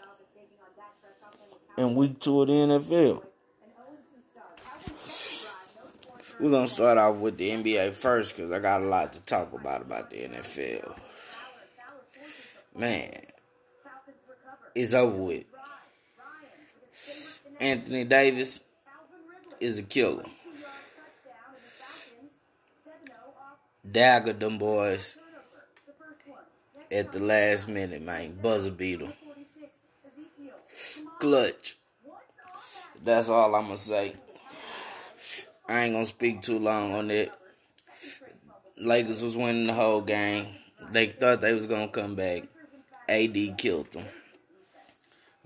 in 1.77 1.94
week 1.94 2.20
two 2.20 2.42
of 2.42 2.49
the 2.49 2.53
NFL. 2.53 3.23
We're 6.38 6.51
gonna 6.51 6.68
start 6.68 6.99
off 6.99 7.16
with 7.16 7.37
the 7.37 7.51
NBA 7.51 7.92
first 7.92 8.35
because 8.35 8.51
I 8.51 8.59
got 8.61 8.81
a 8.81 8.87
lot 8.87 9.12
to 9.12 9.23
talk 9.23 9.53
about 9.53 9.83
about 9.83 10.11
the 10.11 10.18
NFL. 10.18 10.96
Man, 12.75 13.11
it's 14.75 14.94
over 14.94 15.16
with. 15.16 15.44
Anthony 17.61 18.05
Davis 18.05 18.62
is 19.59 19.79
a 19.79 19.83
killer. 19.83 20.25
Dagger 23.90 24.33
them 24.33 24.57
boys 24.57 25.16
at 26.90 27.12
the 27.12 27.20
last 27.20 27.68
minute, 27.68 28.03
man. 28.03 28.38
Buzzer 28.40 28.70
beater. 28.70 29.12
Clutch. 31.18 31.76
That's 33.03 33.29
all 33.29 33.55
I'm 33.55 33.64
gonna 33.64 33.76
say. 33.76 34.14
I 35.68 35.85
ain't 35.85 35.94
gonna 35.94 36.05
speak 36.05 36.42
too 36.42 36.59
long 36.59 36.94
on 36.94 37.11
it. 37.11 37.31
Lakers 38.76 39.22
was 39.22 39.37
winning 39.37 39.66
the 39.66 39.74
whole 39.74 40.00
game. 40.00 40.46
They 40.92 41.07
thought 41.07 41.40
they 41.40 41.55
was 41.55 41.66
gonna 41.66 41.88
come 41.88 42.14
back. 42.14 42.44
AD 43.09 43.55
killed 43.59 43.92
them. 43.92 44.07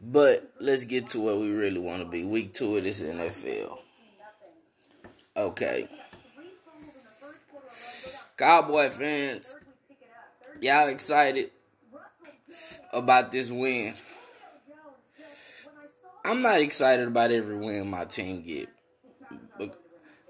But 0.01 0.53
let's 0.61 0.85
get 0.85 1.09
to 1.09 1.21
where 1.21 1.37
we 1.37 1.51
really 1.51 1.81
want 1.81 2.03
to 2.03 2.09
be. 2.09 2.25
Week 2.25 2.53
two 2.53 2.77
of 2.77 2.85
this 2.85 3.03
NFL. 3.03 3.79
Okay. 5.37 5.89
Cowboy 8.37 8.91
fans, 8.91 9.55
y'all 10.65 10.89
excited 10.89 11.51
about 12.93 13.31
this 13.31 13.51
win 13.51 13.95
I'm 16.27 16.41
not 16.41 16.61
excited 16.61 17.07
about 17.07 17.33
every 17.33 17.59
win 17.59 17.91
my 17.91 18.07
team 18.07 18.41
get. 18.41 18.71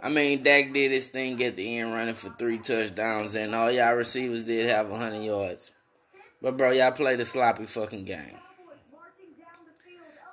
I 0.02 0.08
mean, 0.08 0.42
Dak 0.42 0.72
did 0.72 0.90
his 0.90 1.06
thing 1.06 1.42
at 1.44 1.54
the 1.54 1.78
end, 1.78 1.94
running 1.94 2.14
for 2.14 2.30
three 2.30 2.58
touchdowns, 2.58 3.36
and 3.36 3.54
all 3.54 3.70
y'all 3.70 3.94
receivers 3.94 4.42
did 4.42 4.68
have 4.68 4.88
100 4.90 5.22
yards. 5.22 5.70
But 6.42 6.56
bro, 6.56 6.72
y'all 6.72 6.90
played 6.90 7.20
a 7.20 7.24
sloppy 7.24 7.64
fucking 7.64 8.04
game. 8.04 8.36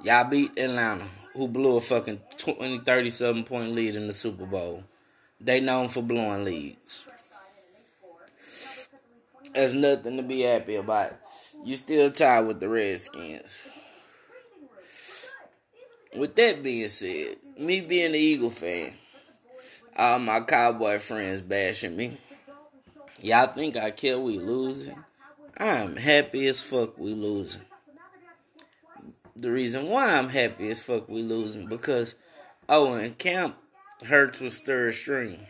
Y'all 0.04 0.28
beat 0.28 0.58
Atlanta, 0.58 1.06
who 1.36 1.48
blew 1.48 1.78
a 1.78 1.82
fucking 1.82 2.20
20, 2.38 2.80
37 2.80 3.44
point 3.44 3.72
lead 3.74 3.96
in 3.96 4.08
the 4.08 4.14
Super 4.14 4.48
Bowl. 4.48 4.84
They 5.40 5.60
known 5.60 5.90
for 5.90 6.02
blowing 6.02 6.44
leads. 6.44 7.06
There's 9.54 9.74
nothing 9.74 10.18
to 10.18 10.24
be 10.24 10.42
happy 10.42 10.76
about. 10.76 11.12
You 11.64 11.76
still 11.76 12.12
tied 12.12 12.48
with 12.48 12.60
the 12.60 12.70
Redskins. 12.70 13.58
With 16.16 16.36
that 16.36 16.64
being 16.64 16.88
said, 16.88 17.38
me 17.58 17.82
being 17.82 18.08
an 18.08 18.16
Eagle 18.16 18.50
fan, 18.50 18.94
all 19.98 20.20
my 20.20 20.42
cowboy 20.42 21.00
friends 21.00 21.42
bashing 21.42 21.96
me. 21.96 22.18
Y'all 23.22 23.48
think 23.48 23.78
I 23.78 23.92
care 23.92 24.20
we 24.20 24.40
losing? 24.40 24.98
I'm 25.58 25.96
happy 25.96 26.48
as 26.48 26.62
fuck 26.62 26.98
we 26.98 27.14
losing. 27.14 27.62
The 29.36 29.52
reason 29.52 29.88
why 29.88 30.18
I'm 30.18 30.30
happy 30.30 30.70
as 30.70 30.82
fuck 30.82 31.08
we 31.08 31.22
losing 31.22 31.68
because 31.68 32.16
oh, 32.68 32.88
Owen 32.88 33.14
Camp 33.16 33.56
Hurts 34.08 34.40
was 34.40 34.60
third 34.60 34.96
string. 34.96 35.46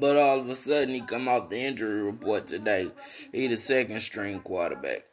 But 0.00 0.16
all 0.16 0.40
of 0.40 0.48
a 0.48 0.54
sudden 0.54 0.94
he 0.94 1.02
come 1.02 1.28
off 1.28 1.50
the 1.50 1.60
injury 1.60 2.02
report 2.02 2.46
today. 2.46 2.90
He 3.32 3.46
the 3.48 3.58
second 3.58 4.00
string 4.00 4.40
quarterback. 4.40 5.04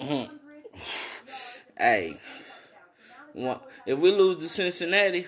Hmm. 0.00 0.24
hey, 1.78 2.14
if 3.86 3.98
we 3.98 4.10
lose 4.10 4.38
to 4.38 4.48
Cincinnati, 4.48 5.24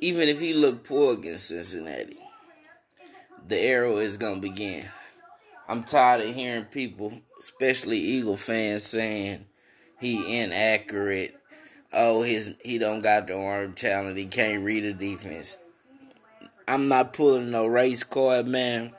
even 0.00 0.28
if 0.28 0.40
he 0.40 0.52
look 0.52 0.84
poor 0.84 1.14
against 1.14 1.48
Cincinnati, 1.48 2.18
the 3.48 3.58
arrow 3.58 3.96
is 3.96 4.18
gonna 4.18 4.40
begin. 4.40 4.84
I'm 5.66 5.84
tired 5.84 6.20
of 6.20 6.34
hearing 6.34 6.66
people, 6.66 7.14
especially 7.40 7.98
Eagle 7.98 8.36
fans, 8.36 8.82
saying 8.82 9.46
he 9.98 10.42
inaccurate. 10.42 11.34
Oh, 11.94 12.20
his 12.20 12.56
he 12.62 12.76
don't 12.76 13.00
got 13.00 13.26
the 13.26 13.38
arm 13.38 13.72
talent. 13.72 14.18
He 14.18 14.26
can't 14.26 14.62
read 14.62 14.84
the 14.84 14.92
defense. 14.92 15.56
I'm 16.66 16.88
not 16.88 17.12
pulling 17.12 17.50
no 17.50 17.66
race 17.66 18.02
card, 18.02 18.48
man. 18.48 18.92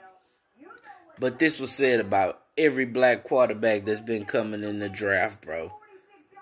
But 1.19 1.39
this 1.39 1.59
was 1.59 1.71
said 1.71 1.99
about 1.99 2.41
every 2.57 2.85
black 2.85 3.23
quarterback 3.23 3.85
that's 3.85 3.99
been 3.99 4.25
coming 4.25 4.63
in 4.63 4.79
the 4.79 4.89
draft, 4.89 5.41
bro. 5.41 5.73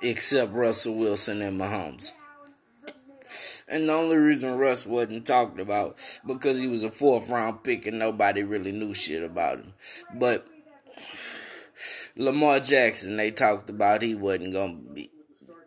Except 0.01 0.51
Russell 0.51 0.95
Wilson 0.95 1.41
and 1.41 1.59
Mahomes. 1.59 2.12
And 3.67 3.88
the 3.88 3.93
only 3.93 4.17
reason 4.17 4.57
Russ 4.57 4.86
wasn't 4.86 5.25
talked 5.25 5.59
about 5.59 5.97
because 6.27 6.59
he 6.59 6.67
was 6.67 6.83
a 6.83 6.91
fourth 6.91 7.29
round 7.29 7.63
pick 7.63 7.88
and 7.88 7.97
nobody 7.97 8.43
really 8.43 8.71
knew 8.71 8.93
shit 8.93 9.23
about 9.23 9.59
him. 9.59 9.73
But 10.13 10.47
Lamar 12.15 12.59
Jackson, 12.59 13.17
they 13.17 13.31
talked 13.31 13.69
about 13.69 14.01
he 14.01 14.15
wasn't 14.15 14.53
gonna 14.53 14.75
be. 14.93 15.09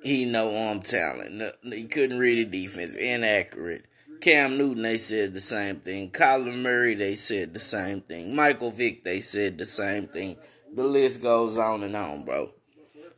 He 0.03 0.25
no 0.25 0.69
arm 0.69 0.83
talent. 0.83 1.43
he 1.65 1.85
couldn't 1.85 2.19
read 2.19 2.39
the 2.39 2.63
defense. 2.63 2.95
Inaccurate. 2.95 3.87
Cam 4.21 4.59
Newton, 4.59 4.83
they 4.83 4.97
said 4.97 5.35
the 5.35 5.41
same 5.41 5.77
thing. 5.77 6.11
Kyler 6.11 6.57
Murray, 6.57 6.95
they 6.95 7.15
said 7.15 7.55
the 7.55 7.61
same 7.61 8.01
thing. 8.01 8.35
Michael 8.35 8.71
Vick, 8.71 9.05
they 9.05 9.21
said 9.21 9.59
the 9.59 9.65
same 9.65 10.09
thing. 10.09 10.37
The 10.75 10.85
list 10.85 11.23
goes 11.23 11.59
on 11.59 11.83
and 11.83 11.97
on, 11.97 12.25
bro. 12.25 12.51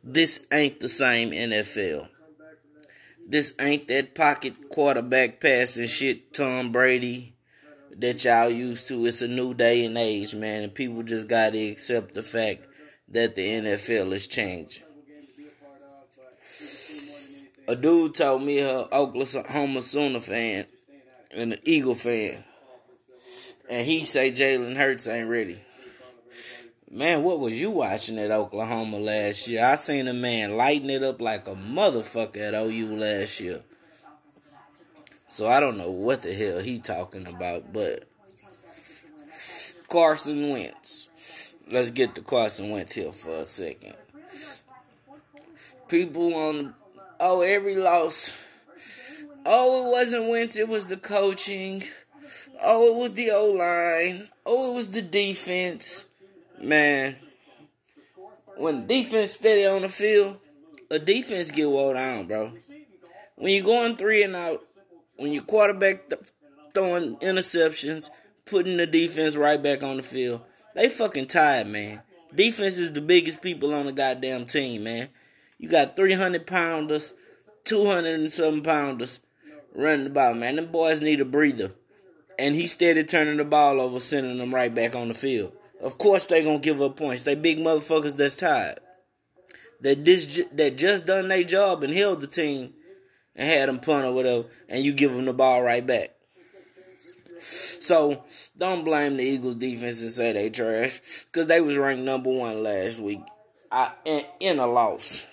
This 0.03 0.45
ain't 0.51 0.79
the 0.79 0.87
same 0.87 1.31
NFL. 1.31 2.07
This 3.27 3.53
ain't 3.59 3.87
that 3.89 4.15
pocket 4.15 4.69
quarterback 4.69 5.39
passing 5.39 5.87
shit, 5.87 6.33
Tom 6.33 6.71
Brady, 6.71 7.35
that 7.95 8.23
y'all 8.23 8.49
used 8.49 8.87
to. 8.87 9.05
It's 9.05 9.21
a 9.21 9.27
new 9.27 9.53
day 9.53 9.85
and 9.85 9.97
age, 9.97 10.33
man, 10.33 10.63
and 10.63 10.73
people 10.73 11.03
just 11.03 11.27
got 11.27 11.53
to 11.53 11.69
accept 11.69 12.13
the 12.13 12.23
fact 12.23 12.65
that 13.09 13.35
the 13.35 13.41
NFL 13.41 14.13
is 14.13 14.25
changing. 14.25 14.83
A 17.67 17.75
dude 17.75 18.15
told 18.15 18.41
me 18.41 18.59
a 18.59 18.87
Oklahoma 18.91 19.81
Sooner 19.81 20.21
fan 20.21 20.65
and 21.31 21.53
an 21.53 21.59
Eagle 21.63 21.95
fan, 21.95 22.43
and 23.69 23.85
he 23.85 24.05
say 24.05 24.31
Jalen 24.31 24.75
Hurts 24.75 25.07
ain't 25.07 25.29
ready. 25.29 25.61
Man, 26.91 27.21
what 27.21 27.39
was 27.39 27.59
you 27.61 27.69
watching 27.69 28.17
at 28.17 28.31
Oklahoma 28.31 28.97
last 28.97 29.47
year? 29.47 29.63
I 29.63 29.75
seen 29.75 30.07
a 30.07 30.13
man 30.13 30.57
lighting 30.57 30.89
it 30.89 31.03
up 31.03 31.21
like 31.21 31.47
a 31.47 31.53
motherfucker 31.53 32.37
at 32.37 32.55
OU 32.55 32.95
last 32.95 33.39
year. 33.39 33.61
So 35.27 35.47
I 35.47 35.59
don't 35.59 35.77
know 35.77 35.91
what 35.91 36.23
the 36.23 36.33
hell 36.33 36.57
he 36.57 36.79
talking 36.79 37.27
about, 37.27 37.71
but 37.71 38.05
Carson 39.87 40.49
Wentz. 40.49 41.07
Let's 41.69 41.91
get 41.91 42.15
to 42.15 42.21
Carson 42.21 42.71
Wentz 42.71 42.93
here 42.93 43.11
for 43.11 43.37
a 43.37 43.45
second. 43.45 43.93
People 45.87 46.33
on 46.33 46.73
oh 47.19 47.41
every 47.41 47.75
loss. 47.75 48.35
Oh, 49.51 49.87
it 49.87 49.91
wasn't 49.91 50.29
Wentz, 50.29 50.57
it 50.57 50.69
was 50.69 50.85
the 50.85 50.95
coaching. 50.95 51.81
Oh, 52.61 52.93
it 52.93 52.95
was 52.99 53.13
the 53.13 53.31
O 53.31 53.45
line. 53.45 54.29
Oh, 54.45 54.71
it 54.71 54.75
was 54.75 54.91
the 54.91 55.01
defense. 55.01 56.05
Man, 56.61 57.15
when 58.57 58.85
defense 58.85 59.31
steady 59.31 59.65
on 59.65 59.81
the 59.81 59.89
field, 59.89 60.37
a 60.91 60.99
defense 60.99 61.49
get 61.49 61.67
wore 61.67 61.95
down, 61.95 62.27
bro. 62.27 62.51
When 63.37 63.51
you're 63.51 63.65
going 63.65 63.95
three 63.95 64.21
and 64.21 64.35
out, 64.35 64.63
when 65.15 65.33
your 65.33 65.41
quarterback 65.41 66.09
th- 66.09 66.21
throwing 66.75 67.15
interceptions, 67.15 68.11
putting 68.45 68.77
the 68.77 68.85
defense 68.85 69.35
right 69.35 69.61
back 69.61 69.81
on 69.81 69.97
the 69.97 70.03
field, 70.03 70.41
they 70.75 70.89
fucking 70.89 71.25
tired, 71.25 71.65
man. 71.65 72.03
Defense 72.35 72.77
is 72.77 72.93
the 72.93 73.01
biggest 73.01 73.41
people 73.41 73.73
on 73.73 73.87
the 73.87 73.93
goddamn 73.93 74.45
team, 74.45 74.83
man. 74.83 75.09
You 75.57 75.69
got 75.69 75.95
300 75.95 76.45
pounders, 76.45 77.15
200 77.63 78.19
and 78.19 78.31
some 78.31 78.61
pounders 78.61 79.21
running 79.75 80.05
the 80.05 80.09
ball, 80.09 80.33
man. 80.33 80.55
Them 80.55 80.71
boys 80.71 81.01
need 81.01 81.21
a 81.21 81.25
breather. 81.25 81.71
And 82.37 82.55
he 82.55 82.67
steady 82.67 83.03
turning 83.03 83.37
the 83.37 83.45
ball 83.45 83.81
over, 83.81 83.99
sending 83.99 84.37
them 84.37 84.55
right 84.55 84.73
back 84.73 84.95
on 84.95 85.09
the 85.09 85.13
field. 85.13 85.53
Of 85.81 85.97
course 85.97 86.25
they 86.25 86.43
gonna 86.43 86.59
give 86.59 86.81
up 86.81 86.97
points. 86.97 87.23
They 87.23 87.35
big 87.35 87.57
motherfuckers 87.57 88.15
that's 88.15 88.35
tired. 88.35 88.79
That 89.81 90.03
this 90.03 90.41
that 90.53 90.77
just 90.77 91.05
done 91.05 91.29
their 91.29 91.43
job 91.43 91.83
and 91.83 91.93
held 91.93 92.21
the 92.21 92.27
team 92.27 92.73
and 93.35 93.47
had 93.47 93.69
them 93.69 93.79
punt 93.79 94.05
or 94.05 94.13
whatever, 94.13 94.45
and 94.67 94.83
you 94.83 94.91
give 94.91 95.13
them 95.13 95.25
the 95.25 95.33
ball 95.33 95.63
right 95.63 95.85
back. 95.85 96.11
So 97.39 98.23
don't 98.57 98.83
blame 98.83 99.15
the 99.15 99.23
Eagles 99.23 99.55
defense 99.55 100.01
and 100.01 100.11
say 100.11 100.33
they 100.33 100.49
trash, 100.49 101.25
cause 101.31 101.47
they 101.47 101.61
was 101.61 101.77
ranked 101.77 102.03
number 102.03 102.29
one 102.29 102.61
last 102.63 102.99
week, 102.99 103.21
I, 103.71 103.93
in, 104.03 104.25
in 104.41 104.59
a 104.59 104.67
loss. 104.67 105.25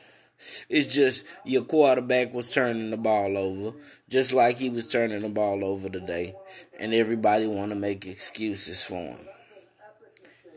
It's 0.69 0.87
just 0.87 1.25
your 1.45 1.63
quarterback 1.63 2.35
was 2.35 2.53
turning 2.53 2.91
the 2.91 2.97
ball 2.97 3.37
over, 3.37 3.77
just 4.09 4.33
like 4.33 4.59
he 4.59 4.71
was 4.71 4.89
turning 4.89 5.21
the 5.21 5.29
ball 5.29 5.65
over 5.65 5.89
today, 5.89 6.35
and 6.79 6.93
everybody 6.93 7.47
want 7.47 7.71
to 7.71 7.77
make 7.77 8.07
excuses 8.07 8.85
for 8.85 8.97
him 8.97 9.29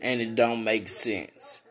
and 0.00 0.20
it 0.20 0.34
don't 0.34 0.64
make 0.64 0.88
sense. 0.88 1.62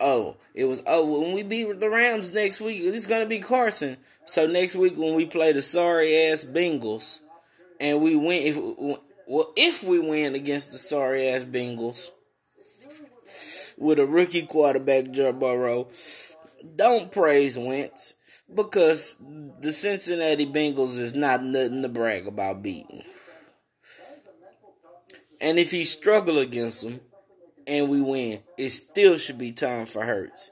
Oh, 0.00 0.36
it 0.54 0.64
was 0.64 0.82
oh 0.86 1.20
when 1.20 1.34
we 1.34 1.42
beat 1.42 1.78
the 1.78 1.90
Rams 1.90 2.32
next 2.32 2.60
week, 2.60 2.80
it's 2.82 3.06
gonna 3.06 3.26
be 3.26 3.38
Carson. 3.38 3.98
So 4.24 4.46
next 4.46 4.76
week 4.76 4.96
when 4.96 5.14
we 5.14 5.26
play 5.26 5.52
the 5.52 5.62
sorry 5.62 6.16
ass 6.16 6.44
Bengals, 6.44 7.20
and 7.78 8.00
we 8.00 8.16
win, 8.16 8.40
if 8.42 8.98
well 9.26 9.52
if 9.56 9.84
we 9.84 9.98
win 9.98 10.34
against 10.34 10.72
the 10.72 10.78
sorry 10.78 11.28
ass 11.28 11.44
Bengals 11.44 12.10
with 13.80 13.98
a 13.98 14.06
rookie 14.06 14.42
quarterback 14.42 15.10
Joe 15.10 15.32
Burrow, 15.32 15.88
don't 16.76 17.10
praise 17.10 17.58
Wentz 17.58 18.14
because 18.54 19.16
the 19.18 19.72
Cincinnati 19.72 20.46
Bengals 20.46 21.00
is 21.00 21.14
not 21.14 21.42
nothing 21.42 21.82
to 21.82 21.88
brag 21.88 22.26
about 22.26 22.62
beating. 22.62 23.02
And 25.40 25.58
if 25.58 25.70
he 25.70 25.84
struggle 25.84 26.38
against 26.38 26.82
them 26.82 27.00
and 27.66 27.88
we 27.88 28.02
win, 28.02 28.40
it 28.58 28.70
still 28.70 29.16
should 29.16 29.38
be 29.38 29.52
time 29.52 29.86
for 29.86 30.04
Hurts. 30.04 30.50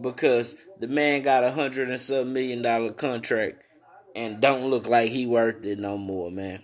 Because 0.00 0.56
the 0.80 0.88
man 0.88 1.20
got 1.20 1.44
a 1.44 1.50
hundred 1.50 1.90
and 1.90 2.00
some 2.00 2.32
million 2.32 2.62
dollar 2.62 2.92
contract 2.92 3.62
and 4.16 4.40
don't 4.40 4.70
look 4.70 4.86
like 4.86 5.10
he 5.10 5.26
worth 5.26 5.66
it 5.66 5.78
no 5.78 5.98
more, 5.98 6.30
man. 6.30 6.62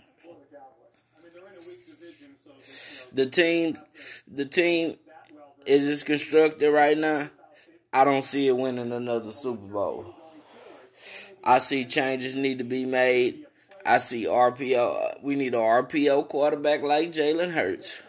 The 3.13 3.27
team 3.27 3.77
the 4.27 4.47
team 4.47 4.97
is 5.69 5.89
as 5.89 6.03
constructed 6.03 6.71
right 6.71 6.97
now. 6.97 7.31
I 7.93 8.05
don't 8.05 8.23
see 8.23 8.49
it 8.49 8.57
winning 8.57 8.93
another 8.93 9.33
Super 9.33 9.67
Bowl. 9.67 10.15
I 11.45 11.59
see 11.59 11.85
changes 11.85 12.35
need 12.35 12.59
to 12.59 12.65
be 12.65 12.85
made. 12.85 13.47
I 13.87 13.99
see 13.99 14.27
RPO. 14.27 15.23
We 15.23 15.35
need 15.35 15.55
a 15.55 15.59
RPO 15.59 16.29
quarterback 16.29 16.83
like 16.83 17.13
Jalen 17.13 17.53
Hurts. 17.53 18.01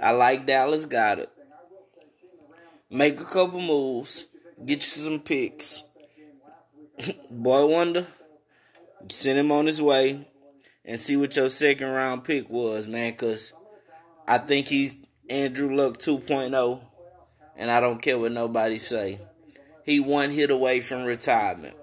I 0.00 0.10
like 0.10 0.46
Dallas 0.46 0.86
Goedert. 0.86 1.28
Make 2.90 3.20
a 3.20 3.24
couple 3.24 3.60
moves 3.60 4.26
get 4.64 4.76
you 4.76 4.80
some 4.82 5.20
picks. 5.20 5.84
Boy 7.30 7.66
Wonder, 7.66 8.06
send 9.10 9.38
him 9.38 9.52
on 9.52 9.66
his 9.66 9.80
way 9.82 10.26
and 10.84 11.00
see 11.00 11.16
what 11.16 11.34
your 11.36 11.48
second 11.48 11.88
round 11.88 12.24
pick 12.24 12.48
was, 12.48 12.86
man, 12.86 13.12
because 13.12 13.52
I 14.26 14.38
think 14.38 14.68
he's 14.68 14.96
Andrew 15.30 15.74
Luck 15.74 15.98
2.0, 15.98 16.80
and 17.56 17.70
I 17.70 17.80
don't 17.80 18.02
care 18.02 18.18
what 18.18 18.32
nobody 18.32 18.78
say. 18.78 19.18
He 19.84 20.00
one 20.00 20.30
hit 20.30 20.50
away 20.50 20.80
from 20.80 21.04
retirement 21.04 21.76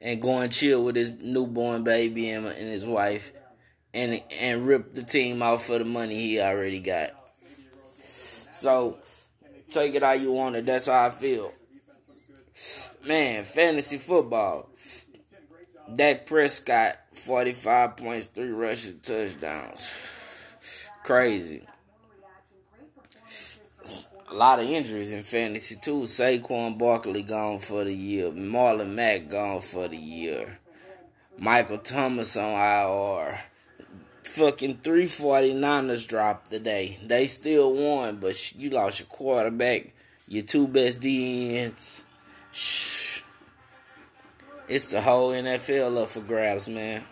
and 0.00 0.20
going 0.20 0.50
chill 0.50 0.84
with 0.84 0.96
his 0.96 1.10
newborn 1.10 1.84
baby 1.84 2.30
and, 2.30 2.46
his 2.46 2.86
wife 2.86 3.32
and 3.94 4.22
and 4.40 4.66
rip 4.66 4.94
the 4.94 5.02
team 5.02 5.42
off 5.42 5.66
for 5.66 5.78
the 5.78 5.84
money 5.84 6.16
he 6.16 6.40
already 6.40 6.80
got. 6.80 7.10
So 8.52 8.98
take 9.70 9.94
it 9.94 10.02
how 10.02 10.12
you 10.12 10.32
want 10.32 10.56
it. 10.56 10.66
That's 10.66 10.86
how 10.86 11.06
I 11.06 11.10
feel. 11.10 11.52
Man, 13.04 13.44
fantasy 13.44 13.96
football. 13.96 14.68
Dak 15.94 16.26
Prescott, 16.26 16.98
45 17.12 17.96
points, 17.96 18.26
three 18.26 18.50
rushing 18.50 19.00
touchdowns. 19.00 19.90
Crazy. 21.02 21.66
A 24.30 24.34
lot 24.34 24.60
of 24.60 24.68
injuries 24.68 25.14
in 25.14 25.22
fantasy 25.22 25.76
too. 25.76 26.02
Saquon 26.02 26.76
Barkley 26.76 27.22
gone 27.22 27.60
for 27.60 27.84
the 27.84 27.94
year. 27.94 28.30
Marlon 28.30 28.90
Mack 28.94 29.30
gone 29.30 29.62
for 29.62 29.88
the 29.88 29.96
year. 29.96 30.58
Michael 31.38 31.78
Thomas 31.78 32.36
on 32.36 32.52
IR. 32.52 33.40
Fucking 34.24 34.78
349ers 34.78 36.06
dropped 36.06 36.50
today. 36.50 36.98
They 37.02 37.26
still 37.26 37.72
won, 37.72 38.16
but 38.16 38.54
you 38.54 38.68
lost 38.68 39.00
your 39.00 39.06
quarterback, 39.06 39.94
your 40.26 40.44
two 40.44 40.68
best 40.68 41.00
DNs. 41.00 42.02
Shh. 42.52 43.22
It's 44.68 44.90
the 44.90 45.00
whole 45.00 45.32
NFL 45.32 46.02
up 46.02 46.10
for 46.10 46.20
grabs, 46.20 46.68
man. 46.68 47.02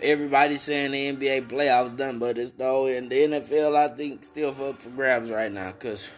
Everybody's 0.00 0.62
saying 0.62 0.92
the 0.92 1.12
NBA 1.12 1.48
playoffs 1.48 1.96
done, 1.96 2.18
but 2.18 2.38
it's 2.38 2.52
though 2.52 2.86
in 2.86 3.08
the 3.08 3.16
NFL, 3.16 3.76
I 3.76 3.94
think 3.94 4.22
still 4.22 4.50
up 4.50 4.80
for 4.80 4.90
grabs 4.90 5.30
right 5.30 5.50
now 5.50 5.72
because 5.72 6.10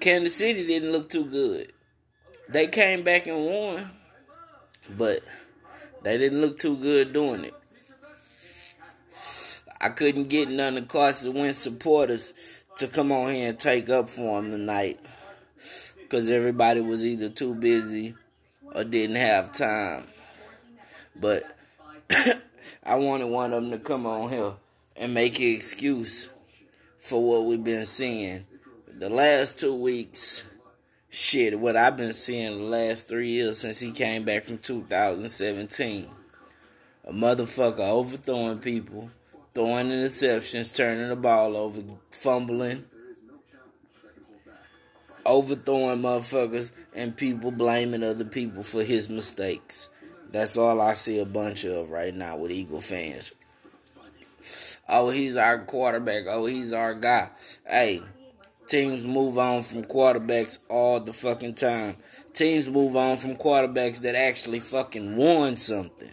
Kansas 0.00 0.34
City 0.34 0.66
didn't 0.66 0.90
look 0.90 1.08
too 1.08 1.24
good. 1.24 1.72
They 2.48 2.66
came 2.66 3.04
back 3.04 3.28
and 3.28 3.46
won, 3.46 3.90
but 4.96 5.20
they 6.02 6.18
didn't 6.18 6.40
look 6.40 6.58
too 6.58 6.76
good 6.76 7.12
doing 7.12 7.44
it. 7.44 7.54
I 9.80 9.90
couldn't 9.90 10.28
get 10.28 10.50
none 10.50 10.76
of 10.76 10.88
Carson 10.88 11.34
Wentz 11.34 11.58
supporters 11.58 12.34
to 12.76 12.88
come 12.88 13.12
on 13.12 13.32
here 13.32 13.50
and 13.50 13.58
take 13.58 13.88
up 13.88 14.08
for 14.08 14.38
him 14.38 14.50
tonight 14.50 14.98
because 16.00 16.28
everybody 16.28 16.80
was 16.80 17.06
either 17.06 17.28
too 17.28 17.54
busy 17.54 18.14
or 18.74 18.84
didn't 18.84 19.16
have 19.16 19.52
time. 19.52 20.04
But 21.14 21.44
I 22.82 22.96
wanted 22.96 23.26
one 23.26 23.52
of 23.52 23.62
them 23.62 23.70
to 23.70 23.78
come 23.78 24.06
on 24.06 24.30
here 24.30 24.54
and 24.96 25.14
make 25.14 25.38
an 25.38 25.46
excuse 25.46 26.28
for 26.98 27.22
what 27.22 27.44
we've 27.44 27.62
been 27.62 27.84
seeing. 27.84 28.46
The 28.98 29.08
last 29.08 29.58
two 29.58 29.74
weeks, 29.74 30.44
shit, 31.08 31.58
what 31.58 31.76
I've 31.76 31.96
been 31.96 32.12
seeing 32.12 32.58
the 32.58 32.64
last 32.64 33.08
three 33.08 33.30
years 33.30 33.58
since 33.58 33.80
he 33.80 33.92
came 33.92 34.24
back 34.24 34.44
from 34.44 34.58
2017. 34.58 36.08
A 37.04 37.12
motherfucker 37.12 37.78
overthrowing 37.78 38.58
people, 38.58 39.10
throwing 39.54 39.88
interceptions, 39.88 40.76
turning 40.76 41.08
the 41.08 41.16
ball 41.16 41.56
over, 41.56 41.80
fumbling, 42.10 42.84
overthrowing 45.24 46.02
motherfuckers, 46.02 46.72
and 46.94 47.16
people 47.16 47.50
blaming 47.50 48.02
other 48.02 48.24
people 48.24 48.62
for 48.62 48.82
his 48.82 49.08
mistakes. 49.08 49.88
That's 50.30 50.56
all 50.56 50.80
I 50.80 50.94
see 50.94 51.18
a 51.18 51.24
bunch 51.24 51.64
of 51.64 51.90
right 51.90 52.14
now 52.14 52.36
with 52.36 52.52
Eagle 52.52 52.80
fans. 52.80 53.32
Oh, 54.88 55.10
he's 55.10 55.36
our 55.36 55.58
quarterback. 55.64 56.24
Oh, 56.28 56.46
he's 56.46 56.72
our 56.72 56.94
guy. 56.94 57.30
Hey, 57.66 58.02
teams 58.66 59.04
move 59.04 59.38
on 59.38 59.62
from 59.62 59.84
quarterbacks 59.84 60.58
all 60.68 61.00
the 61.00 61.12
fucking 61.12 61.54
time. 61.54 61.96
Teams 62.32 62.68
move 62.68 62.96
on 62.96 63.16
from 63.16 63.36
quarterbacks 63.36 64.00
that 64.02 64.14
actually 64.14 64.60
fucking 64.60 65.16
won 65.16 65.56
something. 65.56 66.12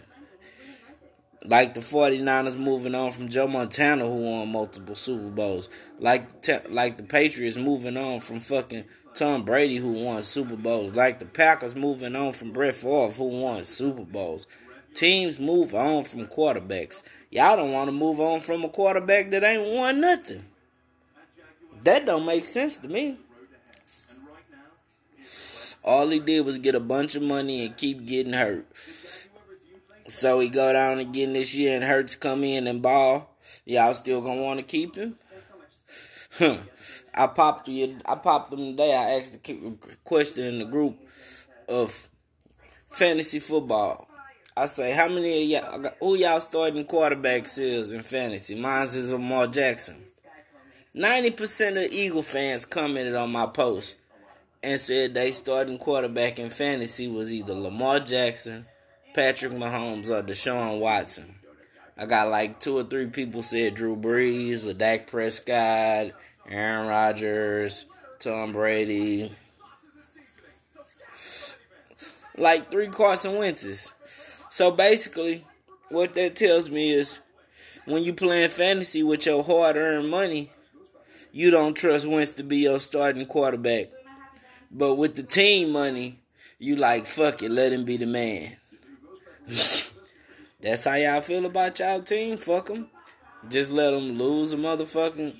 Like 1.44 1.74
the 1.74 1.80
49ers 1.80 2.58
moving 2.58 2.96
on 2.96 3.12
from 3.12 3.28
Joe 3.28 3.46
Montana 3.46 4.04
who 4.04 4.16
won 4.16 4.50
multiple 4.50 4.96
Super 4.96 5.28
Bowls. 5.28 5.68
Like 5.98 6.28
like 6.68 6.96
the 6.96 7.04
Patriots 7.04 7.56
moving 7.56 7.96
on 7.96 8.20
from 8.20 8.40
fucking 8.40 8.84
Tom 9.18 9.42
Brady 9.42 9.76
who 9.76 10.04
won 10.04 10.22
Super 10.22 10.54
Bowls. 10.54 10.94
Like 10.94 11.18
the 11.18 11.24
Packers 11.24 11.74
moving 11.74 12.14
on 12.14 12.32
from 12.32 12.52
Brett 12.52 12.76
Favre 12.76 13.10
who 13.10 13.42
won 13.42 13.64
Super 13.64 14.04
Bowls. 14.04 14.46
Teams 14.94 15.40
move 15.40 15.74
on 15.74 16.04
from 16.04 16.26
quarterbacks. 16.26 17.02
Y'all 17.30 17.56
don't 17.56 17.72
want 17.72 17.88
to 17.88 17.92
move 17.92 18.20
on 18.20 18.38
from 18.38 18.62
a 18.62 18.68
quarterback 18.68 19.30
that 19.30 19.42
ain't 19.42 19.74
won 19.74 20.00
nothing. 20.00 20.44
That 21.82 22.06
don't 22.06 22.26
make 22.26 22.44
sense 22.44 22.78
to 22.78 22.88
me. 22.88 23.16
All 25.84 26.08
he 26.08 26.20
did 26.20 26.44
was 26.44 26.58
get 26.58 26.74
a 26.74 26.80
bunch 26.80 27.16
of 27.16 27.22
money 27.22 27.66
and 27.66 27.76
keep 27.76 28.06
getting 28.06 28.34
hurt. 28.34 28.66
So 30.06 30.38
he 30.40 30.48
go 30.48 30.72
down 30.72 31.00
again 31.00 31.32
this 31.32 31.54
year 31.54 31.74
and 31.74 31.84
Hurts 31.84 32.14
come 32.14 32.44
in 32.44 32.66
and 32.66 32.80
ball. 32.80 33.36
Y'all 33.64 33.94
still 33.94 34.20
gonna 34.20 34.42
want 34.42 34.60
to 34.60 34.64
keep 34.64 34.94
him? 34.94 35.18
Huh. 36.38 36.58
I 37.18 37.26
popped 37.26 37.68
you. 37.68 37.98
I 38.06 38.14
popped 38.14 38.50
them 38.50 38.70
today. 38.70 38.94
I 38.94 39.18
asked 39.18 39.42
the 39.42 39.76
question 40.04 40.44
in 40.44 40.58
the 40.60 40.64
group 40.64 40.96
of 41.68 42.08
fantasy 42.90 43.40
football. 43.40 44.08
I 44.56 44.66
say, 44.66 44.92
how 44.92 45.08
many 45.08 45.54
of 45.54 45.64
y'all, 45.64 45.92
who 46.00 46.16
y'all 46.16 46.40
starting 46.40 46.84
quarterbacks 46.84 47.58
is 47.60 47.92
in 47.92 48.02
fantasy? 48.02 48.54
Mine's 48.54 48.96
is 48.96 49.12
Lamar 49.12 49.48
Jackson. 49.48 49.96
90% 50.96 51.84
of 51.84 51.92
Eagle 51.92 52.22
fans 52.22 52.64
commented 52.64 53.14
on 53.14 53.30
my 53.30 53.46
post 53.46 53.96
and 54.62 54.80
said 54.80 55.14
they 55.14 55.30
starting 55.30 55.78
quarterback 55.78 56.38
in 56.38 56.50
fantasy 56.50 57.08
was 57.08 57.32
either 57.32 57.54
Lamar 57.54 58.00
Jackson, 58.00 58.66
Patrick 59.14 59.52
Mahomes, 59.52 60.10
or 60.10 60.22
Deshaun 60.22 60.80
Watson. 60.80 61.36
I 61.96 62.06
got 62.06 62.30
like 62.30 62.60
two 62.60 62.78
or 62.78 62.84
three 62.84 63.06
people 63.06 63.42
said 63.42 63.74
Drew 63.74 63.96
Brees, 63.96 64.68
or 64.68 64.72
Dak 64.72 65.08
Prescott, 65.08 66.12
Aaron 66.50 66.88
Rodgers, 66.88 67.84
Tom 68.18 68.52
Brady. 68.52 69.32
Like 72.36 72.70
three 72.70 72.88
Carson 72.88 73.36
Wentz's. 73.36 73.94
So 74.50 74.70
basically, 74.70 75.44
what 75.90 76.14
that 76.14 76.36
tells 76.36 76.70
me 76.70 76.92
is 76.92 77.20
when 77.84 78.02
you 78.02 78.14
playing 78.14 78.48
fantasy 78.50 79.02
with 79.02 79.26
your 79.26 79.44
hard 79.44 79.76
earned 79.76 80.08
money, 80.08 80.50
you 81.32 81.50
don't 81.50 81.74
trust 81.74 82.06
Wentz 82.06 82.32
to 82.32 82.42
be 82.42 82.58
your 82.58 82.80
starting 82.80 83.26
quarterback. 83.26 83.88
But 84.70 84.94
with 84.94 85.16
the 85.16 85.22
team 85.22 85.70
money, 85.70 86.20
you 86.58 86.76
like 86.76 87.06
fuck 87.06 87.42
it, 87.42 87.50
let 87.50 87.72
him 87.72 87.84
be 87.84 87.98
the 87.98 88.06
man. 88.06 88.56
That's 90.60 90.84
how 90.84 90.94
y'all 90.94 91.20
feel 91.20 91.46
about 91.46 91.78
y'all 91.78 92.02
team. 92.02 92.36
Fuck 92.36 92.66
them. 92.66 92.88
Just 93.48 93.70
let 93.70 93.92
them 93.92 94.18
lose 94.18 94.52
a 94.52 94.56
motherfucking 94.56 95.36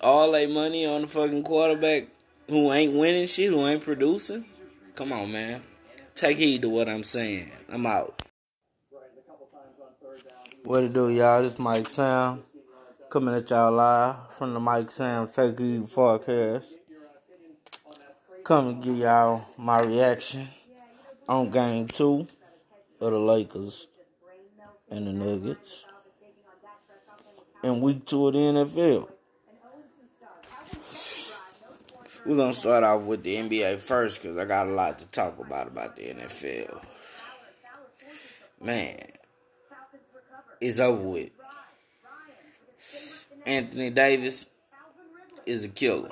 all 0.00 0.32
their 0.32 0.48
money 0.48 0.86
on 0.86 1.02
the 1.02 1.08
fucking 1.08 1.42
quarterback 1.42 2.04
who 2.48 2.72
ain't 2.72 2.94
winning 2.94 3.26
shit, 3.26 3.50
who 3.50 3.66
ain't 3.66 3.82
producing. 3.82 4.44
Come 4.94 5.12
on, 5.12 5.32
man. 5.32 5.62
Take 6.14 6.38
heed 6.38 6.62
to 6.62 6.68
what 6.68 6.88
I'm 6.88 7.04
saying. 7.04 7.50
I'm 7.68 7.86
out. 7.86 8.22
What 10.64 10.84
it 10.84 10.92
do, 10.92 11.08
y'all? 11.08 11.42
This 11.42 11.58
Mike 11.58 11.88
Sam 11.88 12.42
coming 13.08 13.34
at 13.34 13.48
y'all 13.50 13.72
live 13.72 14.32
from 14.34 14.54
the 14.54 14.60
Mike 14.60 14.90
Sam 14.90 15.28
Take 15.28 15.58
Heed 15.58 15.88
forecast. 15.88 16.76
Come 18.44 18.68
and 18.68 18.82
give 18.82 18.96
y'all 18.96 19.46
my 19.56 19.80
reaction 19.80 20.48
on 21.28 21.50
game 21.50 21.86
two 21.86 22.26
of 23.00 23.12
the 23.12 23.18
Lakers 23.18 23.86
and 24.90 25.06
the 25.06 25.12
Nuggets 25.12 25.84
in 27.62 27.80
week 27.80 28.04
two 28.06 28.26
of 28.26 28.32
the 28.34 28.38
NFL. 28.38 29.08
We're 32.26 32.36
gonna 32.36 32.52
start 32.52 32.84
off 32.84 33.02
with 33.02 33.22
the 33.22 33.36
NBA 33.36 33.78
first 33.78 34.20
because 34.20 34.36
I 34.36 34.44
got 34.44 34.66
a 34.66 34.70
lot 34.70 34.98
to 34.98 35.08
talk 35.08 35.38
about 35.38 35.68
about 35.68 35.96
the 35.96 36.02
NFL. 36.02 36.84
Man, 38.62 38.98
it's 40.60 40.80
over 40.80 41.02
with. 41.02 41.30
Anthony 43.46 43.90
Davis 43.90 44.48
is 45.46 45.64
a 45.64 45.68
killer. 45.68 46.10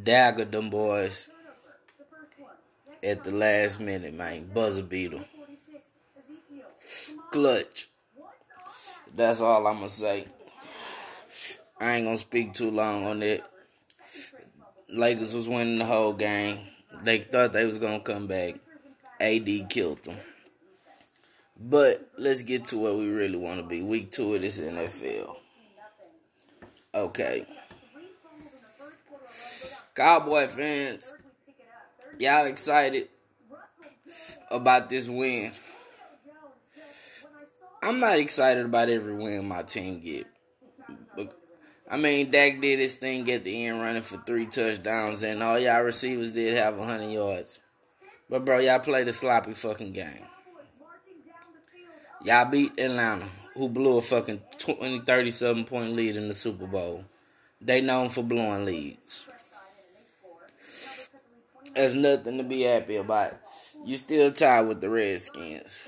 Dagger 0.00 0.44
them 0.44 0.70
boys 0.70 1.28
at 3.02 3.24
the 3.24 3.32
last 3.32 3.80
minute, 3.80 4.14
man. 4.14 4.46
Buzzer 4.52 4.82
beater. 4.82 5.24
Clutch. 7.32 7.88
That's 9.14 9.40
all 9.40 9.66
I'm 9.66 9.76
gonna 9.76 9.88
say. 9.88 10.26
I 11.80 11.96
ain't 11.96 12.06
gonna 12.06 12.16
speak 12.16 12.54
too 12.54 12.70
long 12.70 13.06
on 13.06 13.22
it. 13.22 13.42
Lakers 14.88 15.34
was 15.34 15.48
winning 15.48 15.78
the 15.78 15.84
whole 15.84 16.12
game. 16.12 16.58
They 17.02 17.18
thought 17.18 17.52
they 17.52 17.66
was 17.66 17.78
gonna 17.78 18.00
come 18.00 18.26
back. 18.26 18.54
AD 19.20 19.66
killed 19.68 20.02
them. 20.04 20.16
But 21.58 22.10
let's 22.18 22.42
get 22.42 22.66
to 22.66 22.78
where 22.78 22.94
we 22.94 23.08
really 23.08 23.38
want 23.38 23.60
to 23.60 23.66
be. 23.66 23.82
Week 23.82 24.10
two 24.10 24.34
of 24.34 24.40
this 24.42 24.60
NFL. 24.60 25.36
Okay. 26.94 27.46
Cowboy 29.94 30.46
fans, 30.46 31.12
y'all 32.18 32.46
excited 32.46 33.08
about 34.50 34.90
this 34.90 35.08
win? 35.08 35.52
I'm 37.82 38.00
not 38.00 38.18
excited 38.18 38.66
about 38.66 38.88
every 38.90 39.14
win 39.14 39.48
my 39.48 39.62
team 39.62 40.00
get. 40.00 40.26
I 41.88 41.96
mean, 41.96 42.30
Dak 42.30 42.60
did 42.60 42.80
his 42.80 42.96
thing 42.96 43.30
at 43.30 43.44
the 43.44 43.66
end, 43.66 43.80
running 43.80 44.02
for 44.02 44.16
three 44.18 44.46
touchdowns, 44.46 45.22
and 45.22 45.42
all 45.42 45.58
y'all 45.58 45.82
receivers 45.82 46.32
did 46.32 46.56
have 46.56 46.76
100 46.76 47.10
yards. 47.10 47.60
But, 48.28 48.44
bro, 48.44 48.58
y'all 48.58 48.80
played 48.80 49.06
a 49.06 49.12
sloppy 49.12 49.52
fucking 49.52 49.92
game. 49.92 50.24
Y'all 52.24 52.50
beat 52.50 52.72
Atlanta, 52.80 53.26
who 53.54 53.68
blew 53.68 53.98
a 53.98 54.02
fucking 54.02 54.40
20, 54.58 55.00
37 55.00 55.64
point 55.64 55.92
lead 55.92 56.16
in 56.16 56.26
the 56.26 56.34
Super 56.34 56.66
Bowl. 56.66 57.04
They 57.60 57.80
known 57.80 58.08
for 58.08 58.22
blowing 58.22 58.64
leads. 58.64 59.26
There's 61.74 61.94
nothing 61.94 62.38
to 62.38 62.44
be 62.44 62.62
happy 62.62 62.96
about. 62.96 63.34
You 63.84 63.96
still 63.96 64.32
tied 64.32 64.62
with 64.62 64.80
the 64.80 64.90
Redskins. 64.90 65.78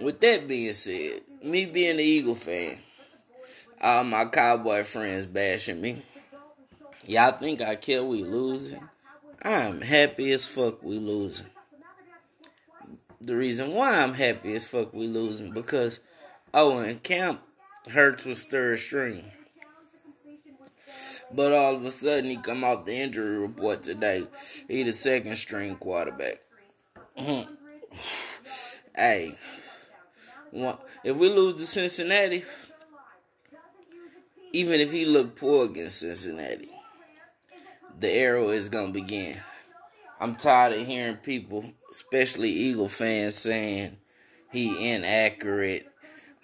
With 0.00 0.20
that 0.20 0.46
being 0.46 0.72
said, 0.72 1.22
me 1.42 1.66
being 1.66 1.92
an 1.92 2.00
Eagle 2.00 2.34
fan, 2.34 2.78
all 3.80 4.04
my 4.04 4.24
Cowboy 4.26 4.84
friends 4.84 5.26
bashing 5.26 5.80
me. 5.80 6.02
Y'all 7.06 7.32
think 7.32 7.60
I 7.60 7.76
care 7.76 8.04
we 8.04 8.22
losing? 8.22 8.88
I'm 9.42 9.80
happy 9.80 10.32
as 10.32 10.46
fuck 10.46 10.82
we 10.82 10.98
losing. 10.98 11.46
The 13.20 13.36
reason 13.36 13.74
why 13.74 14.02
I'm 14.02 14.14
happy 14.14 14.54
as 14.54 14.66
fuck 14.66 14.92
we 14.92 15.06
losing 15.06 15.52
because 15.52 16.00
Owen 16.52 16.98
Camp 16.98 17.40
Hurts 17.90 18.24
with 18.24 18.38
third 18.38 18.78
string. 18.78 19.24
But 21.32 21.52
all 21.52 21.76
of 21.76 21.84
a 21.84 21.90
sudden 21.90 22.28
he 22.28 22.36
come 22.36 22.64
off 22.64 22.84
the 22.84 22.94
injury 22.94 23.38
report 23.38 23.82
today. 23.82 24.24
He 24.68 24.82
the 24.82 24.92
second 24.92 25.36
string 25.36 25.76
quarterback. 25.76 26.40
Hmm. 27.16 27.42
hey, 28.96 29.32
if 30.52 31.16
we 31.16 31.30
lose 31.30 31.54
to 31.54 31.66
Cincinnati, 31.66 32.44
even 34.52 34.80
if 34.80 34.92
he 34.92 35.04
look 35.04 35.36
poor 35.36 35.66
against 35.66 36.00
Cincinnati, 36.00 36.70
the 37.98 38.10
arrow 38.10 38.50
is 38.50 38.68
gonna 38.68 38.92
begin. 38.92 39.38
I'm 40.18 40.36
tired 40.36 40.74
of 40.74 40.86
hearing 40.86 41.16
people, 41.16 41.64
especially 41.90 42.50
Eagle 42.50 42.88
fans, 42.88 43.36
saying 43.36 43.98
he 44.50 44.92
inaccurate. 44.92 45.86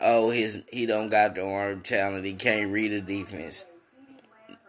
Oh, 0.01 0.31
his 0.31 0.65
he 0.71 0.87
don't 0.87 1.11
got 1.11 1.35
the 1.35 1.45
arm 1.45 1.83
talent. 1.83 2.25
He 2.25 2.35
can't 2.35 2.73
read 2.73 2.93
a 2.93 3.01
defense. 3.01 3.65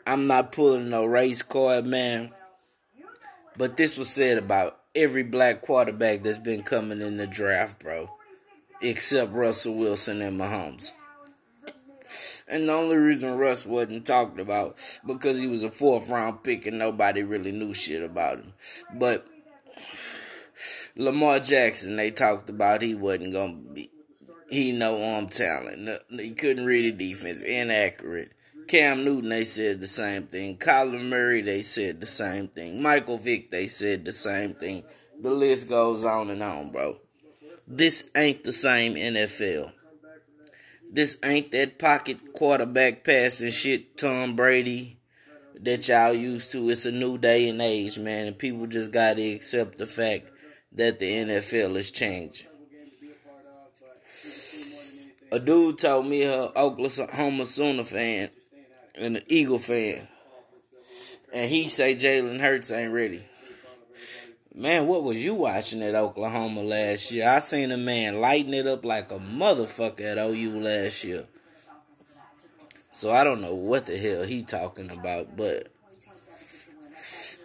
I'm 0.06 0.28
not 0.28 0.52
pulling 0.52 0.90
no 0.90 1.06
race 1.06 1.42
card, 1.42 1.86
man. 1.86 2.32
But 3.58 3.76
this 3.76 3.98
was 3.98 4.10
said 4.10 4.38
about 4.38 4.80
every 4.96 5.24
black 5.24 5.62
quarterback 5.62 6.24
that's 6.24 6.38
been 6.38 6.64
coming 6.64 7.02
in 7.02 7.18
the 7.18 7.28
draft, 7.28 7.80
bro. 7.80 8.10
Except 8.82 9.34
Russell 9.34 9.76
Wilson 9.76 10.22
and 10.22 10.40
Mahomes. 10.40 10.92
And 12.50 12.70
the 12.70 12.74
only 12.74 12.96
reason 12.96 13.38
Russ 13.38 13.66
wasn't 13.66 14.06
talked 14.06 14.40
about 14.40 14.80
because 15.06 15.42
he 15.42 15.48
was 15.48 15.64
a 15.64 15.72
fourth 15.72 16.10
round 16.10 16.44
pick 16.44 16.66
and 16.66 16.80
nobody 16.80 17.24
really 17.24 17.52
knew 17.52 17.74
shit 17.74 18.02
about 18.02 18.38
him. 18.38 18.54
But 18.94 19.28
Lamar 20.96 21.40
Jackson, 21.40 21.98
they 21.98 22.12
talked 22.12 22.50
about 22.50 22.82
he 22.82 22.96
wasn't 22.96 23.34
gonna 23.34 23.54
be. 23.54 23.92
He 24.50 24.72
no 24.72 25.16
arm 25.16 25.28
talent. 25.28 25.90
He 26.10 26.32
couldn't 26.32 26.66
read 26.66 26.86
a 26.86 26.98
defense. 26.98 27.44
Inaccurate. 27.44 28.32
Cam 28.68 29.04
Newton, 29.06 29.30
they 29.30 29.44
said 29.44 29.80
the 29.80 29.88
same 29.88 30.24
thing. 30.24 30.58
Kyler 30.58 31.02
Murray, 31.02 31.42
they 31.42 31.62
said 31.62 32.02
the 32.02 32.08
same 32.08 32.48
thing. 32.50 32.82
Michael 32.82 33.18
Vick, 33.18 33.50
they 33.52 33.68
said 33.68 34.04
the 34.04 34.12
same 34.12 34.54
thing. 34.54 34.84
The 35.22 35.32
list 35.32 35.70
goes 35.70 36.04
on 36.04 36.30
and 36.30 36.44
on, 36.44 36.72
bro. 36.72 36.98
This 37.66 38.10
ain't 38.16 38.44
the 38.44 38.52
same 38.52 38.96
NFL. 38.96 39.72
This 40.90 41.18
ain't 41.24 41.52
that 41.52 41.78
pocket 41.78 42.34
quarterback 42.34 43.04
passing 43.04 43.52
shit, 43.52 43.98
Tom 43.98 44.36
Brady, 44.36 44.98
that 45.60 45.88
y'all 45.88 46.14
used 46.14 46.52
to. 46.54 46.70
It's 46.70 46.86
a 46.86 46.92
new 46.92 47.18
day 47.18 47.50
and 47.50 47.62
age, 47.62 48.00
man, 48.00 48.28
and 48.28 48.38
people 48.38 48.68
just 48.68 48.92
gotta 48.92 49.34
accept 49.34 49.78
the 49.78 49.86
fact 49.86 50.28
that 50.72 51.00
the 51.00 51.06
NFL 51.06 51.76
is 51.76 51.92
changing. 51.92 52.48
A 55.30 55.40
dude 55.40 55.78
told 55.78 56.06
me 56.06 56.24
a 56.24 56.50
Oklahoma 56.56 57.44
Sooner 57.44 57.84
fan 57.84 58.30
and 58.96 59.18
an 59.18 59.24
Eagle 59.28 59.60
fan. 59.60 60.08
And 61.34 61.52
he 61.52 61.68
say 61.68 61.96
Jalen 61.96 62.40
Hurts 62.40 62.72
ain't 62.72 62.94
ready. 62.94 63.26
Man, 64.58 64.88
what 64.88 65.04
was 65.04 65.24
you 65.24 65.36
watching 65.36 65.84
at 65.84 65.94
Oklahoma 65.94 66.64
last 66.64 67.12
year? 67.12 67.30
I 67.30 67.38
seen 67.38 67.72
a 67.72 67.78
man 67.78 68.20
lighting 68.20 68.56
it 68.56 68.66
up 68.66 68.84
like 68.84 69.12
a 69.12 69.20
motherfucker 69.20 70.02
at 70.02 70.18
OU 70.18 70.60
last 70.60 71.04
year. 71.04 71.26
So 72.90 73.14
I 73.14 73.24
don't 73.24 73.42
know 73.42 73.54
what 73.54 73.86
the 73.86 74.00
hell 74.00 74.24
he 74.24 74.42
talking 74.42 74.90
about, 74.90 75.38
but 75.38 75.68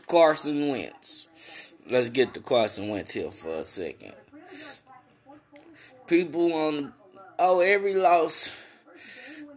Carson 0.07 0.69
Wentz. 0.69 1.27
Let's 1.87 2.09
get 2.09 2.33
to 2.33 2.41
Carson 2.41 2.89
Wentz 2.89 3.13
here 3.13 3.31
for 3.31 3.57
a 3.57 3.65
second. 3.65 4.15
People 6.07 6.55
on 6.55 6.95
oh 7.39 7.61
every 7.61 7.93
loss 7.93 8.57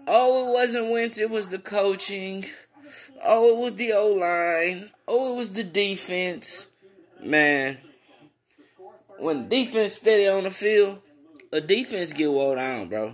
Oh, 0.06 0.50
it 0.50 0.54
wasn't 0.54 0.92
Wentz, 0.92 1.18
it 1.20 1.30
was 1.30 1.48
the 1.48 1.60
coaching. 1.60 2.44
Oh, 3.24 3.56
it 3.56 3.62
was 3.62 3.76
the 3.76 3.94
O 3.94 4.12
line. 4.12 4.92
Oh, 5.08 5.34
it 5.34 5.38
was 5.38 5.54
the 5.54 5.64
defense. 5.64 6.68
Man, 7.22 7.78
when 9.18 9.50
defense 9.50 9.94
steady 9.94 10.28
on 10.28 10.44
the 10.44 10.52
field, 10.52 11.00
a 11.52 11.62
defense 11.62 12.14
get 12.14 12.32
wore 12.32 12.56
down, 12.56 12.90
bro. 12.90 13.14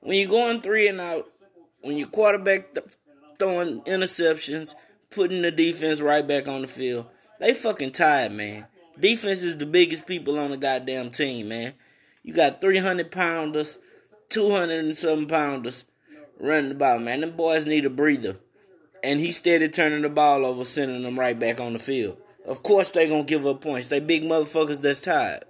When 0.00 0.16
you're 0.16 0.30
going 0.30 0.60
three 0.60 0.88
and 0.88 1.00
out, 1.00 1.28
when 1.80 1.96
your 1.96 2.08
quarterback 2.08 2.74
th- 2.74 2.86
throwing 3.38 3.80
interceptions, 3.82 4.74
putting 5.10 5.42
the 5.42 5.50
defense 5.50 6.00
right 6.00 6.26
back 6.26 6.48
on 6.48 6.62
the 6.62 6.68
field, 6.68 7.06
they 7.40 7.54
fucking 7.54 7.92
tired, 7.92 8.32
man. 8.32 8.66
Defense 8.98 9.42
is 9.42 9.58
the 9.58 9.66
biggest 9.66 10.06
people 10.06 10.38
on 10.38 10.50
the 10.50 10.56
goddamn 10.56 11.10
team, 11.10 11.48
man. 11.48 11.74
You 12.22 12.34
got 12.34 12.60
300 12.60 13.10
pounders, 13.10 13.78
200 14.28 14.84
and 14.84 14.96
some 14.96 15.26
pounders 15.26 15.84
running 16.38 16.72
about, 16.72 17.02
man. 17.02 17.20
Them 17.20 17.36
boys 17.36 17.66
need 17.66 17.86
a 17.86 17.90
breather. 17.90 18.36
And 19.02 19.20
he 19.20 19.30
steady 19.30 19.68
turning 19.68 20.02
the 20.02 20.08
ball 20.08 20.44
over, 20.44 20.64
sending 20.64 21.02
them 21.02 21.18
right 21.18 21.38
back 21.38 21.60
on 21.60 21.72
the 21.72 21.78
field. 21.78 22.18
Of 22.48 22.62
course 22.62 22.90
they 22.90 23.08
gonna 23.08 23.24
give 23.24 23.46
up 23.46 23.60
points. 23.60 23.88
They 23.88 24.00
big 24.00 24.22
motherfuckers 24.22 24.80
that's 24.80 25.00
tired. 25.00 25.44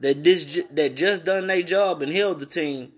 That 0.00 0.24
this 0.24 0.60
that 0.72 0.96
just 0.96 1.24
done 1.24 1.46
their 1.46 1.62
job 1.62 2.02
and 2.02 2.12
held 2.12 2.40
the 2.40 2.46
team 2.46 2.92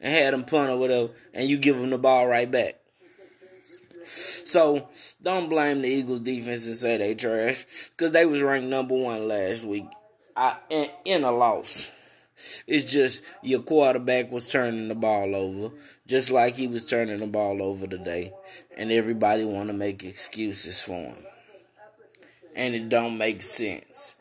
and 0.00 0.12
had 0.12 0.32
them 0.32 0.44
punt 0.44 0.70
or 0.70 0.78
whatever, 0.78 1.10
and 1.34 1.46
you 1.46 1.58
give 1.58 1.76
them 1.76 1.90
the 1.90 1.98
ball 1.98 2.26
right 2.26 2.50
back. 2.50 2.76
So 4.04 4.88
don't 5.20 5.50
blame 5.50 5.82
the 5.82 5.88
Eagles 5.88 6.20
defense 6.20 6.66
and 6.66 6.76
say 6.76 6.96
they 6.96 7.14
trash, 7.14 7.66
cause 7.98 8.12
they 8.12 8.24
was 8.24 8.42
ranked 8.42 8.68
number 8.68 8.94
one 8.94 9.28
last 9.28 9.64
week, 9.64 9.84
I, 10.34 10.56
in, 10.70 10.88
in 11.04 11.24
a 11.24 11.30
loss. 11.30 11.86
It's 12.66 12.90
just 12.90 13.22
your 13.42 13.60
quarterback 13.60 14.30
was 14.30 14.50
turning 14.50 14.88
the 14.88 14.94
ball 14.94 15.34
over, 15.34 15.74
just 16.06 16.30
like 16.30 16.54
he 16.54 16.68
was 16.68 16.86
turning 16.86 17.18
the 17.18 17.26
ball 17.26 17.62
over 17.62 17.86
today, 17.86 18.32
and 18.78 18.90
everybody 18.90 19.44
want 19.44 19.68
to 19.68 19.74
make 19.74 20.04
excuses 20.04 20.80
for 20.80 20.92
him, 20.94 21.16
and 22.58 22.74
it 22.74 22.88
don't 22.88 23.16
make 23.16 23.40
sense. 23.40 24.16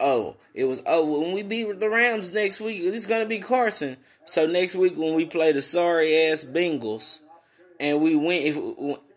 Oh, 0.00 0.36
it 0.54 0.64
was 0.64 0.82
oh 0.86 1.20
when 1.20 1.34
we 1.34 1.42
beat 1.42 1.78
the 1.78 1.90
Rams 1.90 2.32
next 2.32 2.60
week, 2.60 2.80
it's 2.82 3.06
gonna 3.06 3.26
be 3.26 3.40
Carson. 3.40 3.96
So 4.24 4.46
next 4.46 4.74
week 4.76 4.96
when 4.96 5.14
we 5.14 5.26
play 5.26 5.52
the 5.52 5.60
sorry 5.60 6.16
ass 6.16 6.44
Bengals, 6.44 7.18
and 7.78 8.00
we 8.00 8.14
win, 8.14 8.42
if 8.42 8.56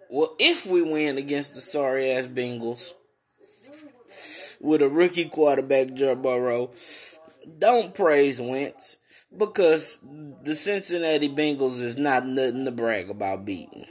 well 0.10 0.36
if 0.40 0.66
we 0.66 0.82
win 0.82 1.18
against 1.18 1.54
the 1.54 1.62
sorry 1.62 2.12
ass 2.12 2.28
Bengals 2.28 2.94
with 4.60 4.82
a 4.82 4.90
rookie 4.90 5.26
quarterback 5.26 5.94
Joe 5.94 6.16
Burrow, 6.16 6.72
don't 7.58 7.94
praise 7.94 8.42
Wentz 8.42 8.98
because 9.36 10.00
the 10.44 10.56
Cincinnati 10.56 11.30
Bengals 11.30 11.84
is 11.84 11.98
not 11.98 12.26
nothing 12.26 12.66
to 12.66 12.72
brag 12.72 13.10
about 13.10 13.46
beating. 13.46 13.86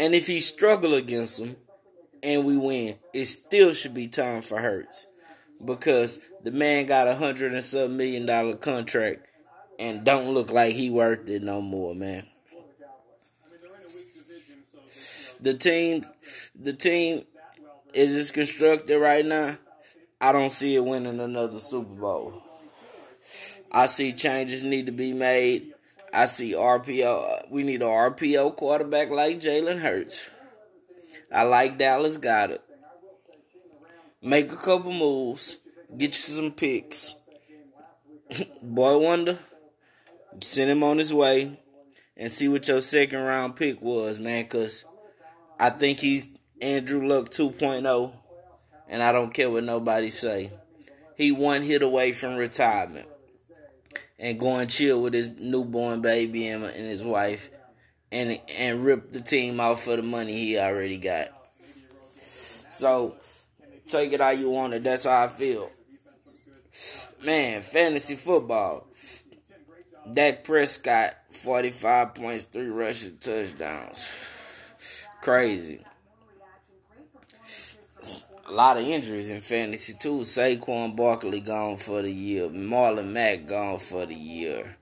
And 0.00 0.14
if 0.14 0.26
he 0.26 0.40
struggle 0.40 0.94
against 0.94 1.38
them 1.38 1.56
and 2.22 2.46
we 2.46 2.56
win, 2.56 2.96
it 3.12 3.26
still 3.26 3.74
should 3.74 3.92
be 3.92 4.08
time 4.08 4.40
for 4.40 4.58
Hurts 4.58 5.06
because 5.62 6.18
the 6.42 6.50
man 6.50 6.86
got 6.86 7.06
a 7.06 7.14
hundred 7.14 7.52
and 7.52 7.62
some 7.62 7.98
million 7.98 8.24
dollar 8.24 8.54
contract 8.54 9.26
and 9.78 10.02
don't 10.02 10.32
look 10.32 10.50
like 10.50 10.74
he 10.74 10.88
worth 10.88 11.28
it 11.28 11.42
no 11.42 11.60
more, 11.60 11.94
man. 11.94 12.26
The 15.38 15.52
team, 15.52 16.06
the 16.58 16.72
team 16.72 17.26
is 17.92 18.16
it's 18.16 18.30
constructed 18.30 18.98
right 18.98 19.24
now. 19.24 19.58
I 20.18 20.32
don't 20.32 20.50
see 20.50 20.76
it 20.76 20.84
winning 20.84 21.20
another 21.20 21.60
Super 21.60 21.94
Bowl. 21.94 22.42
I 23.70 23.84
see 23.84 24.12
changes 24.12 24.64
need 24.64 24.86
to 24.86 24.92
be 24.92 25.12
made. 25.12 25.74
I 26.12 26.24
see 26.26 26.52
RPO. 26.52 27.50
We 27.50 27.62
need 27.62 27.82
a 27.82 27.86
RPO 27.86 28.56
quarterback 28.56 29.10
like 29.10 29.38
Jalen 29.38 29.78
Hurts. 29.78 30.28
I 31.32 31.42
like 31.42 31.78
Dallas 31.78 32.18
Goedert. 32.18 32.60
Make 34.20 34.52
a 34.52 34.56
couple 34.56 34.92
moves. 34.92 35.58
Get 35.96 36.08
you 36.08 36.14
some 36.14 36.52
picks. 36.52 37.14
Boy 38.62 38.98
Wonder, 38.98 39.38
send 40.42 40.70
him 40.70 40.82
on 40.82 40.98
his 40.98 41.12
way 41.12 41.58
and 42.16 42.32
see 42.32 42.48
what 42.48 42.66
your 42.68 42.80
second 42.80 43.20
round 43.20 43.56
pick 43.56 43.80
was, 43.80 44.18
man. 44.18 44.46
Cause 44.46 44.84
I 45.58 45.70
think 45.70 46.00
he's 46.00 46.28
Andrew 46.60 47.06
Luck 47.06 47.30
2.0, 47.30 48.12
and 48.88 49.02
I 49.02 49.12
don't 49.12 49.32
care 49.32 49.50
what 49.50 49.64
nobody 49.64 50.10
say. 50.10 50.50
He 51.16 51.32
one 51.32 51.62
hit 51.62 51.82
away 51.82 52.12
from 52.12 52.36
retirement 52.36 53.09
and 54.20 54.38
go 54.38 54.56
and 54.56 54.70
chill 54.70 55.00
with 55.00 55.14
his 55.14 55.28
newborn 55.28 56.02
baby 56.02 56.46
and, 56.46 56.62
and 56.64 56.86
his 56.86 57.02
wife 57.02 57.50
and 58.12 58.38
and 58.56 58.84
rip 58.84 59.12
the 59.12 59.20
team 59.20 59.60
out 59.60 59.80
for 59.80 59.96
the 59.96 60.02
money 60.02 60.32
he 60.32 60.58
already 60.58 60.98
got. 60.98 61.28
So 62.68 63.16
take 63.86 64.12
it 64.12 64.20
how 64.20 64.30
you 64.30 64.50
want 64.50 64.74
it. 64.74 64.84
That's 64.84 65.04
how 65.04 65.24
I 65.24 65.28
feel. 65.28 65.70
Man, 67.24 67.62
fantasy 67.62 68.14
football. 68.14 68.86
Dak 70.12 70.44
Prescott, 70.44 71.14
45 71.30 72.14
points, 72.14 72.44
three 72.46 72.68
rushing 72.68 73.18
touchdowns. 73.18 74.08
Crazy. 75.20 75.84
A 78.50 78.52
lot 78.52 78.78
of 78.78 78.84
injuries 78.84 79.30
in 79.30 79.40
fantasy 79.40 79.94
too. 79.94 80.18
Saquon 80.22 80.96
Barkley 80.96 81.40
gone 81.40 81.76
for 81.76 82.02
the 82.02 82.10
year. 82.10 82.48
Marlon 82.48 83.12
Mack 83.12 83.46
gone 83.46 83.78
for 83.78 84.06
the 84.06 84.14
year. 84.16 84.76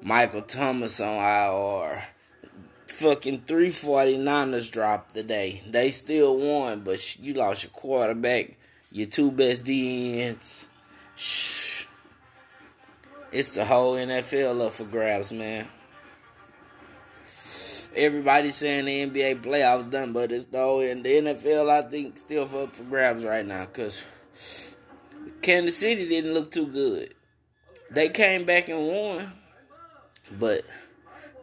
Michael 0.00 0.40
Thomas 0.40 0.98
on 0.98 1.16
IR. 1.18 2.04
Fucking 2.86 3.40
349ers 3.42 4.70
dropped 4.70 5.14
today. 5.14 5.62
They 5.70 5.90
still 5.90 6.38
won, 6.38 6.80
but 6.80 7.20
you 7.20 7.34
lost 7.34 7.64
your 7.64 7.70
quarterback, 7.72 8.56
your 8.90 9.08
two 9.08 9.30
best 9.30 9.64
DNs. 9.64 10.64
Shh. 11.16 11.84
It's 13.30 13.56
the 13.56 13.66
whole 13.66 13.96
NFL 13.96 14.68
up 14.68 14.72
for 14.72 14.84
grabs, 14.84 15.34
man. 15.34 15.68
Everybody 17.96 18.50
saying 18.50 18.84
the 18.84 19.06
NBA 19.06 19.42
playoffs 19.42 19.90
done, 19.90 20.12
but 20.12 20.30
it's 20.30 20.44
though 20.44 20.80
in 20.80 21.02
the 21.02 21.08
NFL, 21.08 21.70
I 21.70 21.88
think 21.88 22.18
still 22.18 22.42
up 22.42 22.76
for 22.76 22.82
grabs 22.84 23.24
right 23.24 23.46
now 23.46 23.64
because 23.64 24.04
Kansas 25.40 25.78
City 25.78 26.06
didn't 26.08 26.34
look 26.34 26.50
too 26.50 26.66
good. 26.66 27.14
They 27.90 28.08
came 28.08 28.44
back 28.44 28.68
and 28.68 28.86
won, 28.86 29.32
but 30.38 30.62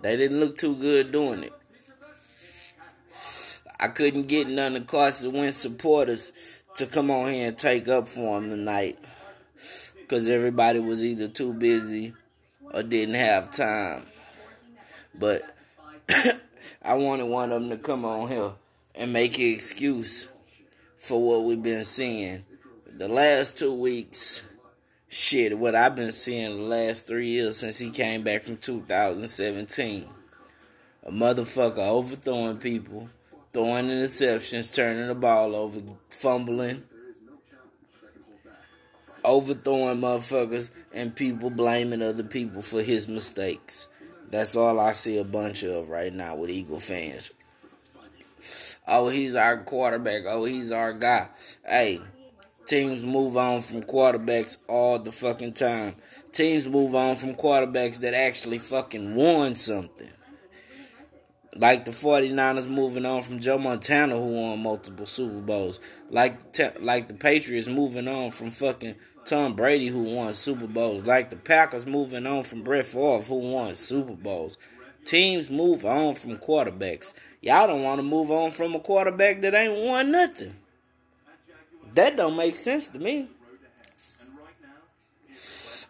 they 0.02 0.16
didn't 0.16 0.40
look 0.40 0.58
too 0.58 0.76
good 0.76 1.12
doing 1.12 1.44
it. 1.44 1.54
I 3.80 3.88
couldn't 3.88 4.28
get 4.28 4.48
none 4.48 4.76
of 4.76 4.86
Carson 4.88 5.34
Wentz 5.34 5.58
supporters 5.58 6.32
to 6.76 6.86
come 6.86 7.10
on 7.10 7.32
here 7.32 7.48
and 7.48 7.58
take 7.58 7.88
up 7.88 8.08
for 8.08 8.38
him 8.38 8.50
tonight 8.50 9.00
because 10.00 10.30
everybody 10.30 10.80
was 10.80 11.04
either 11.04 11.28
too 11.28 11.54
busy 11.54 12.14
or 12.74 12.84
didn't 12.84 13.16
have 13.16 13.50
time. 13.50 14.06
But 15.16 15.44
I 16.86 16.96
wanted 16.96 17.28
one 17.28 17.54
of 17.54 17.62
them 17.62 17.70
to 17.70 17.78
come 17.78 18.04
on 18.04 18.28
here 18.28 18.52
and 18.94 19.14
make 19.14 19.38
an 19.40 19.46
excuse 19.46 20.28
for 20.98 21.22
what 21.26 21.46
we've 21.46 21.64
been 21.64 21.86
seeing. 21.86 22.44
The 22.98 23.08
last 23.08 23.58
two 23.58 23.74
weeks, 23.74 24.44
shit, 25.08 25.58
what 25.58 25.76
I've 25.76 25.96
been 25.96 26.12
seeing 26.12 26.58
the 26.58 26.64
last 26.64 27.08
three 27.08 27.30
years 27.30 27.56
since 27.56 27.80
he 27.80 27.90
came 27.90 28.24
back 28.24 28.44
from 28.44 28.58
2017. 28.58 30.10
A 31.06 31.12
motherfucker 31.12 31.78
overthrowing 31.78 32.58
people, 32.58 33.10
throwing 33.54 33.88
interceptions, 33.88 34.76
turning 34.76 35.08
the 35.08 35.16
ball 35.16 35.56
over, 35.56 35.80
fumbling, 36.10 36.84
overthrowing 39.24 40.02
motherfuckers, 40.02 40.70
and 40.94 41.16
people 41.16 41.50
blaming 41.50 42.02
other 42.02 42.24
people 42.24 42.62
for 42.62 42.82
his 42.82 43.08
mistakes. 43.08 43.88
That's 44.34 44.56
all 44.56 44.80
I 44.80 44.94
see 44.94 45.20
a 45.20 45.24
bunch 45.24 45.62
of 45.62 45.90
right 45.90 46.12
now 46.12 46.34
with 46.34 46.50
Eagle 46.50 46.80
fans. 46.80 47.30
Oh, 48.88 49.08
he's 49.08 49.36
our 49.36 49.58
quarterback. 49.58 50.24
Oh, 50.28 50.46
he's 50.46 50.72
our 50.72 50.92
guy. 50.92 51.28
Hey, 51.64 52.02
teams 52.66 53.06
move 53.06 53.38
on 53.38 53.62
from 53.62 53.84
quarterbacks 53.84 54.58
all 54.68 54.98
the 54.98 55.12
fucking 55.12 55.54
time. 55.54 55.94
Teams 56.32 56.66
move 56.66 56.96
on 56.96 57.16
from 57.16 57.36
quarterbacks 57.36 58.00
that 58.00 58.16
actually 58.16 58.58
fucking 58.58 59.14
won 59.14 59.54
something. 59.54 60.10
Like 61.56 61.86
the 61.86 61.92
49ers 61.92 62.68
moving 62.68 63.06
on 63.06 63.22
from 63.22 63.40
Joe 63.40 63.60
Montana, 63.60 64.16
who 64.16 64.30
won 64.30 64.64
multiple 64.64 65.06
Super 65.06 65.42
Bowls. 65.42 65.80
Like, 66.10 66.40
like 66.82 67.08
the 67.08 67.14
Patriots 67.14 67.68
moving 67.68 68.08
on 68.08 68.32
from 68.32 68.50
fucking 68.50 68.96
Tom 69.26 69.54
Brady, 69.54 69.88
who 69.88 70.16
won 70.16 70.34
Super 70.34 70.68
Bowls. 70.68 71.06
Like 71.06 71.30
the 71.30 71.36
Packers 71.36 71.86
moving 71.86 72.28
on 72.28 72.44
from 72.44 72.64
Brett 72.64 72.86
Favre, 72.86 73.22
who 73.22 73.54
won 73.54 73.74
Super 73.74 74.14
Bowls. 74.14 74.58
Teams 75.06 75.50
move 75.50 75.86
on 75.86 76.16
from 76.16 76.38
quarterbacks. 76.38 77.14
Y'all 77.42 77.68
don't 77.68 77.84
want 77.84 78.00
to 78.00 78.04
move 78.04 78.32
on 78.32 78.52
from 78.52 78.74
a 78.76 78.80
quarterback 78.80 79.42
that 79.42 79.54
ain't 79.54 79.86
won 79.86 80.12
nothing. 80.12 80.56
That 81.94 82.16
don't 82.16 82.36
make 82.36 82.56
sense 82.56 82.90
to 82.90 83.00
me. 83.00 83.28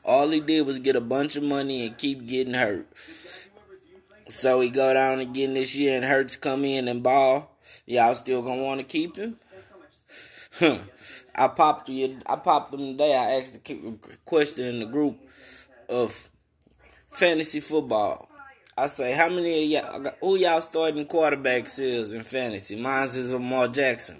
All 0.05 0.29
he 0.29 0.41
did 0.41 0.65
was 0.65 0.79
get 0.79 0.95
a 0.95 1.01
bunch 1.01 1.37
of 1.37 1.43
money 1.43 1.87
and 1.87 1.97
keep 1.97 2.27
getting 2.27 2.55
hurt. 2.55 2.87
So 4.27 4.59
he 4.61 4.69
go 4.69 4.93
down 4.93 5.19
again 5.19 5.53
this 5.53 5.75
year 5.75 5.95
and 5.95 6.05
Hurts 6.05 6.35
come 6.35 6.65
in 6.65 6.87
and 6.87 7.03
ball. 7.03 7.51
Y'all 7.85 8.15
still 8.15 8.41
gonna 8.41 8.63
want 8.63 8.79
to 8.79 8.85
keep 8.85 9.15
him? 9.15 9.37
Huh. 10.59 10.77
I 11.35 11.47
popped 11.47 11.89
you. 11.89 12.19
I 12.27 12.35
popped 12.35 12.71
them 12.71 12.91
today. 12.91 13.15
I 13.15 13.39
asked 13.39 13.53
the 13.53 13.97
question 14.25 14.65
in 14.65 14.79
the 14.79 14.85
group 14.85 15.17
of 15.89 16.29
fantasy 17.09 17.59
football. 17.59 18.29
I 18.77 18.87
say, 18.87 19.13
how 19.13 19.29
many 19.29 19.75
of 19.75 19.85
y'all, 19.85 20.13
who 20.19 20.35
y'all 20.37 20.61
starting 20.61 21.05
quarterbacks 21.05 21.79
is 21.79 22.13
in 22.13 22.23
fantasy? 22.23 22.75
Mine's 22.75 23.17
is 23.17 23.33
Lamar 23.33 23.67
Jackson. 23.67 24.17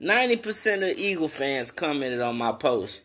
90% 0.00 0.92
of 0.92 0.96
Eagle 0.96 1.26
fans 1.26 1.72
commented 1.72 2.20
on 2.20 2.38
my 2.38 2.52
post 2.52 3.02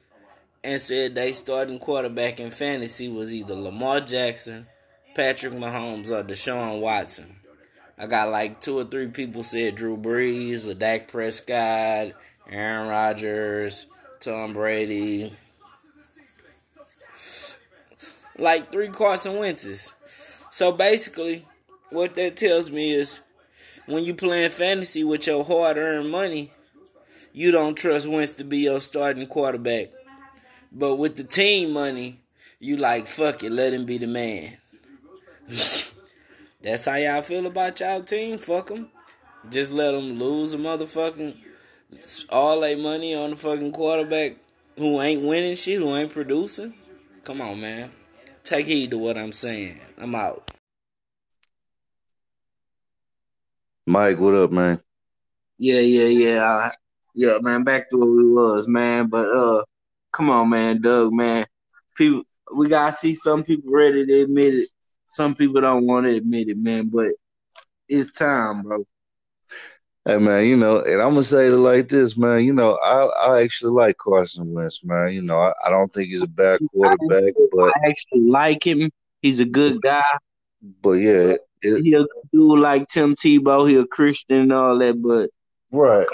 and 0.63 0.79
said 0.79 1.15
they 1.15 1.31
starting 1.31 1.79
quarterback 1.79 2.39
in 2.39 2.51
fantasy 2.51 3.09
was 3.09 3.33
either 3.33 3.55
Lamar 3.55 3.99
Jackson, 4.01 4.67
Patrick 5.15 5.53
Mahomes, 5.53 6.11
or 6.11 6.23
Deshaun 6.23 6.79
Watson. 6.81 7.35
I 7.97 8.05
got 8.05 8.29
like 8.29 8.61
two 8.61 8.77
or 8.77 8.85
three 8.85 9.07
people 9.07 9.43
said 9.43 9.75
Drew 9.75 9.97
Brees 9.97 10.69
or 10.69 10.73
Dak 10.73 11.07
Prescott, 11.07 12.13
Aaron 12.53 12.87
Rodgers, 12.87 13.87
Tom 14.19 14.53
Brady. 14.53 15.33
Like 18.37 18.71
three 18.71 18.89
Carson 18.89 19.39
Wentz's. 19.39 19.95
So 20.51 20.71
basically, 20.71 21.47
what 21.89 22.13
that 22.13 22.37
tells 22.37 22.69
me 22.69 22.93
is 22.93 23.21
when 23.87 24.03
you 24.03 24.13
playing 24.13 24.51
fantasy 24.51 25.03
with 25.03 25.25
your 25.25 25.43
hard 25.43 25.77
earned 25.77 26.11
money, 26.11 26.51
you 27.31 27.49
don't 27.49 27.73
trust 27.73 28.05
Wentz 28.05 28.33
to 28.33 28.43
be 28.43 28.59
your 28.59 28.79
starting 28.79 29.25
quarterback. 29.25 29.87
But 30.71 30.97
with 30.97 31.15
the 31.15 31.23
team 31.23 31.71
money, 31.71 32.19
you 32.59 32.77
like 32.77 33.07
fuck 33.07 33.43
it, 33.43 33.51
let 33.51 33.73
him 33.73 33.85
be 33.85 33.97
the 33.97 34.05
man. 34.05 34.57
That's 36.61 36.85
how 36.85 36.97
y'all 36.97 37.23
feel 37.23 37.47
about 37.47 37.79
y'all 37.79 38.03
team. 38.03 38.37
Fuck 38.37 38.67
them. 38.67 38.89
Just 39.49 39.73
let 39.73 39.93
them 39.93 40.19
lose 40.19 40.53
a 40.53 40.57
motherfucking 40.57 41.35
all 42.29 42.61
their 42.61 42.77
money 42.77 43.15
on 43.15 43.31
the 43.31 43.35
fucking 43.35 43.71
quarterback 43.71 44.35
who 44.77 45.01
ain't 45.01 45.23
winning 45.23 45.55
shit, 45.55 45.79
who 45.79 45.95
ain't 45.95 46.11
producing. 46.11 46.73
Come 47.23 47.41
on, 47.41 47.61
man. 47.61 47.91
Take 48.43 48.67
heed 48.67 48.91
to 48.91 48.97
what 48.97 49.17
I'm 49.17 49.31
saying. 49.31 49.79
I'm 49.97 50.15
out. 50.15 50.51
Mike, 53.85 54.19
what 54.19 54.33
up, 54.33 54.51
man? 54.51 54.79
Yeah, 55.57 55.79
yeah, 55.79 56.07
yeah. 56.07 56.71
yeah, 57.13 57.37
man. 57.41 57.63
Back 57.63 57.89
to 57.89 57.97
what 57.97 58.09
we 58.09 58.31
was, 58.31 58.67
man. 58.67 59.07
But 59.07 59.29
uh, 59.29 59.63
come 60.11 60.29
on, 60.29 60.49
man, 60.49 60.81
Doug, 60.81 61.13
man. 61.13 61.45
People, 61.95 62.23
we 62.55 62.67
gotta 62.69 62.93
see 62.93 63.15
some 63.15 63.43
people 63.43 63.71
ready 63.71 64.05
to 64.05 64.21
admit 64.23 64.53
it. 64.53 64.69
Some 65.07 65.35
people 65.35 65.61
don't 65.61 65.85
want 65.85 66.07
to 66.07 66.15
admit 66.15 66.49
it, 66.49 66.57
man. 66.57 66.89
But 66.89 67.11
it's 67.87 68.13
time, 68.13 68.63
bro. 68.63 68.85
Hey 70.05 70.17
man, 70.17 70.45
you 70.45 70.57
know, 70.57 70.81
and 70.81 71.01
I'm 71.01 71.11
gonna 71.11 71.23
say 71.23 71.47
it 71.47 71.51
like 71.51 71.87
this, 71.87 72.17
man. 72.17 72.43
You 72.43 72.53
know, 72.53 72.77
I 72.83 73.29
I 73.29 73.41
actually 73.41 73.71
like 73.71 73.97
Carson 73.97 74.51
Wentz, 74.51 74.83
man. 74.83 75.13
You 75.13 75.21
know, 75.21 75.37
I, 75.39 75.53
I 75.65 75.69
don't 75.69 75.91
think 75.93 76.09
he's 76.09 76.21
a 76.21 76.27
bad 76.27 76.59
quarterback, 76.71 77.33
I 77.37 77.47
but 77.53 77.73
I 77.77 77.87
actually 77.87 78.29
like 78.29 78.67
him. 78.67 78.91
He's 79.21 79.39
a 79.39 79.45
good 79.45 79.81
guy. 79.81 80.03
but 80.81 80.93
yeah, 80.93 81.35
it, 81.61 81.83
He'll 81.83 82.07
do 82.33 82.57
like 82.57 82.89
Tim 82.89 83.15
Tebow. 83.15 83.69
He 83.69 83.77
a 83.77 83.85
Christian 83.85 84.41
and 84.41 84.53
all 84.53 84.77
that, 84.79 85.01
but 85.01 85.29
right. 85.71 86.07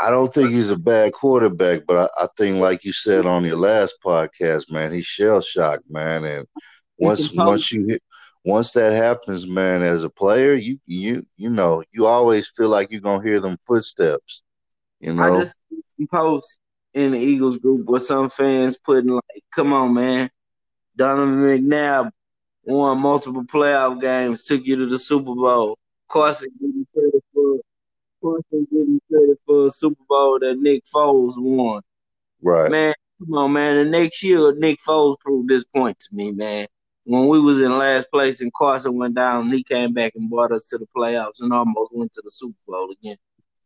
I 0.00 0.10
don't 0.10 0.32
think 0.32 0.50
he's 0.50 0.70
a 0.70 0.78
bad 0.78 1.12
quarterback, 1.12 1.82
but 1.86 2.10
I, 2.18 2.24
I 2.24 2.28
think, 2.36 2.58
like 2.58 2.84
you 2.84 2.92
said 2.92 3.26
on 3.26 3.44
your 3.44 3.56
last 3.56 3.96
podcast, 4.02 4.70
man, 4.70 4.92
he's 4.92 5.06
shell 5.06 5.40
shocked, 5.40 5.90
man. 5.90 6.24
And 6.24 6.46
once 6.98 7.34
once 7.34 7.72
you 7.72 7.86
hit 7.86 8.02
once 8.48 8.72
that 8.72 8.94
happens, 8.94 9.46
man, 9.46 9.82
as 9.82 10.04
a 10.04 10.10
player, 10.10 10.54
you 10.54 10.78
you 10.86 11.26
you 11.36 11.50
know, 11.50 11.84
you 11.92 12.06
always 12.06 12.48
feel 12.48 12.70
like 12.70 12.90
you're 12.90 13.02
gonna 13.02 13.22
hear 13.22 13.40
them 13.40 13.58
footsteps. 13.66 14.42
You 15.00 15.12
know, 15.12 15.22
I 15.22 15.36
just 15.36 15.60
see 15.68 15.80
some 15.82 16.06
posts 16.06 16.56
in 16.94 17.12
the 17.12 17.18
Eagles 17.18 17.58
group 17.58 17.86
where 17.86 18.00
some 18.00 18.30
fans 18.30 18.78
putting 18.78 19.10
like, 19.10 19.44
"Come 19.54 19.74
on, 19.74 19.92
man, 19.92 20.30
Donovan 20.96 21.40
McNabb 21.40 22.10
won 22.64 22.98
multiple 22.98 23.44
playoff 23.44 24.00
games, 24.00 24.44
took 24.44 24.64
you 24.64 24.76
to 24.76 24.86
the 24.86 24.98
Super 24.98 25.34
Bowl. 25.34 25.78
Carson 26.08 26.48
getting 26.58 26.86
credit 26.94 27.22
for 27.34 27.58
Carson 28.22 28.66
getting 28.70 29.00
credit 29.10 29.38
for 29.44 29.66
a 29.66 29.70
Super 29.70 30.02
Bowl 30.08 30.38
that 30.40 30.58
Nick 30.58 30.84
Foles 30.86 31.34
won. 31.36 31.82
right. 32.40 32.70
Man, 32.70 32.94
come 33.18 33.34
on, 33.34 33.52
man. 33.52 33.76
The 33.76 33.90
next 33.90 34.24
year, 34.24 34.54
Nick 34.54 34.78
Foles 34.86 35.20
proved 35.20 35.50
this 35.50 35.64
point 35.64 36.00
to 36.00 36.14
me, 36.14 36.32
man. 36.32 36.66
When 37.08 37.26
we 37.26 37.40
was 37.40 37.62
in 37.62 37.78
last 37.78 38.10
place 38.10 38.42
and 38.42 38.52
Carson 38.52 38.94
went 38.94 39.14
down, 39.14 39.50
he 39.50 39.64
came 39.64 39.94
back 39.94 40.12
and 40.14 40.28
brought 40.28 40.52
us 40.52 40.68
to 40.68 40.76
the 40.76 40.86
playoffs 40.94 41.40
and 41.40 41.50
almost 41.54 41.90
went 41.94 42.12
to 42.12 42.20
the 42.22 42.30
Super 42.30 42.58
Bowl 42.66 42.90
again. 42.90 43.16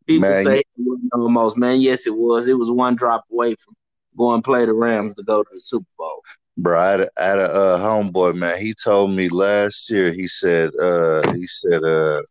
People 0.07 0.29
Man, 0.29 0.43
say 0.45 0.59
it 0.59 0.67
wasn't 0.77 1.11
almost, 1.13 1.57
man. 1.57 1.81
Yes, 1.81 2.07
it 2.07 2.15
was. 2.15 2.47
It 2.47 2.57
was 2.57 2.71
one 2.71 2.95
drop 2.95 3.25
away 3.29 3.55
from 3.55 3.75
going 4.17 4.43
play 4.43 4.65
the 4.65 4.71
Rams 4.71 5.15
to 5.15 5.23
go 5.23 5.43
to 5.43 5.49
the 5.51 5.59
Super 5.59 5.89
Bowl. 5.97 6.21
Bro, 6.57 6.79
I 6.79 6.91
had 6.91 6.99
a, 7.01 7.09
I 7.17 7.23
had 7.23 7.39
a 7.39 7.51
uh, 7.51 7.79
homeboy, 7.79 8.35
man. 8.35 8.59
He 8.59 8.73
told 8.73 9.11
me 9.11 9.27
last 9.27 9.89
year. 9.89 10.13
He 10.13 10.25
said, 10.27 10.71
uh, 10.79 11.29
he 11.33 11.45
said, 11.45 11.83
uh, 11.83 12.21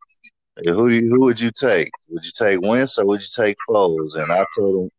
who 0.65 0.89
do 0.89 0.95
you, 0.95 1.11
who 1.11 1.21
would 1.27 1.39
you 1.39 1.51
take? 1.51 1.91
Would 2.09 2.25
you 2.25 2.33
take 2.35 2.63
Wentz 2.63 2.97
or 2.97 3.05
would 3.05 3.21
you 3.21 3.29
take 3.37 3.59
Foles? 3.69 4.17
And 4.17 4.33
I 4.33 4.47
told 4.57 4.85
him 4.85 4.91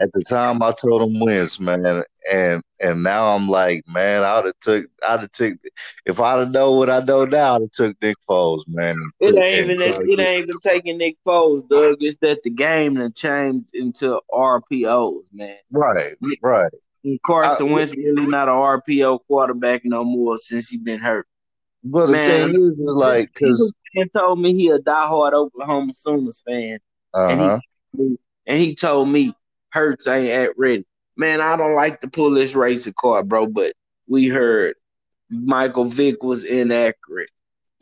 at 0.00 0.12
the 0.12 0.22
time, 0.22 0.62
I 0.62 0.72
told 0.72 1.02
him 1.02 1.20
Wentz, 1.20 1.60
man. 1.60 2.02
And 2.30 2.62
and 2.80 3.02
now 3.02 3.34
I'm 3.36 3.48
like, 3.48 3.84
man, 3.86 4.24
I'd 4.24 4.46
have 4.46 4.58
took, 4.60 4.86
I'd 5.06 5.20
have 5.20 5.30
took. 5.32 5.58
If 6.06 6.20
I'd 6.20 6.38
have 6.38 6.50
known 6.50 6.78
what 6.78 6.90
I 6.90 7.00
know 7.00 7.24
now, 7.24 7.56
I'd 7.56 7.62
have 7.62 7.72
took 7.72 7.96
Nick 8.02 8.16
Foles, 8.28 8.62
man. 8.66 8.96
It 9.20 9.36
ain't 9.36 9.70
even 9.70 10.10
it 10.10 10.20
ain't 10.20 10.44
even 10.44 10.58
taking 10.62 10.98
Nick 10.98 11.16
Foles, 11.26 11.68
Doug. 11.68 11.98
It's 12.00 12.16
that 12.22 12.42
the 12.42 12.50
game 12.50 12.94
done 12.94 13.12
changed 13.12 13.70
into 13.74 14.20
RPOs, 14.32 15.26
man. 15.32 15.56
right, 15.72 16.16
right. 16.42 16.72
And 17.04 17.20
Carson 17.22 17.68
I- 17.68 17.72
Wentz 17.72 17.94
really 17.94 18.26
not 18.26 18.48
a 18.48 18.52
RPO 18.52 19.20
quarterback 19.26 19.82
no 19.84 20.04
more 20.04 20.38
since 20.38 20.70
he 20.70 20.78
been 20.78 21.00
hurt. 21.00 21.26
But 21.84 22.06
the 22.06 22.14
thing 22.14 22.54
is, 22.54 22.80
is 22.80 22.94
like, 22.94 23.34
cause 23.34 23.72
and 23.94 24.10
told 24.12 24.40
me 24.40 24.54
he 24.54 24.70
a 24.70 24.78
diehard 24.78 25.34
Oklahoma 25.34 25.92
Sooners 25.92 26.42
fan, 26.46 26.78
uh 27.12 27.28
and 27.28 27.40
he 27.98 28.18
and 28.46 28.62
he 28.62 28.74
told 28.74 29.08
me 29.08 29.34
Hurts 29.74 30.06
ain't 30.06 30.30
at 30.30 30.58
ready. 30.58 30.86
Man, 31.16 31.40
I 31.40 31.56
don't 31.56 31.74
like 31.74 32.00
to 32.02 32.08
pull 32.08 32.30
this 32.30 32.54
racing 32.54 32.94
card, 32.98 33.28
bro, 33.28 33.46
but 33.46 33.74
we 34.08 34.28
heard 34.28 34.76
Michael 35.30 35.84
Vick 35.84 36.22
was 36.22 36.44
inaccurate. 36.44 37.30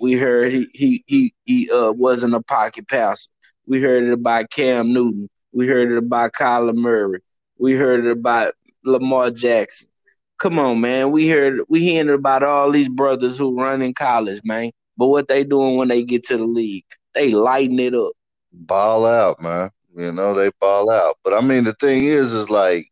We 0.01 0.14
heard 0.14 0.53
he 0.53 0.66
he 0.74 1.05
he 1.07 1.34
he 1.45 1.70
uh 1.70 1.93
wasn't 1.93 2.34
a 2.34 2.43
pocket 2.43 2.88
passer. 2.88 3.30
We 3.66 3.82
heard 3.82 4.05
it 4.05 4.12
about 4.12 4.51
Cam 4.51 4.93
Newton. 4.93 5.28
We 5.53 5.68
heard 5.68 5.93
it 5.93 5.99
about 5.99 6.32
Kyler 6.32 6.74
Murray. 6.74 7.20
We 7.59 7.74
heard 7.74 8.05
it 8.07 8.11
about 8.11 8.55
Lamar 8.84 9.30
Jackson. 9.30 9.90
Come 10.38 10.59
on, 10.59 10.80
man. 10.80 11.12
We 11.12 11.28
heard 11.28 11.61
we 11.68 11.80
hearing 11.80 12.11
about 12.11 12.43
all 12.43 12.70
these 12.72 12.88
brothers 12.88 13.38
who 13.38 13.61
run 13.61 13.82
in 13.82 13.95
college, 13.95 14.40
man. 14.45 14.72
But 14.97 15.09
what 15.09 15.28
they 15.28 15.45
doing 15.45 15.76
when 15.76 15.88
they 15.88 16.05
get 16.05 16.24
to 16.28 16.38
the 16.38 16.45
league? 16.45 16.84
They 17.14 17.32
lighting 17.32 17.78
it 17.80 17.95
up. 17.95 18.12
ball 18.53 19.07
out, 19.07 19.40
man. 19.40 19.70
You 19.97 20.12
know 20.12 20.34
they 20.34 20.51
ball 20.61 20.90
out. 20.90 21.18
But 21.22 21.34
I 21.34 21.40
mean, 21.40 21.64
the 21.64 21.74
thing 21.74 22.05
is, 22.05 22.34
is 22.34 22.51
like 22.51 22.88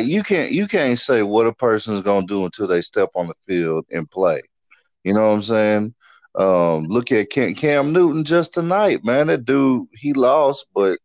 you 0.00 0.22
can't 0.22 0.52
you 0.52 0.66
can't 0.66 0.98
say 0.98 1.22
what 1.22 1.46
a 1.46 1.52
person's 1.52 2.02
gonna 2.02 2.26
do 2.26 2.44
until 2.44 2.66
they 2.66 2.80
step 2.80 3.10
on 3.14 3.28
the 3.28 3.34
field 3.46 3.84
and 3.90 4.10
play. 4.10 4.42
You 5.04 5.14
know 5.14 5.28
what 5.28 5.34
I'm 5.34 5.42
saying? 5.42 5.94
Um, 6.34 6.84
look 6.84 7.12
at 7.12 7.30
Cam, 7.30 7.54
Cam 7.54 7.92
Newton 7.92 8.24
just 8.24 8.54
tonight, 8.54 9.04
man. 9.04 9.26
That 9.26 9.44
dude 9.44 9.88
he 9.92 10.12
lost, 10.14 10.66
but 10.74 10.98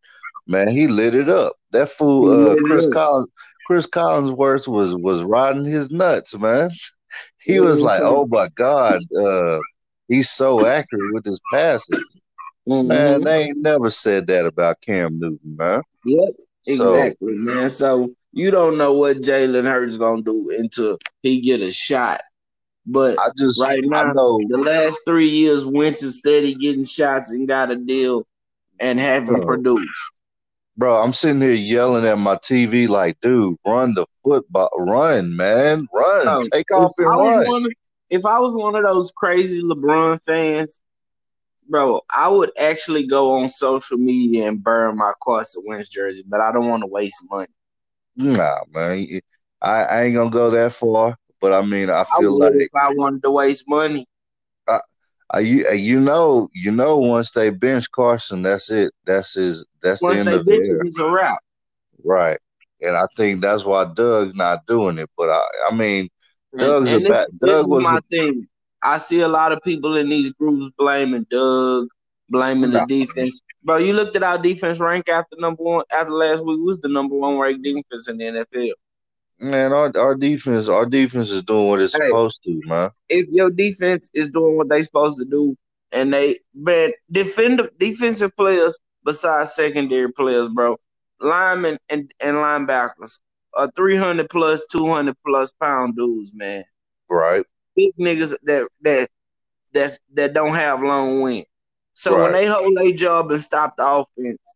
man, 0.46 0.68
he 0.68 0.86
lit 0.88 1.14
it 1.14 1.28
up. 1.28 1.54
That 1.72 1.90
fool, 1.90 2.50
uh, 2.50 2.56
Chris. 2.64 2.86
Collins, 2.86 3.28
Chris 3.66 3.86
Collinsworth 3.86 4.66
was 4.66 4.96
was 4.96 5.22
riding 5.22 5.64
his 5.64 5.90
nuts, 5.90 6.36
man. 6.38 6.70
He 7.38 7.58
was 7.58 7.80
like, 7.80 8.02
"Oh 8.04 8.26
my 8.26 8.48
god, 8.54 9.00
uh, 9.16 9.58
he's 10.08 10.28
so 10.28 10.66
accurate 10.66 11.14
with 11.14 11.24
his 11.24 11.40
passes." 11.50 12.16
Man, 12.68 13.20
Mhm. 13.20 13.24
they 13.24 13.42
ain't 13.44 13.58
never 13.58 13.90
said 13.90 14.26
that 14.26 14.46
about 14.46 14.80
Cam 14.80 15.18
Newton, 15.18 15.56
man. 15.56 15.82
Yep, 16.04 16.28
So 16.62 16.94
exactly, 16.94 17.32
man. 17.34 17.70
So 17.70 18.10
you 18.32 18.50
don't 18.50 18.76
know 18.76 18.92
what 18.92 19.18
Jalen 19.18 19.64
Hurts 19.64 19.92
is 19.92 19.98
gonna 19.98 20.22
do 20.22 20.50
until 20.56 20.98
he 21.22 21.40
get 21.40 21.62
a 21.62 21.70
shot. 21.70 22.20
But 22.86 23.18
I 23.18 23.30
just 23.36 23.60
right 23.60 23.82
I 23.92 24.04
now, 24.04 24.12
know 24.12 24.40
the 24.48 24.58
last 24.58 25.00
three 25.06 25.28
years, 25.28 25.64
Wentz 25.64 26.02
is 26.02 26.18
steady 26.18 26.54
getting 26.54 26.84
shots 26.84 27.32
and 27.32 27.46
got 27.48 27.70
a 27.70 27.76
deal 27.76 28.26
and 28.80 28.98
haven't 28.98 29.38
Bro. 29.38 29.46
produced. 29.46 30.12
bro, 30.76 31.02
I'm 31.02 31.12
sitting 31.12 31.40
here 31.40 31.50
yelling 31.52 32.06
at 32.06 32.18
my 32.18 32.36
TV 32.36 32.86
like, 32.88 33.20
dude, 33.20 33.56
run 33.66 33.94
the 33.94 34.06
football 34.22 34.70
run, 34.78 35.34
man. 35.36 35.88
Run. 35.92 36.24
Bro, 36.24 36.42
Take 36.52 36.70
off 36.72 36.92
and 36.98 37.06
run. 37.06 37.46
one 37.46 37.64
of, 37.66 37.72
if 38.10 38.24
I 38.24 38.38
was 38.38 38.54
one 38.54 38.76
of 38.76 38.84
those 38.84 39.10
crazy 39.16 39.60
LeBron 39.62 40.22
fans, 40.24 40.80
bro, 41.68 42.00
I 42.10 42.28
would 42.28 42.50
actually 42.58 43.06
go 43.06 43.40
on 43.40 43.50
social 43.50 43.98
media 43.98 44.48
and 44.48 44.62
burn 44.62 44.96
my 44.96 45.12
Carson 45.22 45.62
Wentz 45.66 45.88
jersey, 45.88 46.24
but 46.26 46.40
I 46.40 46.52
don't 46.52 46.68
want 46.68 46.82
to 46.82 46.86
waste 46.86 47.22
money. 47.30 47.48
Nah, 48.16 48.60
man. 48.74 49.20
I, 49.60 49.82
I 49.84 50.02
ain't 50.04 50.14
gonna 50.14 50.30
go 50.30 50.50
that 50.50 50.72
far, 50.72 51.16
but 51.40 51.52
I 51.52 51.62
mean 51.62 51.90
I 51.90 52.02
I 52.02 52.04
feel 52.18 52.38
would 52.38 52.54
like 52.54 52.62
if 52.62 52.74
I 52.74 52.92
wanted 52.94 53.22
to 53.24 53.30
waste 53.30 53.64
money. 53.68 54.06
uh, 55.34 55.38
you 55.38 55.66
uh, 55.68 55.72
you 55.72 56.00
know 56.00 56.48
you 56.54 56.72
know 56.72 56.98
once 56.98 57.32
they 57.32 57.50
bench 57.50 57.90
Carson, 57.90 58.42
that's 58.42 58.70
it. 58.70 58.92
That's 59.04 59.34
his 59.34 59.66
that's 59.82 60.00
the 60.00 60.08
end 60.08 60.28
they 60.28 60.34
of 60.34 60.44
the 60.44 60.52
bench 60.52 60.68
him, 60.68 60.76
era. 60.76 60.86
it's 60.86 60.98
a 60.98 61.10
wrap. 61.10 61.38
Right. 62.04 62.38
And 62.80 62.96
I 62.96 63.06
think 63.16 63.40
that's 63.40 63.64
why 63.64 63.84
Doug's 63.94 64.34
not 64.34 64.66
doing 64.66 64.98
it. 64.98 65.10
But 65.16 65.30
I 65.30 65.42
I 65.70 65.74
mean 65.74 66.08
Doug's 66.56 66.92
and 66.92 67.04
a 67.04 67.08
this, 67.08 67.08
bad 67.08 67.38
Doug 67.38 67.50
is 67.50 67.66
was 67.66 67.84
my 67.84 67.98
a, 67.98 68.00
thing. 68.10 68.48
I 68.82 68.98
see 68.98 69.20
a 69.20 69.28
lot 69.28 69.52
of 69.52 69.60
people 69.62 69.96
in 69.96 70.08
these 70.08 70.32
groups 70.34 70.68
blaming 70.78 71.26
Doug, 71.30 71.88
blaming 72.30 72.72
the 72.72 72.80
defense. 72.86 73.40
Bro, 73.64 73.78
you 73.78 73.92
looked 73.92 74.16
at 74.16 74.22
our 74.22 74.38
defense 74.38 74.80
rank 74.80 75.08
after 75.08 75.36
number 75.38 75.62
one 75.62 75.84
after 75.92 76.12
last 76.12 76.44
week 76.44 76.58
was 76.60 76.80
the 76.80 76.88
number 76.88 77.16
one 77.16 77.38
ranked 77.38 77.64
defense 77.64 78.08
in 78.08 78.18
the 78.18 78.24
NFL. 78.24 78.72
man, 79.40 79.72
our 79.72 79.92
our 79.98 80.14
defense 80.14 80.68
our 80.68 80.86
defense 80.86 81.30
is 81.30 81.42
doing 81.44 81.68
what 81.68 81.80
it's 81.80 81.94
Hey. 81.94 82.08
supposed 82.08 82.42
to, 82.44 82.62
man. 82.66 82.90
If 83.08 83.28
your 83.30 83.50
defense 83.50 84.10
is 84.14 84.30
doing 84.30 84.56
what 84.56 84.68
they 84.68 84.82
supposed 84.82 85.18
to 85.18 85.24
do, 85.24 85.56
and 85.92 86.12
they 86.12 86.40
man 86.54 86.92
defend 87.10 87.68
defensive 87.78 88.36
players 88.36 88.78
besides 89.04 89.54
secondary 89.54 90.12
players, 90.12 90.48
bro, 90.48 90.78
linemen 91.20 91.78
and, 91.88 92.12
and 92.20 92.36
linebackers 92.36 93.18
are 93.54 93.70
three 93.76 93.96
hundred 93.96 94.30
plus, 94.30 94.66
two 94.70 94.88
hundred 94.88 95.16
plus 95.26 95.52
pound 95.60 95.96
dudes, 95.96 96.32
man. 96.34 96.64
Right. 97.10 97.44
Big 97.78 97.92
niggas 97.98 98.34
that 98.42 98.68
that 98.82 99.08
that's 99.72 99.98
that 100.14 100.34
don't 100.34 100.54
have 100.54 100.82
long 100.82 101.22
wind. 101.22 101.46
So 101.94 102.22
when 102.22 102.32
they 102.32 102.46
hold 102.46 102.76
their 102.76 102.92
job 102.92 103.30
and 103.30 103.42
stop 103.42 103.76
the 103.76 103.84
offense, 103.86 104.54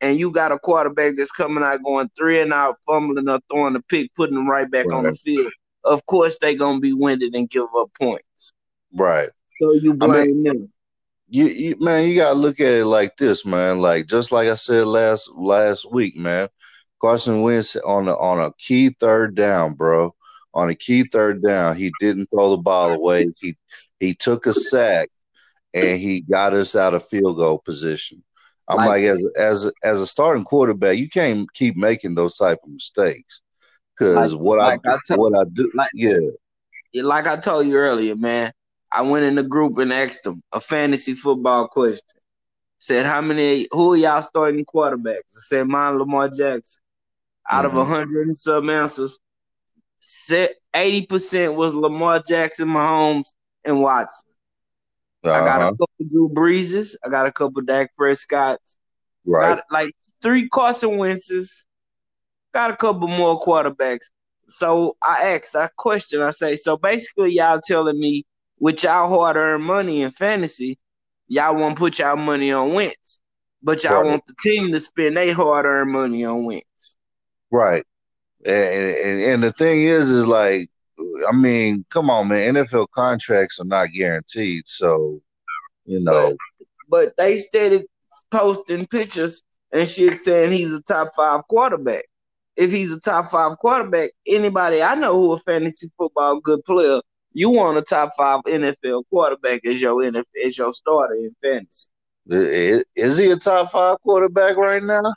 and 0.00 0.18
you 0.18 0.30
got 0.30 0.52
a 0.52 0.58
quarterback 0.58 1.14
that's 1.16 1.32
coming 1.32 1.64
out 1.64 1.82
going 1.82 2.10
three 2.16 2.40
and 2.40 2.52
out, 2.52 2.76
fumbling 2.86 3.28
or 3.28 3.40
throwing 3.50 3.74
a 3.76 3.82
pick, 3.82 4.14
putting 4.14 4.36
them 4.36 4.48
right 4.48 4.70
back 4.70 4.92
on 4.92 5.04
the 5.04 5.12
field, 5.12 5.52
of 5.84 6.04
course 6.06 6.38
they 6.40 6.54
gonna 6.54 6.80
be 6.80 6.92
winded 6.92 7.34
and 7.34 7.50
give 7.50 7.66
up 7.76 7.90
points. 7.98 8.52
Right. 8.94 9.30
So 9.58 9.72
you 9.72 9.92
I 10.00 10.06
mean- 10.06 10.42
blame 10.42 10.42
them. 10.44 10.72
you, 11.28 11.46
you 11.46 11.76
man, 11.80 12.08
you 12.08 12.16
gotta 12.16 12.34
look 12.38 12.60
at 12.60 12.72
it 12.74 12.86
like 12.86 13.16
this, 13.16 13.44
man. 13.44 13.78
Like 13.80 14.06
just 14.06 14.30
like 14.32 14.48
I 14.48 14.54
said 14.54 14.86
last 14.86 15.30
last 15.34 15.90
week, 15.90 16.16
man. 16.16 16.48
Carson 17.00 17.42
Wentz 17.42 17.76
on 17.76 18.08
a 18.08 18.16
on 18.16 18.40
a 18.40 18.52
key 18.58 18.90
third 18.90 19.34
down, 19.34 19.74
bro. 19.74 20.14
On 20.54 20.70
a 20.70 20.74
key 20.74 21.02
third 21.04 21.42
down, 21.42 21.76
he 21.76 21.92
didn't 22.00 22.26
throw 22.26 22.50
the 22.50 22.62
ball 22.62 22.92
away. 22.92 23.32
He 23.40 23.56
he 24.00 24.14
took 24.14 24.46
a 24.46 24.52
sack 24.52 25.10
and 25.72 26.00
he 26.00 26.20
got 26.20 26.52
us 26.52 26.76
out 26.76 26.94
of 26.94 27.06
field 27.06 27.36
goal 27.36 27.58
position. 27.58 28.22
I'm 28.68 28.78
Like- 28.78 28.88
like, 28.88 29.02
as 29.04 29.26
as 29.36 29.72
as 29.82 30.00
a 30.00 30.06
starting 30.06 30.44
quarterback, 30.44 30.96
you 30.96 31.08
can't 31.08 31.52
keep 31.52 31.76
making 31.76 32.14
those 32.14 32.36
type 32.36 32.60
of 32.62 32.70
mistakes. 32.70 33.42
Cause 33.98 34.32
Like- 34.32 34.40
what 34.40 34.58
like 34.58 34.80
I, 34.86 34.94
I 34.94 35.16
what 35.16 35.36
I 35.36 35.44
do, 35.44 35.70
like- 35.74 35.90
yeah, 35.94 36.18
Like 36.94 37.26
I 37.26 37.36
told 37.36 37.66
you 37.66 37.76
earlier, 37.76 38.16
man, 38.16 38.52
I 38.92 39.02
went 39.02 39.24
in 39.24 39.34
the 39.34 39.42
group 39.42 39.78
and 39.78 39.92
asked 39.92 40.22
them 40.22 40.42
a 40.52 40.60
fantasy 40.60 41.14
football 41.14 41.66
question. 41.68 42.20
Said 42.78 43.06
how 43.06 43.20
many? 43.20 43.66
Who 43.72 43.94
are 43.94 43.96
y'all 43.96 44.22
starting 44.22 44.64
quarterbacks? 44.64 45.34
I 45.36 45.42
said 45.48 45.66
mine, 45.66 45.98
Lamar 45.98 46.28
Jackson. 46.28 46.82
Out 47.50 47.64
mm-hmm. 47.64 47.76
of 47.76 47.88
hundred 47.88 48.26
and 48.26 48.36
some 48.36 48.70
answers, 48.70 49.18
eighty 50.74 51.06
percent 51.06 51.54
was 51.54 51.74
Lamar 51.74 52.22
Jackson, 52.26 52.68
Mahomes, 52.68 53.32
and 53.64 53.80
Watson. 53.80 54.30
Uh-huh. 55.24 55.34
I 55.34 55.44
got 55.44 55.60
a 55.60 55.64
uh-huh. 55.64 55.70
couple 55.72 56.06
Drew 56.08 56.28
Breeses. 56.28 56.96
I 57.04 57.08
got 57.08 57.26
a 57.26 57.32
couple 57.32 57.62
Dak 57.62 57.94
Prescott's. 57.96 58.76
Right. 59.24 59.56
Got 59.56 59.64
like 59.70 59.94
three 60.22 60.48
Carson 60.48 60.98
Wentz's. 60.98 61.64
Got 62.52 62.70
a 62.70 62.76
couple 62.76 63.08
more 63.08 63.40
quarterbacks. 63.40 64.10
So 64.46 64.96
I 65.02 65.34
asked 65.34 65.54
that 65.54 65.74
question. 65.76 66.20
I 66.20 66.30
say, 66.30 66.56
so 66.56 66.76
basically, 66.76 67.32
y'all 67.32 67.60
telling 67.64 67.98
me 67.98 68.24
with 68.58 68.82
y'all 68.84 69.08
hard 69.08 69.36
earned 69.36 69.64
money 69.64 70.02
in 70.02 70.10
fantasy, 70.10 70.78
y'all 71.26 71.56
want 71.56 71.76
to 71.76 71.80
put 71.80 71.98
y'all 71.98 72.16
money 72.16 72.52
on 72.52 72.74
Wentz, 72.74 73.18
but 73.62 73.82
y'all 73.82 74.02
right. 74.02 74.10
want 74.10 74.26
the 74.26 74.34
team 74.42 74.70
to 74.72 74.78
spend 74.78 75.16
their 75.16 75.34
hard 75.34 75.64
earned 75.64 75.92
money 75.92 76.24
on 76.24 76.44
Wentz. 76.44 76.96
Right. 77.50 77.84
And, 78.44 78.96
and, 78.96 79.20
and 79.22 79.42
the 79.42 79.52
thing 79.52 79.82
is, 79.82 80.12
is 80.12 80.26
like, 80.26 80.68
I 81.28 81.32
mean, 81.32 81.84
come 81.90 82.10
on, 82.10 82.28
man. 82.28 82.54
NFL 82.54 82.88
contracts 82.94 83.58
are 83.58 83.64
not 83.64 83.88
guaranteed, 83.96 84.68
so 84.68 85.20
you 85.84 86.00
know. 86.00 86.34
But, 86.58 86.66
but 86.88 87.16
they 87.16 87.36
started 87.36 87.86
posting 88.30 88.86
pictures 88.86 89.42
and 89.72 89.88
shit 89.88 90.18
saying 90.18 90.52
he's 90.52 90.72
a 90.72 90.82
top 90.82 91.10
five 91.16 91.42
quarterback. 91.48 92.04
If 92.56 92.70
he's 92.70 92.92
a 92.92 93.00
top 93.00 93.30
five 93.30 93.58
quarterback, 93.58 94.10
anybody 94.26 94.82
I 94.82 94.94
know 94.94 95.14
who 95.14 95.32
a 95.32 95.38
fantasy 95.38 95.90
football 95.98 96.40
good 96.40 96.64
player, 96.64 97.00
you 97.32 97.50
want 97.50 97.78
a 97.78 97.82
top 97.82 98.12
five 98.16 98.42
NFL 98.44 99.02
quarterback 99.10 99.64
as 99.66 99.80
your 99.80 100.00
NFL 100.00 100.24
as 100.44 100.56
your 100.56 100.72
starter 100.72 101.14
in 101.14 101.34
fantasy. 101.42 101.88
Is 102.28 103.18
he 103.18 103.30
a 103.30 103.36
top 103.36 103.72
five 103.72 104.00
quarterback 104.02 104.56
right 104.56 104.82
now? 104.82 105.12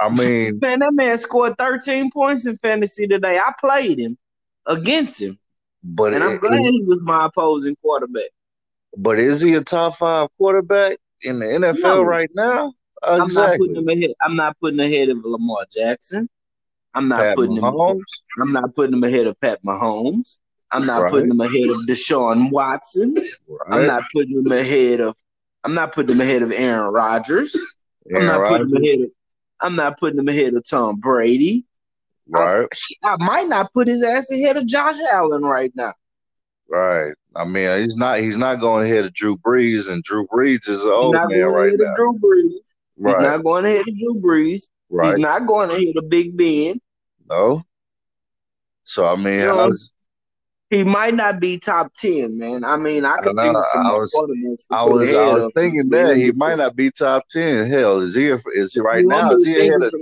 I 0.00 0.08
mean, 0.10 0.58
man, 0.62 0.80
that 0.80 0.94
man 0.94 1.18
scored 1.18 1.58
13 1.58 2.10
points 2.10 2.46
in 2.46 2.56
fantasy 2.58 3.06
today. 3.06 3.38
I 3.38 3.52
played 3.60 3.98
him 3.98 4.16
against 4.66 5.20
him, 5.20 5.38
but 5.82 6.14
and 6.14 6.22
I'm 6.22 6.38
glad 6.38 6.60
he 6.60 6.82
was 6.84 7.00
my 7.02 7.26
opposing 7.26 7.76
quarterback. 7.76 8.30
But 8.96 9.18
is 9.18 9.40
he 9.40 9.54
a 9.54 9.62
top 9.62 9.96
five 9.96 10.28
quarterback 10.38 10.98
in 11.22 11.38
the 11.38 11.46
NFL 11.46 11.82
no. 11.82 12.02
right 12.02 12.30
now? 12.34 12.72
I'm 13.02 13.32
not 13.32 13.58
putting 13.58 13.76
him 13.76 13.88
ahead. 13.88 14.10
I'm 14.22 14.36
not 14.36 14.58
putting 14.60 14.80
ahead 14.80 15.08
of 15.08 15.18
Lamar 15.24 15.66
Jackson. 15.72 16.28
I'm 16.94 17.08
not 17.08 17.20
Pat 17.20 17.36
putting 17.36 17.56
Mahomes. 17.56 17.96
him. 17.96 18.42
I'm 18.42 18.52
not 18.52 18.74
putting 18.74 18.94
him 18.94 19.04
ahead 19.04 19.26
of 19.26 19.40
Pat 19.40 19.62
Mahomes. 19.64 20.38
I'm 20.70 20.84
not 20.84 21.02
right. 21.02 21.10
putting 21.10 21.30
him 21.30 21.40
ahead 21.40 21.68
of 21.70 21.76
Deshaun 21.86 22.50
Watson. 22.50 23.14
Right. 23.14 23.58
I'm 23.70 23.86
not 23.86 24.04
putting 24.12 24.38
him 24.38 24.52
ahead 24.52 25.00
of. 25.00 25.16
I'm 25.64 25.74
not 25.74 25.92
putting 25.92 26.14
him 26.14 26.20
ahead 26.20 26.42
of 26.42 26.52
Aaron 26.52 26.92
Rodgers. 26.92 27.56
Aaron 28.10 28.22
I'm 28.22 28.26
not 28.26 28.40
Rodgers. 28.40 28.58
putting 28.58 28.76
him 28.76 28.82
ahead 28.82 29.00
of. 29.06 29.10
I'm 29.60 29.76
not 29.76 29.98
putting 29.98 30.18
him 30.18 30.28
ahead 30.28 30.54
of 30.54 30.68
Tom 30.68 30.96
Brady. 30.96 31.64
Right. 32.28 32.66
I, 33.04 33.14
I 33.14 33.16
might 33.18 33.48
not 33.48 33.72
put 33.72 33.88
his 33.88 34.02
ass 34.02 34.30
ahead 34.30 34.56
of 34.56 34.66
Josh 34.66 34.96
Allen 35.12 35.42
right 35.42 35.72
now. 35.74 35.94
Right. 36.68 37.14
I 37.34 37.44
mean, 37.44 37.82
he's 37.82 37.96
not. 37.96 38.18
He's 38.18 38.36
not 38.36 38.60
going 38.60 38.84
ahead 38.84 39.04
of 39.04 39.14
Drew 39.14 39.36
Brees, 39.38 39.90
and 39.90 40.02
Drew 40.02 40.26
Brees 40.26 40.68
is 40.68 40.84
an 40.84 40.92
old 40.92 41.14
man 41.14 41.46
right 41.46 41.72
now. 41.74 41.92
Drew 41.94 42.18
Brees. 42.18 42.74
Right. 42.96 43.16
He's 43.16 43.22
not 43.22 43.44
going 43.44 43.64
ahead 43.64 43.88
of 43.88 43.98
Drew 43.98 44.14
Brees. 44.20 44.62
Right. 44.90 45.10
He's 45.10 45.18
not 45.18 45.46
going 45.46 45.70
ahead 45.70 45.96
of 45.96 46.08
Big 46.08 46.36
Ben. 46.36 46.80
No. 47.28 47.62
So 48.82 49.06
I 49.06 49.16
mean, 49.16 49.38
you 49.38 49.46
know, 49.46 49.70
he 50.70 50.84
might 50.84 51.14
not 51.14 51.40
be 51.40 51.58
top 51.58 51.92
ten, 51.94 52.38
man. 52.38 52.64
I 52.64 52.76
mean, 52.76 53.04
I 53.04 53.16
could 53.18 53.38
I 53.38 53.44
think 53.44 53.56
of 53.56 53.64
some 53.66 53.86
I 53.86 53.92
was, 53.94 54.14
I 54.70 54.84
was, 54.84 55.08
I 55.12 55.32
was 55.32 55.50
thinking 55.54 55.88
that 55.90 56.16
he 56.16 56.32
might 56.32 56.58
not 56.58 56.76
be 56.76 56.90
top 56.90 57.26
ten. 57.30 57.70
Hell, 57.70 58.00
is 58.00 58.14
he? 58.14 58.26
Is 58.54 58.74
he 58.74 58.80
right 58.80 59.04
now? 59.04 59.30
Is 59.32 59.44
he 59.44 59.58
ahead 59.58 59.82
of? 59.82 59.94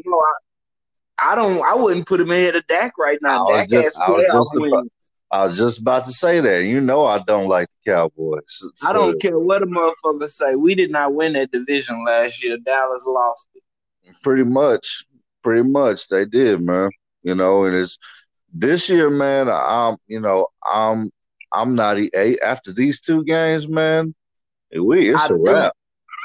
I 1.19 1.35
don't. 1.35 1.63
I 1.63 1.75
wouldn't 1.75 2.07
put 2.07 2.21
him 2.21 2.31
ahead 2.31 2.57
of 2.57 2.67
Dak 2.67 2.99
right 2.99 3.19
now. 3.23 3.47
Dak 3.47 3.69
just, 3.69 3.85
has 3.85 3.97
playoff 3.97 4.69
about, 4.69 4.87
I 5.31 5.47
was 5.47 5.57
just 5.57 5.81
about 5.81 6.05
to 6.07 6.13
say 6.13 6.41
that. 6.41 6.65
You 6.65 6.81
know, 6.81 7.07
I 7.07 7.21
don't 7.21 7.49
like 7.49 7.69
the 7.69 7.93
Cowboys. 7.93 8.43
So. 8.49 8.89
I 8.89 8.93
don't 8.93 9.21
care 9.21 9.39
what 9.39 9.63
a 9.63 9.67
motherfucker 9.67 10.29
say. 10.29 10.57
We 10.57 10.75
did 10.75 10.91
not 10.91 11.15
win 11.15 11.35
that 11.35 11.53
division 11.53 12.05
last 12.05 12.43
year. 12.43 12.59
Dallas 12.59 13.07
lost 13.07 13.49
it. 13.55 13.63
Pretty 14.23 14.45
much, 14.45 15.05
pretty 15.43 15.63
much 15.63 16.09
they 16.09 16.25
did, 16.27 16.61
man. 16.61 16.91
You 17.23 17.35
know, 17.35 17.65
and 17.65 17.75
it's 17.75 17.99
this 18.53 18.89
year, 18.89 19.11
man. 19.11 19.49
I'm, 19.49 19.97
you 20.07 20.21
know, 20.21 20.49
I'm, 20.65 21.11
I'm 21.53 21.75
not 21.75 21.99
a 21.99 22.39
after 22.45 22.73
these 22.73 23.01
two 23.01 23.25
games, 23.25 23.69
man. 23.69 24.15
We 24.79 25.11
it's 25.15 25.31
I 25.31 25.35
a 25.35 25.37
wrap. 25.37 25.73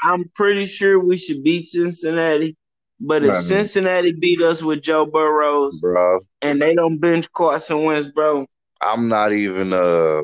I'm 0.04 0.28
pretty 0.34 0.66
sure 0.66 0.98
we 0.98 1.16
should 1.16 1.44
beat 1.44 1.66
Cincinnati. 1.66 2.56
But 3.00 3.24
if 3.24 3.36
Cincinnati 3.36 4.12
beat 4.12 4.40
us 4.40 4.62
with 4.62 4.82
Joe 4.82 5.06
Burrows, 5.06 5.80
bro, 5.80 6.20
and 6.40 6.60
they 6.60 6.74
don't 6.74 6.98
bench 6.98 7.30
Carson 7.32 7.84
Wentz, 7.84 8.06
bro, 8.06 8.46
I'm 8.80 9.08
not 9.08 9.32
even 9.32 9.72
uh, 9.72 10.22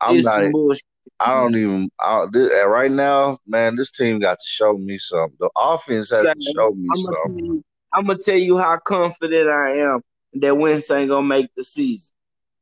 I'm 0.00 0.16
it's 0.16 0.26
not. 0.26 0.52
Bullshit. 0.52 0.82
I 1.18 1.34
don't 1.40 1.54
even. 1.56 1.90
I, 2.00 2.26
this, 2.32 2.50
right 2.66 2.90
now, 2.90 3.38
man, 3.46 3.76
this 3.76 3.90
team 3.90 4.18
got 4.20 4.38
to 4.38 4.46
show 4.46 4.78
me 4.78 4.96
something. 4.96 5.36
The 5.40 5.50
offense 5.56 6.10
has 6.10 6.24
to 6.24 6.52
show 6.56 6.70
me 6.72 6.88
I'm 6.90 6.96
something. 6.96 7.44
You, 7.44 7.64
I'm 7.92 8.06
gonna 8.06 8.18
tell 8.18 8.38
you 8.38 8.56
how 8.56 8.78
confident 8.78 9.50
I 9.50 9.78
am 9.78 10.00
that 10.34 10.56
Wentz 10.56 10.90
ain't 10.90 11.10
gonna 11.10 11.26
make 11.26 11.48
the 11.56 11.64
season. 11.64 12.14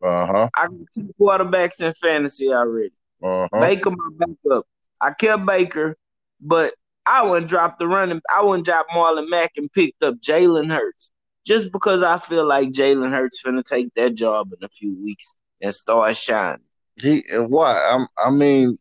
Uh 0.02 0.26
huh. 0.26 0.48
I 0.56 0.66
got 0.66 0.76
two 0.94 1.14
quarterbacks 1.20 1.82
in 1.82 1.92
fantasy 1.94 2.52
already. 2.52 2.92
Uh 3.22 3.48
huh. 3.52 3.60
Baker 3.60 3.90
my 3.90 4.08
backup. 4.16 4.66
I 5.00 5.12
kept 5.12 5.46
Baker, 5.46 5.96
but 6.40 6.74
I 7.06 7.24
wouldn't 7.24 7.48
drop 7.48 7.78
the 7.78 7.88
running. 7.88 8.20
I 8.34 8.42
wouldn't 8.42 8.66
drop 8.66 8.86
Marlon 8.94 9.28
Mack 9.28 9.52
and 9.56 9.72
picked 9.72 10.02
up 10.02 10.16
Jalen 10.16 10.72
Hurts 10.72 11.10
just 11.46 11.72
because 11.72 12.02
I 12.02 12.18
feel 12.18 12.46
like 12.46 12.70
Jalen 12.70 13.10
Hurts 13.10 13.42
gonna 13.42 13.62
take 13.62 13.92
that 13.94 14.14
job 14.14 14.52
in 14.52 14.64
a 14.64 14.68
few 14.68 14.96
weeks 15.02 15.34
and 15.60 15.74
start 15.74 16.16
shining. 16.16 16.60
He 17.00 17.24
what? 17.32 17.76
I'm, 17.76 18.06
I 18.18 18.30
mean, 18.30 18.74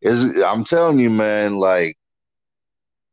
is 0.00 0.42
I'm 0.42 0.64
telling 0.64 0.98
you, 0.98 1.10
man. 1.10 1.56
Like 1.56 1.96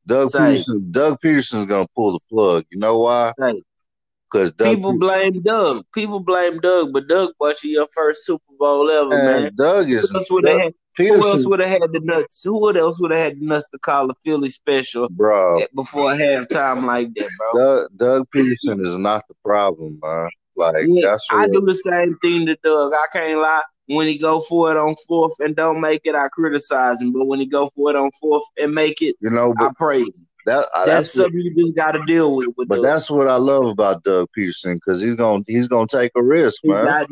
Doug 0.06 0.30
Say, 0.30 0.40
Pederson, 0.40 0.92
Doug 0.92 1.20
Pederson's 1.22 1.66
gonna 1.66 1.88
pull 1.96 2.12
the 2.12 2.20
plug. 2.30 2.66
You 2.70 2.80
know 2.80 3.00
why? 3.00 3.34
Because 4.32 4.52
people 4.52 4.98
blame 4.98 5.42
Doug. 5.42 5.86
People 5.94 6.20
blame 6.20 6.60
Doug, 6.60 6.94
but 6.94 7.08
Doug 7.08 7.32
you 7.64 7.72
your 7.72 7.88
first 7.94 8.26
Super 8.26 8.44
Bowl 8.60 8.90
ever, 8.90 9.10
man. 9.10 9.52
Doug 9.56 9.90
is. 9.90 10.12
Who 10.12 10.48
else, 10.48 10.62
had, 10.62 10.74
who 10.98 11.28
else 11.28 11.46
would 11.48 11.60
have 11.60 11.82
had 11.82 11.92
the 11.94 12.00
nuts? 12.02 12.44
Who 12.44 12.78
else 12.78 13.02
would 13.02 13.12
have 13.12 13.20
had 13.20 13.40
the 13.40 13.46
nuts 13.46 13.68
to 13.70 13.80
call 13.80 14.10
a 14.12 14.14
Philly 14.24 14.50
special, 14.50 15.10
bro, 15.10 15.66
before 15.74 16.14
halftime 16.14 16.86
like 16.86 17.14
that, 17.16 17.30
bro? 17.38 17.60
Doug, 17.60 17.98
Doug 17.98 18.28
Pederson 18.36 18.86
is 18.86 18.98
not 18.98 19.28
the 19.28 19.36
problem, 19.44 20.00
man. 20.02 20.30
Like 20.56 20.86
yeah, 20.88 21.18
I 21.32 21.48
do 21.48 21.62
the 21.62 21.74
same 21.74 22.18
thing 22.20 22.46
to 22.46 22.58
Doug. 22.64 22.94
I 22.94 23.06
can't 23.12 23.40
lie. 23.40 23.64
When 23.88 24.08
he 24.08 24.20
go 24.20 24.42
for 24.42 24.70
it 24.70 24.78
on 24.78 24.96
fourth 25.08 25.34
and 25.40 25.56
don't 25.56 25.82
make 25.82 26.02
it, 26.04 26.14
I 26.14 26.28
criticize 26.28 27.02
him. 27.02 27.12
But 27.14 27.26
when 27.26 27.40
he 27.40 27.48
go 27.48 27.72
for 27.76 27.90
it 27.90 27.96
on 27.96 28.12
fourth 28.20 28.44
and 28.62 28.76
make 28.76 29.02
it, 29.02 29.16
you 29.22 29.32
know, 29.32 29.56
I 29.58 29.72
praise 29.76 30.20
him. 30.20 30.28
That, 30.50 30.68
uh, 30.74 30.86
that's, 30.86 30.88
that's 30.88 31.14
something 31.14 31.38
what, 31.38 31.46
you 31.46 31.64
just 31.64 31.76
got 31.76 31.92
to 31.92 32.04
deal 32.08 32.36
with. 32.36 32.50
with 32.58 32.68
but 32.68 32.78
Doug. 32.78 32.86
that's 32.86 33.12
what 33.12 33.28
I 33.28 33.36
love 33.36 33.68
about 33.68 34.04
Doug 34.04 34.30
Pederson 34.36 34.76
because 34.76 35.00
he's 35.00 35.16
gonna 35.16 35.44
he's 35.46 35.68
gonna 35.68 35.86
take 35.86 36.12
a 36.16 36.24
risk, 36.24 36.62
he's 36.64 36.72
man. 36.72 37.06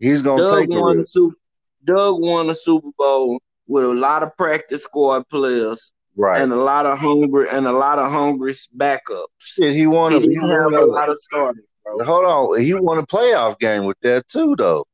He's 0.00 0.22
gonna 0.22 0.44
Doug 0.44 0.58
take 0.58 0.76
a 0.76 0.84
risk. 0.84 1.12
Super, 1.12 1.36
Doug 1.84 2.20
won 2.20 2.50
a 2.50 2.54
Super 2.56 2.88
Bowl 2.98 3.38
with 3.68 3.84
a 3.84 3.94
lot 3.94 4.24
of 4.24 4.36
practice 4.36 4.82
squad 4.82 5.28
players, 5.28 5.92
right, 6.16 6.42
and 6.42 6.52
a 6.52 6.56
lot 6.56 6.84
of 6.84 6.98
hungry 6.98 7.46
and 7.48 7.64
a 7.68 7.72
lot 7.72 8.00
of 8.00 8.10
hungry 8.10 8.54
backups. 8.76 9.26
Shit, 9.38 9.76
he 9.76 9.86
won. 9.86 10.10
He, 10.10 10.18
a, 10.18 10.20
he 10.22 10.38
won 10.40 10.74
a, 10.74 10.80
a 10.80 10.84
lot 10.84 11.10
of 11.10 11.16
starters. 11.18 11.62
Hold 11.86 12.24
on, 12.24 12.60
he 12.60 12.74
won 12.74 12.98
a 12.98 13.06
playoff 13.06 13.56
game 13.60 13.84
with 13.84 14.00
that 14.00 14.26
too, 14.26 14.56
though. 14.58 14.84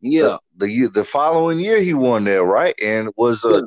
Yeah, 0.00 0.36
the 0.56 0.66
the, 0.66 0.86
the 0.86 1.04
following 1.04 1.58
year 1.58 1.80
he 1.80 1.94
won 1.94 2.22
there, 2.22 2.44
right, 2.44 2.76
and 2.80 3.10
was 3.16 3.44
a 3.44 3.48
yeah. 3.48 3.60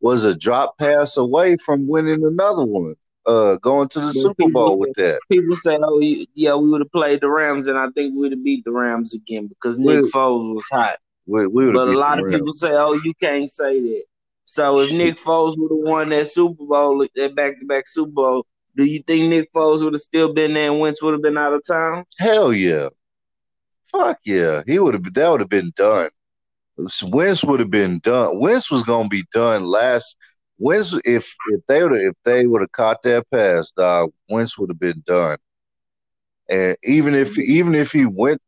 Was 0.00 0.24
a 0.24 0.34
drop 0.34 0.78
pass 0.78 1.16
away 1.16 1.56
from 1.56 1.86
winning 1.86 2.24
another 2.24 2.64
one. 2.64 2.96
Uh, 3.26 3.56
going 3.56 3.86
to 3.86 4.00
the 4.00 4.12
Super 4.12 4.48
Bowl 4.48 4.78
say, 4.78 4.84
with 4.88 4.96
that. 4.96 5.20
People 5.30 5.54
say, 5.54 5.78
"Oh, 5.80 6.00
yeah, 6.34 6.54
we 6.56 6.70
would 6.70 6.80
have 6.80 6.90
played 6.90 7.20
the 7.20 7.28
Rams, 7.28 7.66
and 7.66 7.78
I 7.78 7.88
think 7.90 8.14
we 8.14 8.20
would 8.20 8.32
have 8.32 8.42
beat 8.42 8.64
the 8.64 8.72
Rams 8.72 9.14
again 9.14 9.46
because 9.46 9.78
Nick 9.78 10.04
we, 10.04 10.10
Foles 10.10 10.54
was 10.54 10.66
hot." 10.70 10.96
We, 11.26 11.46
we 11.46 11.70
but 11.70 11.88
a 11.88 11.98
lot 11.98 12.18
of 12.18 12.30
people 12.30 12.50
say, 12.50 12.70
"Oh, 12.72 12.94
you 12.94 13.12
can't 13.20 13.48
say 13.48 13.78
that." 13.80 14.04
So 14.44 14.80
if 14.80 14.92
Nick 14.92 15.16
Foles 15.16 15.54
would 15.58 15.70
have 15.70 15.88
won 15.88 16.08
that 16.08 16.26
Super 16.26 16.64
Bowl, 16.64 17.06
that 17.14 17.36
back-to-back 17.36 17.86
Super 17.86 18.10
Bowl, 18.10 18.46
do 18.76 18.84
you 18.84 19.00
think 19.00 19.28
Nick 19.28 19.52
Foles 19.52 19.84
would 19.84 19.92
have 19.92 20.00
still 20.00 20.32
been 20.32 20.54
there 20.54 20.72
and 20.72 20.80
Wentz 20.80 21.00
would 21.00 21.12
have 21.12 21.22
been 21.22 21.38
out 21.38 21.52
of 21.52 21.62
town? 21.64 22.04
Hell 22.18 22.52
yeah. 22.52 22.88
Fuck 23.84 24.18
yeah. 24.24 24.62
He 24.66 24.80
would 24.80 24.94
have 24.94 25.14
that 25.14 25.30
would 25.30 25.40
have 25.40 25.48
been 25.48 25.72
done. 25.76 26.10
Wentz 27.04 27.44
would 27.44 27.60
have 27.60 27.70
been 27.70 27.98
done. 28.00 28.40
Wentz 28.40 28.70
was 28.70 28.82
gonna 28.82 29.08
be 29.08 29.24
done 29.32 29.64
last 29.64 30.16
Wentz 30.58 30.96
if 31.04 31.34
if 31.48 31.66
they 31.66 31.82
would 31.82 32.00
if 32.00 32.14
they 32.24 32.46
would 32.46 32.60
have 32.60 32.72
caught 32.72 33.02
that 33.02 33.28
pass, 33.30 33.72
dog, 33.72 34.12
Wentz 34.28 34.58
would 34.58 34.70
have 34.70 34.78
been 34.78 35.02
done. 35.06 35.38
And 36.48 36.76
even 36.84 37.14
if 37.14 37.38
even 37.38 37.74
if 37.74 37.92
he 37.92 38.06
went 38.06 38.40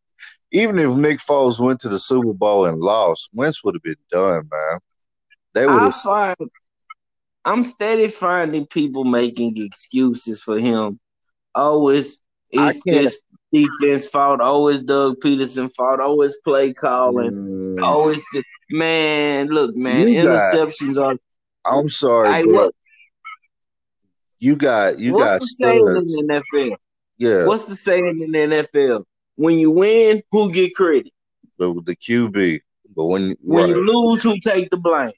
even 0.53 0.79
if 0.79 0.95
Nick 0.95 1.19
Foles 1.19 1.59
went 1.59 1.81
to 1.81 1.89
the 1.89 1.99
Super 1.99 2.35
Bowl 2.35 2.67
and 2.67 2.79
lost, 2.79 3.31
Wentz 3.33 3.65
would 3.65 3.75
have 3.75 3.83
been 3.83 3.97
done, 4.11 4.49
man. 4.53 4.79
They 5.55 5.67
would 5.67 5.83
have 5.83 5.95
I'm 7.45 7.63
steady 7.65 8.09
finding 8.09 8.67
people 8.67 9.05
making 9.05 9.57
excuses 9.57 10.43
for 10.43 10.59
him. 10.59 11.01
Always 11.55 12.19
it's 12.51 12.81
this 12.85 13.21
defense 13.53 14.07
fault, 14.07 14.41
always 14.41 14.83
Doug 14.83 15.21
Pederson 15.21 15.73
fault, 15.73 16.01
always 16.01 16.37
play 16.45 16.73
calling, 16.73 17.33
mm. 17.33 17.83
always 17.83 18.25
the, 18.33 18.43
man, 18.71 19.49
look, 19.49 19.77
man, 19.77 20.09
you 20.09 20.23
interceptions 20.23 20.97
got, 20.97 21.19
are 21.65 21.79
I'm 21.81 21.89
sorry, 21.89 22.29
I, 22.29 22.71
you 24.39 24.57
got 24.57 24.99
you 24.99 25.13
what's 25.13 25.33
got 25.33 25.41
the 25.41 25.47
saying 25.47 25.87
in 25.87 26.27
the 26.27 26.43
NFL? 26.53 26.77
Yeah. 27.17 27.47
What's 27.47 27.65
the 27.65 27.77
saying 27.77 28.21
in 28.21 28.33
the 28.33 28.57
NFL? 28.57 29.05
When 29.37 29.61
you 29.61 29.71
win, 29.71 30.23
who 30.33 30.51
get 30.51 30.75
credit? 30.75 31.13
The, 31.59 31.73
the 31.85 31.95
QB. 31.95 32.61
But 32.97 33.07
when 33.07 33.37
when 33.41 33.65
right. 33.65 33.77
you 33.77 33.87
lose, 33.87 34.23
who 34.23 34.39
take 34.41 34.71
the 34.71 34.77
blame? 34.77 35.13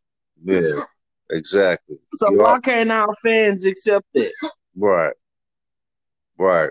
Yeah, 0.44 0.82
exactly. 1.30 1.96
So 2.12 2.30
you 2.30 2.38
why 2.38 2.50
are, 2.50 2.60
can't 2.60 2.92
our 2.92 3.14
fans 3.24 3.64
accept 3.64 4.06
that? 4.14 4.32
Right. 4.76 5.14
Right. 6.38 6.70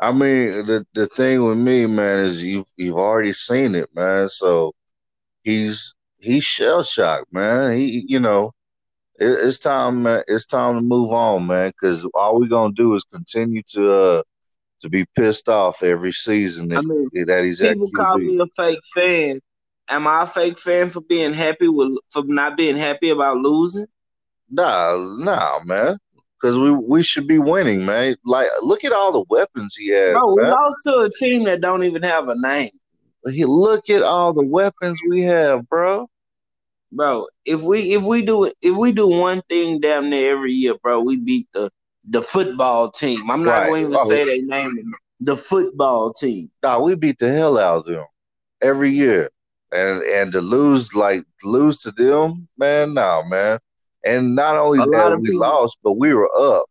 I 0.00 0.12
mean, 0.12 0.66
the 0.66 0.86
the 0.94 1.06
thing 1.06 1.44
with 1.44 1.58
me, 1.58 1.86
man, 1.86 2.20
is 2.20 2.44
you've 2.44 2.70
you've 2.76 2.96
already 2.96 3.32
seen 3.32 3.74
it, 3.74 3.88
man. 3.94 4.28
So 4.28 4.72
he's 5.42 5.94
he's 6.18 6.44
shell 6.44 6.82
shocked, 6.82 7.32
man. 7.32 7.76
He, 7.76 8.04
you 8.06 8.20
know, 8.20 8.52
it, 9.18 9.26
it's 9.26 9.58
time, 9.58 10.04
man. 10.04 10.22
It's 10.28 10.46
time 10.46 10.76
to 10.76 10.80
move 10.80 11.10
on, 11.10 11.48
man. 11.48 11.70
Because 11.70 12.08
all 12.14 12.40
we're 12.40 12.48
gonna 12.48 12.74
do 12.74 12.94
is 12.94 13.04
continue 13.12 13.62
to 13.74 13.92
uh 13.92 14.22
to 14.80 14.88
be 14.88 15.04
pissed 15.16 15.48
off 15.48 15.82
every 15.82 16.12
season. 16.12 16.70
If, 16.70 16.78
I 16.78 16.82
mean, 16.82 17.26
that 17.26 17.44
he's 17.44 17.60
people 17.60 17.90
call 17.94 18.18
me 18.18 18.38
a 18.38 18.46
fake 18.56 18.80
fan. 18.94 19.40
Am 19.88 20.06
I 20.06 20.22
a 20.22 20.26
fake 20.26 20.58
fan 20.58 20.90
for 20.90 21.00
being 21.00 21.32
happy 21.32 21.66
with 21.66 21.96
for 22.08 22.22
not 22.24 22.56
being 22.56 22.76
happy 22.76 23.10
about 23.10 23.38
losing? 23.38 23.86
Nah, 24.48 24.96
nah, 25.18 25.60
man 25.64 25.98
because 26.40 26.58
we 26.58 26.70
we 26.70 27.02
should 27.02 27.26
be 27.26 27.38
winning, 27.38 27.84
man. 27.84 28.16
Like, 28.24 28.48
look 28.62 28.84
at 28.84 28.92
all 28.92 29.12
the 29.12 29.24
weapons 29.28 29.74
he 29.76 29.88
has. 29.88 30.12
Bro, 30.12 30.34
we 30.36 30.42
lost 30.42 30.78
to 30.84 31.00
a 31.00 31.10
team 31.10 31.44
that 31.44 31.60
don't 31.60 31.84
even 31.84 32.02
have 32.02 32.28
a 32.28 32.38
name. 32.38 32.70
He 33.30 33.44
Look 33.44 33.90
at 33.90 34.02
all 34.02 34.32
the 34.32 34.44
weapons 34.44 35.00
we 35.08 35.22
have, 35.22 35.68
bro. 35.68 36.08
Bro, 36.92 37.26
if 37.44 37.62
we 37.62 37.94
if 37.94 38.02
we 38.02 38.22
do 38.22 38.50
if 38.62 38.76
we 38.76 38.92
do 38.92 39.08
one 39.08 39.42
thing 39.48 39.80
damn 39.80 40.08
near 40.08 40.32
every 40.32 40.52
year, 40.52 40.74
bro, 40.82 41.00
we 41.00 41.18
beat 41.18 41.48
the 41.52 41.70
the 42.08 42.22
football 42.22 42.90
team. 42.90 43.30
I'm 43.30 43.44
not 43.44 43.58
right. 43.58 43.68
going 43.68 43.82
to 43.82 43.88
even 43.88 43.98
oh, 44.00 44.08
say 44.08 44.24
their 44.24 44.42
name. 44.42 44.92
The 45.20 45.36
football 45.36 46.12
team. 46.12 46.50
Nah, 46.62 46.80
we 46.80 46.94
beat 46.94 47.18
the 47.18 47.30
hell 47.30 47.58
out 47.58 47.78
of 47.78 47.84
them 47.86 48.06
every 48.62 48.90
year, 48.90 49.30
and 49.72 50.02
and 50.02 50.32
to 50.32 50.40
lose 50.40 50.94
like 50.94 51.24
lose 51.44 51.78
to 51.78 51.90
them, 51.90 52.48
man. 52.56 52.94
Nah, 52.94 53.22
man. 53.26 53.58
And 54.08 54.34
not 54.34 54.56
only 54.56 54.78
that 54.78 55.18
we 55.20 55.26
people, 55.26 55.40
lost, 55.40 55.78
but 55.82 55.92
we 55.92 56.14
were 56.14 56.30
up. 56.38 56.66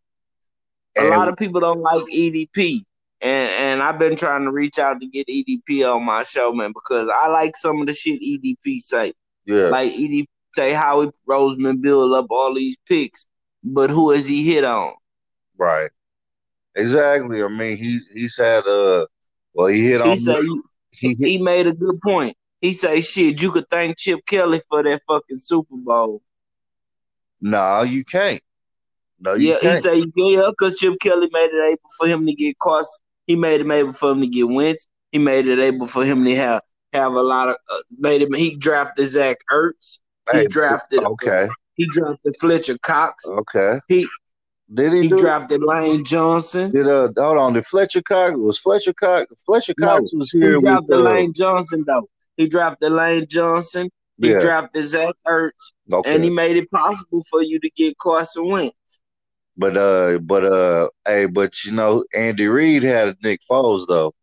And 0.96 1.06
a 1.06 1.16
lot 1.16 1.28
of 1.28 1.36
people 1.36 1.60
don't 1.60 1.80
like 1.80 2.04
EDP. 2.06 2.82
And 3.20 3.50
and 3.50 3.82
I've 3.82 3.98
been 3.98 4.16
trying 4.16 4.44
to 4.44 4.50
reach 4.50 4.78
out 4.78 5.00
to 5.00 5.06
get 5.06 5.26
EDP 5.28 5.84
on 5.84 6.04
my 6.04 6.22
show, 6.22 6.52
man, 6.52 6.72
because 6.72 7.08
I 7.08 7.28
like 7.28 7.56
some 7.56 7.80
of 7.80 7.86
the 7.86 7.92
shit 7.92 8.20
EDP 8.20 8.80
say. 8.80 9.12
Yeah. 9.44 9.68
Like 9.68 9.92
EDP 9.92 10.26
say 10.52 10.72
Howie 10.72 11.10
Roseman 11.28 11.80
build 11.80 12.12
up 12.12 12.26
all 12.30 12.54
these 12.54 12.76
picks, 12.88 13.24
but 13.62 13.90
who 13.90 14.10
has 14.10 14.28
he 14.28 14.44
hit 14.44 14.64
on? 14.64 14.94
Right. 15.56 15.90
Exactly. 16.74 17.42
I 17.42 17.48
mean, 17.48 17.76
he 17.76 18.00
he's 18.12 18.36
had 18.36 18.66
uh 18.66 19.06
well 19.52 19.66
he 19.66 19.84
hit 19.84 20.02
he 20.02 20.10
on 20.10 20.16
say 20.16 20.40
he, 20.90 21.14
he 21.14 21.42
made 21.42 21.66
a 21.66 21.74
good 21.74 22.00
point. 22.00 22.36
He 22.60 22.72
say 22.72 23.00
shit, 23.00 23.40
you 23.40 23.52
could 23.52 23.68
thank 23.70 23.98
Chip 23.98 24.26
Kelly 24.26 24.60
for 24.68 24.82
that 24.82 25.02
fucking 25.06 25.38
Super 25.38 25.76
Bowl. 25.76 26.22
No, 27.40 27.82
you 27.82 28.04
can't. 28.04 28.40
No, 29.20 29.34
you 29.34 29.50
yeah, 29.50 29.54
can't. 29.54 29.64
Yeah, 29.64 29.74
he 29.94 30.00
said 30.00 30.12
yeah, 30.16 30.50
because 30.50 30.78
Chip 30.78 30.94
Kelly 31.00 31.28
made 31.32 31.50
it 31.52 31.70
able 31.70 31.90
for 31.98 32.06
him 32.06 32.26
to 32.26 32.34
get 32.34 32.58
costs. 32.58 32.98
He 33.26 33.36
made 33.36 33.60
it 33.60 33.70
able 33.70 33.92
for 33.92 34.12
him 34.12 34.20
to 34.20 34.26
get 34.26 34.48
wins. 34.48 34.86
He 35.12 35.18
made 35.18 35.48
it 35.48 35.58
able 35.58 35.86
for 35.86 36.04
him 36.04 36.24
to 36.24 36.36
have 36.36 36.62
have 36.92 37.12
a 37.12 37.22
lot 37.22 37.48
of 37.48 37.56
uh, 37.70 37.78
made 37.98 38.22
him. 38.22 38.32
He 38.32 38.56
drafted 38.56 39.06
Zach 39.06 39.38
Ertz. 39.50 40.00
He 40.32 40.38
hey, 40.38 40.46
drafted 40.46 41.02
okay. 41.02 41.48
He 41.74 41.86
drafted 41.86 42.36
Fletcher 42.40 42.78
Cox. 42.78 43.28
Okay. 43.28 43.80
He 43.88 44.08
did 44.72 44.92
he, 44.92 45.02
he 45.02 45.08
drafted 45.08 45.62
Lane 45.62 46.04
Johnson. 46.04 46.70
Did 46.70 46.86
uh 46.86 47.08
hold 47.16 47.38
on? 47.38 47.52
Did 47.54 47.66
Fletcher 47.66 48.02
Cox 48.02 48.36
was 48.36 48.58
Fletcher 48.58 48.92
Cox? 48.92 49.26
Fletcher 49.46 49.74
Cox 49.80 50.12
no, 50.12 50.18
was 50.18 50.30
here. 50.30 50.54
He 50.54 50.60
drafted 50.60 50.96
with, 50.96 51.06
uh, 51.06 51.10
Lane 51.10 51.32
Johnson 51.32 51.84
though. 51.86 52.08
He 52.36 52.48
drafted 52.48 52.92
Lane 52.92 53.26
Johnson. 53.28 53.90
He 54.20 54.30
yeah. 54.30 54.40
drafted 54.40 54.84
Zach 54.84 55.14
Ertz, 55.26 55.72
okay. 55.92 56.14
and 56.14 56.24
he 56.24 56.30
made 56.30 56.56
it 56.56 56.70
possible 56.70 57.22
for 57.30 57.40
you 57.40 57.60
to 57.60 57.70
get 57.70 57.98
Carson 57.98 58.48
Wentz. 58.48 59.00
But 59.56 59.76
uh, 59.76 60.18
but 60.18 60.44
uh, 60.44 60.88
hey, 61.06 61.26
but 61.26 61.64
you 61.64 61.72
know, 61.72 62.04
Andy 62.12 62.48
Reid 62.48 62.82
had 62.82 63.16
Nick 63.22 63.40
Foles 63.48 63.86
though. 63.86 64.14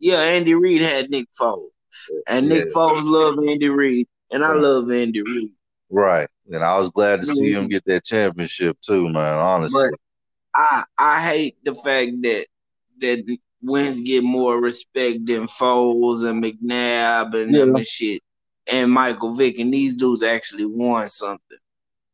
Yeah, 0.00 0.20
Andy 0.20 0.54
Reid 0.54 0.82
had 0.82 1.10
Nick 1.10 1.28
Foles, 1.40 1.70
and 2.26 2.48
Nick 2.48 2.66
yeah. 2.66 2.72
Foles 2.74 3.04
loved 3.04 3.38
Andy 3.48 3.68
Reid, 3.68 4.08
and 4.32 4.44
I 4.44 4.54
love 4.54 4.90
Andy 4.90 5.22
Reid. 5.22 5.52
Right, 5.90 6.28
and 6.50 6.64
I 6.64 6.76
was 6.76 6.90
glad 6.90 7.20
to 7.20 7.26
see 7.26 7.52
him 7.52 7.68
get 7.68 7.84
that 7.86 8.04
championship 8.04 8.80
too, 8.80 9.08
man. 9.08 9.34
Honestly, 9.34 9.90
but 9.90 10.00
I 10.54 10.84
I 10.98 11.22
hate 11.22 11.56
the 11.64 11.74
fact 11.74 12.12
that 12.22 12.46
that 13.00 13.38
Wentz 13.62 14.00
get 14.00 14.24
more 14.24 14.60
respect 14.60 15.24
than 15.24 15.46
Foles 15.46 16.28
and 16.28 16.42
McNabb 16.42 17.40
and 17.40 17.54
yeah. 17.54 17.60
them 17.60 17.76
and 17.76 17.86
shit 17.86 18.22
and 18.68 18.90
Michael 18.90 19.34
Vick, 19.34 19.58
and 19.58 19.72
these 19.72 19.94
dudes 19.94 20.22
actually 20.22 20.64
won 20.64 21.08
something. 21.08 21.58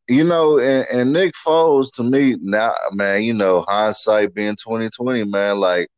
You 0.09 0.25
know, 0.25 0.59
and, 0.59 0.87
and 0.91 1.13
Nick 1.13 1.35
Foles 1.35 1.91
to 1.95 2.05
me 2.05 2.37
now, 2.41 2.75
man. 2.93 3.23
You 3.23 3.35
know, 3.35 3.65
hindsight 3.67 4.35
being 4.35 4.57
twenty 4.57 4.91
twenty, 4.91 5.25
man. 5.25 5.59
Like 5.59 5.89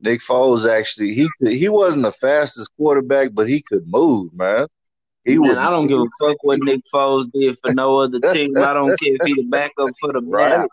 Nick 0.00 0.20
Foles 0.20 0.68
actually, 0.68 1.14
he 1.14 1.28
could, 1.38 1.52
he 1.52 1.68
wasn't 1.68 2.02
the 2.02 2.12
fastest 2.12 2.70
quarterback, 2.76 3.30
but 3.32 3.48
he 3.48 3.62
could 3.62 3.84
move, 3.86 4.34
man. 4.34 4.66
He 5.24 5.38
man, 5.38 5.50
would, 5.50 5.58
I 5.58 5.70
don't 5.70 5.86
give 5.86 6.00
a 6.00 6.06
fuck 6.20 6.42
what 6.42 6.58
Nick 6.60 6.82
Foles 6.92 7.30
did 7.32 7.56
for 7.64 7.72
no 7.72 7.98
other 8.00 8.18
team. 8.32 8.56
I 8.56 8.74
don't 8.74 8.98
care 8.98 9.14
if 9.14 9.22
he 9.24 9.34
the 9.34 9.44
backup 9.44 9.90
for 10.00 10.12
the 10.12 10.20
right. 10.24 10.68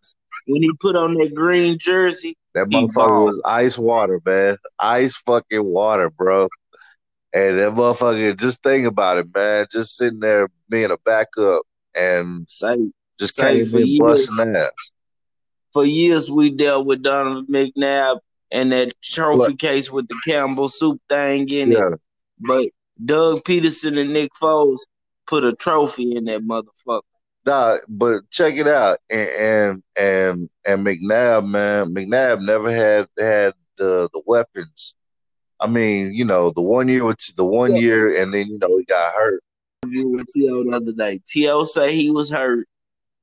When 0.47 0.63
he 0.63 0.71
put 0.79 0.95
on 0.95 1.13
that 1.15 1.35
green 1.35 1.77
jersey, 1.77 2.35
that 2.55 2.67
motherfucker 2.67 3.23
was 3.23 3.39
ice 3.45 3.77
water, 3.77 4.19
man. 4.25 4.57
Ice 4.79 5.15
fucking 5.15 5.63
water, 5.63 6.09
bro. 6.09 6.49
And 7.31 7.59
that 7.59 7.73
motherfucker, 7.73 8.37
just 8.37 8.63
think 8.63 8.87
about 8.87 9.17
it, 9.17 9.27
man. 9.33 9.67
Just 9.71 9.97
sitting 9.97 10.19
there 10.19 10.49
being 10.67 10.91
a 10.91 10.97
backup 10.97 11.61
and 11.93 12.49
say, 12.49 12.91
just 13.19 13.35
say 13.35 13.63
came 13.63 13.81
in 13.81 13.97
busting 13.99 14.55
ass. 14.55 14.91
For 15.73 15.85
years, 15.85 16.31
we 16.31 16.49
dealt 16.49 16.87
with 16.87 17.03
Donovan 17.03 17.45
McNabb 17.45 18.19
and 18.51 18.71
that 18.71 18.99
trophy 19.01 19.37
what? 19.39 19.59
case 19.59 19.91
with 19.91 20.07
the 20.07 20.19
Campbell 20.25 20.69
soup 20.69 20.99
thing 21.07 21.47
in 21.49 21.71
yeah. 21.71 21.89
it. 21.89 22.01
But 22.39 22.69
Doug 23.03 23.43
Pederson 23.43 23.99
and 23.99 24.11
Nick 24.11 24.31
Foles 24.41 24.79
put 25.27 25.43
a 25.43 25.53
trophy 25.53 26.15
in 26.15 26.25
that 26.25 26.41
motherfucker. 26.41 27.01
Nah, 27.45 27.77
but 27.87 28.29
check 28.31 28.55
it 28.55 28.67
out, 28.67 28.99
and 29.09 29.29
and 29.29 29.83
and, 29.95 30.49
and 30.65 30.85
McNabb, 30.85 31.47
man, 31.47 31.93
McNabb 31.93 32.41
never 32.41 32.71
had 32.71 33.07
had 33.17 33.53
the 33.77 34.09
the 34.13 34.21
weapons 34.25 34.95
I 35.59 35.67
mean, 35.67 36.13
you 36.13 36.25
know, 36.25 36.51
the 36.51 36.61
one 36.61 36.87
year 36.87 37.03
with 37.03 37.35
the 37.35 37.45
one 37.45 37.75
yeah. 37.75 37.81
year, 37.81 38.21
and 38.21 38.33
then 38.33 38.47
you 38.47 38.57
know 38.59 38.77
he 38.77 38.85
got 38.85 39.13
hurt. 39.13 39.43
You 39.87 40.09
With 40.09 40.27
T.O. 40.27 40.63
the 40.65 40.75
other 40.75 40.91
day, 40.91 41.21
T.O. 41.25 41.63
say 41.63 41.95
he 41.95 42.11
was 42.11 42.29
hurt. 42.29 42.67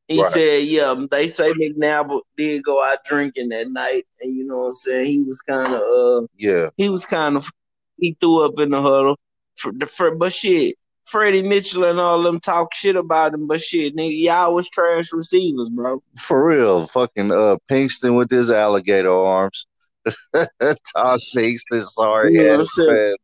He 0.08 0.20
right. 0.20 0.30
said, 0.30 0.64
"Yeah, 0.64 0.94
they 1.10 1.28
say 1.28 1.52
McNabb 1.52 2.20
did 2.36 2.62
go 2.62 2.82
out 2.82 3.04
drinking 3.04 3.48
that 3.50 3.70
night, 3.70 4.06
and 4.20 4.34
you 4.36 4.46
know 4.46 4.58
what 4.58 4.66
I'm 4.66 4.72
saying. 4.72 5.06
He 5.06 5.20
was 5.20 5.40
kind 5.42 5.72
of, 5.72 5.80
uh, 5.80 6.26
yeah, 6.36 6.70
he 6.76 6.88
was 6.88 7.04
kind 7.04 7.36
of, 7.36 7.50
he 7.98 8.16
threw 8.20 8.44
up 8.44 8.58
in 8.58 8.70
the 8.70 8.80
huddle 8.80 9.18
for 9.56 9.72
the 9.72 9.86
for, 9.86 10.14
but 10.14 10.32
shit." 10.32 10.76
Freddie 11.06 11.42
Mitchell 11.42 11.84
and 11.84 12.00
all 12.00 12.20
them 12.20 12.40
talk 12.40 12.74
shit 12.74 12.96
about 12.96 13.32
him, 13.32 13.46
but 13.46 13.60
shit, 13.60 13.94
nigga, 13.94 14.22
y'all 14.24 14.52
was 14.52 14.68
trash 14.68 15.12
receivers, 15.12 15.68
bro. 15.68 16.02
For 16.18 16.48
real, 16.48 16.86
fucking 16.88 17.30
uh, 17.30 17.58
Pinkston 17.70 18.16
with 18.16 18.28
his 18.28 18.50
alligator 18.50 19.12
arms. 19.12 19.68
Todd 20.34 21.20
Pinkston, 21.34 21.82
sorry 21.82 22.34
you 22.34 22.60
ass 22.60 22.70
man. 22.78 23.16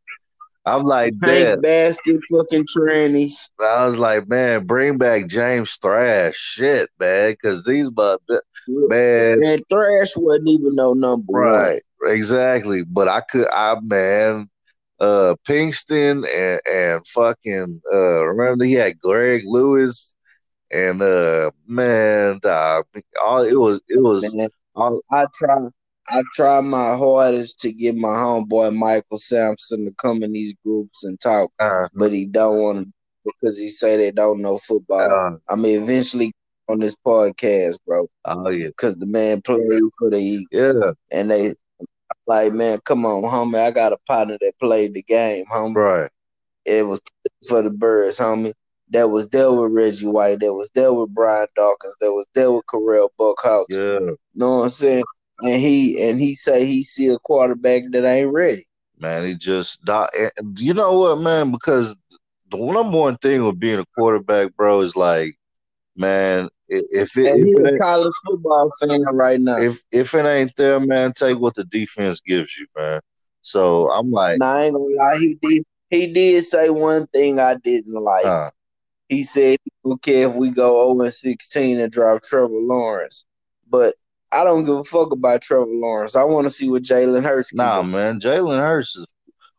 I'm 0.65 0.83
like, 0.83 1.13
damn. 1.19 1.59
basket 1.59 2.21
fucking 2.31 2.65
trannies. 2.75 3.33
I 3.59 3.85
was 3.85 3.97
like, 3.97 4.29
man, 4.29 4.65
bring 4.65 4.97
back 4.97 5.27
James 5.27 5.75
Thrash, 5.81 6.35
shit, 6.35 6.89
man, 6.99 7.31
because 7.31 7.65
these 7.65 7.89
but 7.89 8.21
man, 8.67 9.39
man, 9.41 9.59
Thrash 9.69 10.15
wasn't 10.15 10.47
even 10.49 10.75
no 10.75 10.93
number 10.93 11.33
right, 11.33 11.81
one. 11.99 12.11
exactly. 12.11 12.83
But 12.83 13.09
I 13.09 13.21
could, 13.21 13.47
I 13.51 13.77
man, 13.81 14.49
uh, 15.01 15.35
Pinkston 15.47 16.25
and 16.33 16.61
and 16.65 17.07
fucking 17.07 17.81
uh, 17.91 18.25
remember 18.25 18.63
he 18.63 18.73
had 18.73 18.99
Greg 18.99 19.41
Lewis 19.45 20.15
and 20.71 21.01
uh, 21.01 21.51
man, 21.67 22.39
uh, 22.43 22.81
all 23.21 23.43
it 23.43 23.55
was, 23.55 23.81
it 23.87 24.01
was. 24.01 24.33
Man, 24.33 24.49
all, 24.75 25.01
I 25.11 25.25
try. 25.35 25.67
I 26.07 26.21
try 26.33 26.59
my 26.61 26.95
hardest 26.95 27.59
to 27.61 27.71
get 27.71 27.95
my 27.95 28.09
homeboy 28.09 28.75
Michael 28.75 29.17
Sampson 29.17 29.85
to 29.85 29.91
come 29.93 30.23
in 30.23 30.33
these 30.33 30.53
groups 30.65 31.03
and 31.03 31.19
talk, 31.19 31.51
uh, 31.59 31.87
but 31.93 32.11
he 32.11 32.25
don't 32.25 32.57
want 32.57 32.85
to 32.85 32.93
because 33.25 33.57
he 33.57 33.69
say 33.69 33.95
they 33.95 34.11
don't 34.11 34.41
know 34.41 34.57
football. 34.57 34.99
Uh, 34.99 35.37
I 35.51 35.55
mean, 35.55 35.81
eventually, 35.81 36.33
on 36.69 36.79
this 36.79 36.95
podcast, 37.05 37.77
bro. 37.85 38.07
Oh 38.25 38.49
yeah, 38.49 38.67
because 38.67 38.95
the 38.95 39.05
man 39.05 39.41
played 39.41 39.61
for 39.97 40.09
the 40.09 40.17
Eagles. 40.17 40.75
Yeah, 40.75 40.91
and 41.11 41.31
they 41.31 41.55
like, 42.27 42.53
man, 42.53 42.79
come 42.83 43.05
on, 43.05 43.23
homie. 43.23 43.59
I 43.59 43.71
got 43.71 43.93
a 43.93 43.97
partner 44.07 44.37
that 44.41 44.59
played 44.59 44.93
the 44.93 45.03
game, 45.03 45.45
homie. 45.51 45.75
right. 45.75 46.09
It 46.65 46.87
was 46.87 47.01
for 47.47 47.61
the 47.61 47.69
birds, 47.69 48.19
homie. 48.19 48.53
That 48.89 49.09
was 49.09 49.29
there 49.29 49.51
with 49.51 49.71
Reggie 49.71 50.07
White. 50.07 50.39
That 50.41 50.53
was 50.53 50.69
there 50.75 50.93
with 50.93 51.13
Brian 51.13 51.47
Dawkins. 51.55 51.95
That 51.99 52.11
was 52.11 52.25
there 52.33 52.51
with 52.51 52.65
Correll 52.65 53.09
Buckhalter. 53.19 53.65
Yeah, 53.69 54.13
Know 54.35 54.57
what 54.57 54.63
I'm 54.63 54.69
saying? 54.69 55.03
And 55.41 55.61
he 55.61 56.09
and 56.09 56.21
he 56.21 56.35
say 56.35 56.65
he 56.65 56.83
see 56.83 57.07
a 57.07 57.17
quarterback 57.19 57.83
that 57.91 58.05
ain't 58.05 58.31
ready. 58.31 58.67
man, 58.99 59.25
he 59.25 59.35
just 59.35 59.85
not. 59.85 60.11
You 60.57 60.73
know 60.73 60.99
what, 60.99 61.19
man? 61.19 61.51
Because 61.51 61.95
the 62.49 62.57
number 62.57 62.97
one 62.97 63.17
thing 63.17 63.43
with 63.43 63.59
being 63.59 63.79
a 63.79 63.85
quarterback, 63.97 64.55
bro, 64.55 64.81
is 64.81 64.95
like, 64.95 65.35
man, 65.95 66.49
if 66.69 67.17
it 67.17 67.31
And 67.31 67.41
if 67.41 67.55
he 67.55 67.61
it 67.61 67.73
a 67.73 67.77
college 67.77 68.13
football 68.25 68.71
fan 68.79 69.01
right 69.13 69.39
now. 69.39 69.57
if 69.57 69.83
if 69.91 70.13
it 70.13 70.25
ain't 70.25 70.55
there, 70.55 70.79
man, 70.79 71.13
take 71.13 71.39
what 71.39 71.55
the 71.55 71.65
defense 71.65 72.21
gives 72.21 72.57
you, 72.57 72.67
man. 72.77 73.01
So 73.41 73.91
I'm 73.91 74.11
like, 74.11 74.39
now, 74.39 74.53
I 74.53 74.63
ain't 74.63 74.75
gonna 74.75 74.95
lie, 74.95 75.17
he 75.19 75.37
did 75.41 75.63
he 75.89 76.13
did 76.13 76.43
say 76.43 76.69
one 76.69 77.07
thing 77.07 77.39
I 77.39 77.55
didn't 77.55 77.93
like. 77.93 78.25
huh, 78.25 78.51
He 79.09 79.23
said 79.23 79.59
he 79.63 79.71
don't 79.83 80.01
care 80.01 80.29
if 80.29 80.35
we 80.35 80.49
go 80.49 80.93
0 80.93 81.01
and 81.03 81.13
16 81.13 81.79
and 81.79 81.91
drop 81.91 82.23
Trevor 82.23 82.53
Lawrence. 82.53 83.25
But 83.69 83.95
I 84.33 84.43
don't 84.43 84.63
give 84.63 84.75
a 84.75 84.83
fuck 84.83 85.11
about 85.11 85.41
Trevor 85.41 85.65
Lawrence. 85.67 86.15
I 86.15 86.23
want 86.23 86.45
to 86.45 86.49
see 86.51 86.69
what 86.69 86.83
Jalen 86.83 87.23
Hurts 87.23 87.53
nah, 87.53 87.81
do. 87.81 87.87
man, 87.87 88.19
Jalen 88.19 88.59
Hurts 88.59 88.95
is. 88.95 89.07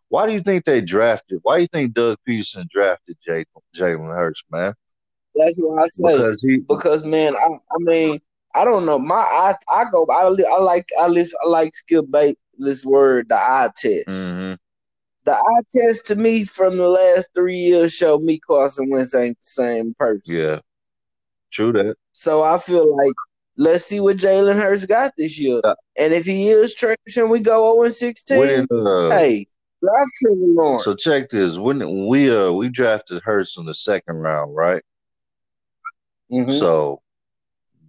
Why 0.09 0.27
do 0.27 0.33
you 0.33 0.41
think 0.41 0.65
they 0.65 0.81
drafted? 0.81 1.41
Why 1.43 1.57
do 1.57 1.63
you 1.63 1.69
think 1.69 1.95
Doug 1.95 2.19
Pederson 2.29 2.69
drafted 2.69 3.17
Jalen 3.27 4.15
Hurts, 4.15 4.45
man? 4.51 4.75
That's 5.35 5.57
what 5.59 5.83
I 5.83 5.87
say. 5.89 6.17
Because 6.17 6.45
he, 6.45 6.59
Because 6.61 7.05
man, 7.05 7.35
I, 7.35 7.47
I 7.47 7.79
mean, 7.79 8.21
I 8.55 8.65
don't 8.65 8.87
know. 8.87 8.99
My 8.99 9.17
I 9.17 9.55
I 9.69 9.85
go 9.91 10.07
I, 10.11 10.29
I 10.53 10.61
like 10.61 10.87
I 11.01 11.09
listen 11.09 11.39
I 11.45 11.49
like 11.49 11.75
Skip 11.75 12.05
Bayless 12.11 12.85
word 12.85 13.29
the 13.29 13.35
eye 13.35 13.71
test. 13.77 14.29
Mhm. 14.29 14.59
The 15.25 15.33
eye 15.33 15.63
test 15.71 16.07
to 16.07 16.17
me 16.17 16.45
from 16.45 16.77
the 16.77 16.89
last 16.89 17.31
three 17.35 17.57
years 17.57 17.95
show 17.95 18.19
me 18.19 18.39
Carson 18.39 18.91
Wentz 18.91 19.15
ain't 19.15 19.39
the 19.39 19.45
same 19.45 19.95
person. 19.99 20.37
yeah, 20.39 20.61
true 21.51 21.73
that. 21.73 21.97
So 22.13 22.45
I 22.45 22.59
feel 22.59 22.95
like 22.97 23.15
let's 23.57 23.85
see 23.85 24.01
what 24.01 24.17
Jalen 24.17 24.57
Hurts 24.57 24.87
got 24.87 25.13
this 25.17 25.41
year. 25.41 25.61
Uh, 25.65 25.75
And 25.97 26.13
if 26.13 26.25
he 26.27 26.49
is 26.49 26.75
trash 26.75 26.97
and 27.17 27.31
we 27.31 27.41
go 27.41 27.75
0 27.75 27.85
and 27.85 27.93
16, 27.93 28.39
When, 28.39 28.67
uh, 28.71 29.11
hey, 29.11 29.47
draft 29.81 30.11
Trevor 30.23 30.37
Lawrence. 30.41 30.85
So 30.85 30.95
check 30.95 31.29
this. 31.31 31.59
When 31.59 32.07
we 32.09 32.35
uh 32.35 32.53
we 32.53 32.69
drafted 32.69 33.23
Hurts 33.23 33.59
in 33.59 33.67
the 33.67 33.75
second 33.75 34.17
round, 34.17 34.55
right? 34.57 34.83
Mhm. 36.33 36.59
So 36.59 37.03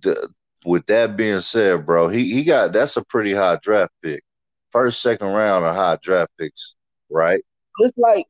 th- 0.04 0.18
with 0.66 0.86
that 0.88 1.16
being 1.16 1.40
said, 1.42 1.86
bro, 1.86 2.08
he 2.10 2.32
he 2.34 2.44
got 2.44 2.74
that's 2.74 2.98
a 2.98 3.06
pretty 3.06 3.34
high 3.34 3.60
draft 3.62 3.94
pick. 4.04 4.24
First, 4.72 5.02
second 5.02 5.28
round 5.28 5.64
are 5.66 5.74
high 5.74 5.98
draft 6.02 6.32
picks, 6.38 6.76
right? 7.10 7.44
Just 7.82 7.98
like 7.98 8.26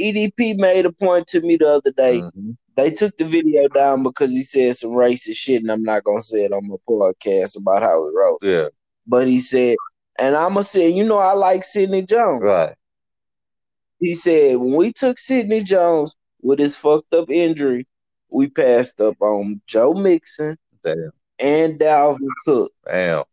EDP 0.00 0.56
made 0.58 0.86
a 0.86 0.92
point 0.92 1.26
to 1.28 1.40
me 1.40 1.56
the 1.56 1.68
other 1.68 1.90
day. 1.92 2.20
Mhm. 2.20 2.56
They 2.76 2.90
took 2.90 3.16
the 3.16 3.24
video 3.24 3.68
down 3.68 4.02
because 4.02 4.30
he 4.32 4.42
said 4.42 4.76
some 4.76 4.90
racist 4.90 5.36
shit, 5.36 5.62
and 5.62 5.70
I'm 5.70 5.82
not 5.82 6.04
gonna 6.04 6.20
say 6.22 6.44
it 6.44 6.52
on 6.52 6.68
my 6.68 6.76
podcast 6.88 7.58
about 7.58 7.82
how 7.82 8.04
he 8.04 8.10
wrote. 8.14 8.38
Yeah, 8.42 8.68
But 9.06 9.28
he 9.28 9.38
said, 9.40 9.76
and 10.18 10.34
I'ma 10.36 10.62
say, 10.62 10.88
you 10.88 11.04
know, 11.04 11.18
I 11.18 11.32
like 11.32 11.62
Sidney 11.64 12.02
Jones. 12.02 12.42
right. 12.42 12.74
He 14.00 14.14
said 14.14 14.56
when 14.56 14.74
we 14.74 14.92
took 14.92 15.18
Sidney 15.18 15.62
Jones 15.62 16.14
with 16.42 16.58
his 16.58 16.76
fucked 16.76 17.12
up 17.14 17.30
injury, 17.30 17.86
we 18.32 18.48
passed 18.48 19.00
up 19.00 19.16
on 19.20 19.60
Joe 19.66 19.94
Mixon 19.94 20.56
Damn, 20.82 21.10
and 21.38 21.78
Dalvin 21.78 22.28
Cook. 22.44 22.72
damn. 22.86 23.24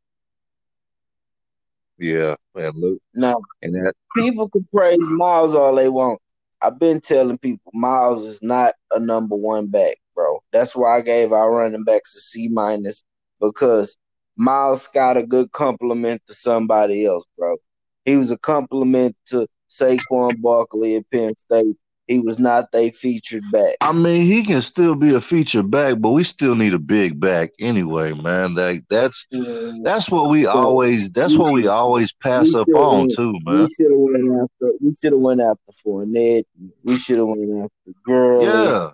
Yeah, 2.01 2.35
man. 2.55 2.71
Look, 2.75 2.99
Now 3.13 3.35
and 3.61 3.75
that 3.75 3.93
people 4.15 4.49
can 4.49 4.67
praise 4.73 5.09
Miles 5.11 5.53
all 5.53 5.75
they 5.75 5.87
want. 5.87 6.19
I've 6.63 6.79
been 6.79 6.99
telling 6.99 7.37
people 7.37 7.71
Miles 7.75 8.25
is 8.25 8.41
not 8.41 8.73
a 8.91 8.99
number 8.99 9.35
one 9.35 9.67
back, 9.67 9.97
bro. 10.15 10.39
That's 10.51 10.75
why 10.75 10.97
I 10.97 11.01
gave 11.01 11.31
our 11.31 11.51
running 11.53 11.83
backs 11.83 12.15
a 12.15 12.19
C 12.19 12.49
minus 12.49 13.03
because 13.39 13.95
Miles 14.35 14.87
got 14.87 15.15
a 15.15 15.23
good 15.23 15.51
compliment 15.51 16.23
to 16.25 16.33
somebody 16.33 17.05
else, 17.05 17.25
bro. 17.37 17.57
He 18.05 18.17
was 18.17 18.31
a 18.31 18.37
compliment 18.37 19.15
to 19.27 19.47
Saquon 19.69 20.41
Barkley 20.41 20.95
at 20.95 21.09
Penn 21.11 21.37
State. 21.37 21.75
He 22.11 22.19
was 22.19 22.39
not 22.39 22.73
they 22.73 22.91
featured 22.91 23.43
back. 23.53 23.75
I 23.79 23.93
mean, 23.93 24.25
he 24.25 24.43
can 24.43 24.61
still 24.61 24.95
be 24.95 25.15
a 25.15 25.21
featured 25.21 25.71
back, 25.71 26.01
but 26.01 26.11
we 26.11 26.25
still 26.25 26.55
need 26.55 26.73
a 26.73 26.79
big 26.79 27.21
back 27.21 27.51
anyway, 27.57 28.11
man. 28.11 28.53
Like 28.53 28.83
that's 28.89 29.25
mm. 29.33 29.81
that's 29.81 30.11
what 30.11 30.29
we 30.29 30.45
always 30.45 31.09
that's 31.11 31.37
what 31.37 31.53
we 31.53 31.67
always 31.67 32.11
pass 32.13 32.53
we 32.53 32.59
up 32.59 32.67
on 32.75 32.99
win. 32.99 33.09
too, 33.15 33.31
We 33.31 33.53
man. 33.53 33.67
should 33.67 33.91
have 33.91 33.99
went 33.99 34.41
after. 34.43 34.73
We 34.81 34.93
should 34.93 35.13
have 35.13 35.21
went 35.21 35.41
after 35.41 35.71
Fournette. 35.85 36.43
We 36.83 36.97
should 36.97 37.17
have 37.19 37.27
went 37.27 37.63
after 37.63 37.99
Gurley. 38.03 38.45
Yeah, 38.45 38.89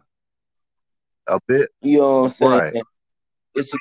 a 1.27 1.39
bit 1.47 1.71
You 1.81 1.97
know 1.97 2.21
what 2.21 2.31
I'm 2.33 2.37
saying? 2.37 2.73
Right. 2.75 2.83
It's 3.55 3.73
a, 3.73 3.77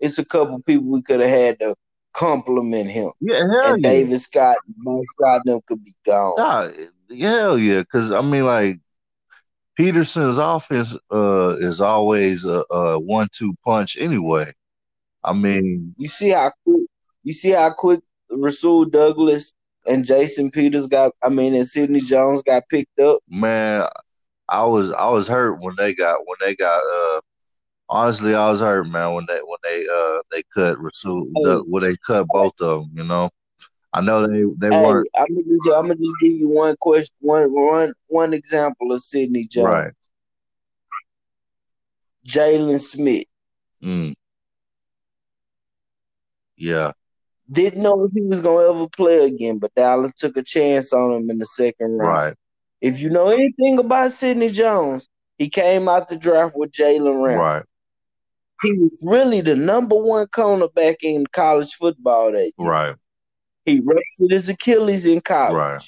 it's 0.00 0.18
a 0.18 0.24
couple 0.26 0.60
people 0.60 0.88
we 0.88 1.00
could 1.00 1.20
have 1.20 1.30
had 1.30 1.60
to 1.60 1.74
compliment 2.12 2.90
him. 2.90 3.10
Yeah, 3.20 3.38
hell 3.38 3.74
and 3.74 3.82
yeah. 3.82 3.90
David 3.90 4.18
Scott, 4.18 4.56
Mike 4.76 5.00
Scott, 5.04 5.42
them 5.46 5.60
could 5.66 5.82
be 5.82 5.94
gone. 6.04 6.34
Nah, 6.36 6.68
hell 7.18 7.58
yeah. 7.58 7.80
Because 7.80 8.12
I 8.12 8.20
mean, 8.22 8.44
like 8.44 8.78
Pederson's 9.78 10.38
offense 10.38 10.96
uh, 11.12 11.56
is 11.58 11.80
always 11.80 12.44
a, 12.44 12.64
a 12.70 12.98
one-two 12.98 13.54
punch 13.64 13.96
anyway. 13.98 14.52
I 15.24 15.32
mean, 15.34 15.94
You 15.98 16.08
see 16.08 16.30
how 16.30 16.50
quick 16.64 16.82
you 17.24 17.32
see 17.32 17.50
how 17.50 17.70
quick 17.70 18.00
Rasul 18.30 18.84
Douglas 18.86 19.52
and 19.86 20.04
Jason 20.04 20.50
Peters 20.50 20.86
got 20.86 21.12
I 21.22 21.28
mean 21.28 21.54
and 21.54 21.66
Sidney 21.66 22.00
Jones 22.00 22.42
got 22.42 22.68
picked 22.68 22.98
up. 23.00 23.18
man, 23.28 23.86
I 24.48 24.64
was 24.66 24.90
I 24.92 25.08
was 25.10 25.28
hurt 25.28 25.60
when 25.60 25.74
they 25.76 25.94
got 25.94 26.20
when 26.26 26.36
they 26.40 26.54
got. 26.56 26.78
uh 26.80 27.20
Honestly, 27.88 28.34
I 28.34 28.50
was 28.50 28.58
hurt, 28.60 28.88
man, 28.88 29.14
when 29.14 29.26
they 29.28 29.38
when 29.38 29.58
they 29.62 29.86
uh 29.86 30.20
they 30.32 30.42
cut 30.52 30.80
Rasul 30.80 31.24
Hey. 31.36 31.54
when 31.68 31.84
they 31.84 31.96
cut 32.04 32.26
both 32.28 32.54
of 32.60 32.82
them. 32.82 32.90
You 32.94 33.04
know, 33.04 33.30
I 33.92 34.00
know 34.00 34.26
they 34.26 34.42
they 34.56 34.70
Hey, 34.70 34.82
weren't 34.84 35.08
I'm 35.18 35.26
gonna 35.28 35.42
just 35.46 35.66
I'm 35.68 35.82
gonna 35.82 35.94
just 35.96 36.14
give 36.20 36.32
you 36.32 36.48
one 36.48 36.76
question 36.80 37.14
one 37.20 37.48
one 37.52 37.92
one 38.08 38.34
example 38.34 38.92
of 38.92 39.00
Sidney 39.00 39.46
Jones. 39.50 39.66
right. 39.66 39.92
Jaylon 42.26 42.80
Smith. 42.80 43.24
Mm. 43.82 44.14
Yeah, 46.56 46.92
Didn't 47.50 47.82
know 47.82 48.04
if 48.04 48.12
he 48.12 48.22
was 48.22 48.40
gonna 48.40 48.70
ever 48.70 48.88
play 48.88 49.26
again, 49.26 49.58
but 49.58 49.74
Dallas 49.74 50.14
took 50.14 50.36
a 50.36 50.42
chance 50.42 50.92
on 50.92 51.12
him 51.12 51.30
in 51.30 51.38
the 51.38 51.44
second 51.46 51.92
round. 51.98 52.08
right, 52.08 52.34
If 52.80 52.98
you 53.00 53.10
know 53.10 53.28
anything 53.28 53.78
about 53.78 54.10
Sidney 54.10 54.48
Jones, 54.48 55.06
he 55.38 55.48
came 55.50 55.88
out 55.88 56.08
the 56.08 56.16
draft 56.16 56.56
with 56.56 56.72
Jalen 56.72 57.22
Ramsey. 57.22 57.38
right, 57.38 57.64
He 58.62 58.72
was 58.78 59.04
really 59.06 59.42
the 59.42 59.54
number 59.54 59.96
one 59.96 60.26
cornerback 60.28 60.96
in 61.02 61.26
college 61.26 61.72
football 61.74 62.32
that 62.32 62.52
year. 62.58 62.68
right, 62.70 62.96
He 63.66 63.80
ruptured 63.80 64.30
his 64.30 64.48
Achilles 64.48 65.04
in 65.06 65.20
college. 65.20 65.54
Right. 65.56 65.80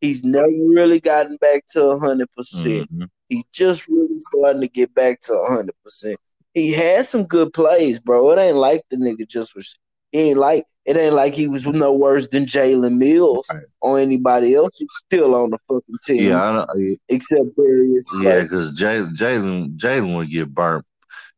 He's 0.00 0.22
never 0.22 0.46
really 0.48 1.00
gotten 1.00 1.36
back 1.38 1.64
to 1.72 1.98
hundred 1.98 2.30
percent. 2.36 2.94
Mhm. 2.94 3.08
He 3.28 3.44
just 3.52 3.88
really 3.88 4.18
starting 4.18 4.60
to 4.60 4.68
get 4.68 4.94
back 4.94 5.20
to 5.22 5.38
hundred 5.48 5.74
percent. 5.82 6.16
He 6.52 6.72
had 6.72 7.06
some 7.06 7.24
good 7.24 7.52
plays, 7.52 7.98
bro. 7.98 8.30
It 8.32 8.38
ain't 8.38 8.56
like 8.58 8.82
the 8.90 8.96
nigga 8.98 9.26
just 9.26 9.56
was. 9.56 9.74
He 10.12 10.30
ain't 10.30 10.38
like 10.38 10.64
it. 10.84 10.96
Ain't 10.98 11.14
like 11.14 11.32
he 11.32 11.48
was 11.48 11.66
no 11.66 11.92
worse 11.94 12.28
than 12.28 12.44
Jalen 12.44 12.98
Mills 12.98 13.48
Right. 13.52 13.64
or 13.80 13.98
anybody 13.98 14.54
else 14.54 14.76
who's 14.78 14.94
still 15.06 15.34
on 15.34 15.50
the 15.50 15.58
fucking 15.66 15.96
team, 16.04 16.28
Yeah, 16.28 16.42
I 16.44 16.52
know, 16.52 16.96
except 17.08 17.56
Darius. 17.56 18.14
yeah, 18.20 18.42
because 18.42 18.78
Jalen 18.78 19.76
Jalen 19.78 20.14
would 20.16 20.28
get 20.30 20.54
burnt. 20.54 20.84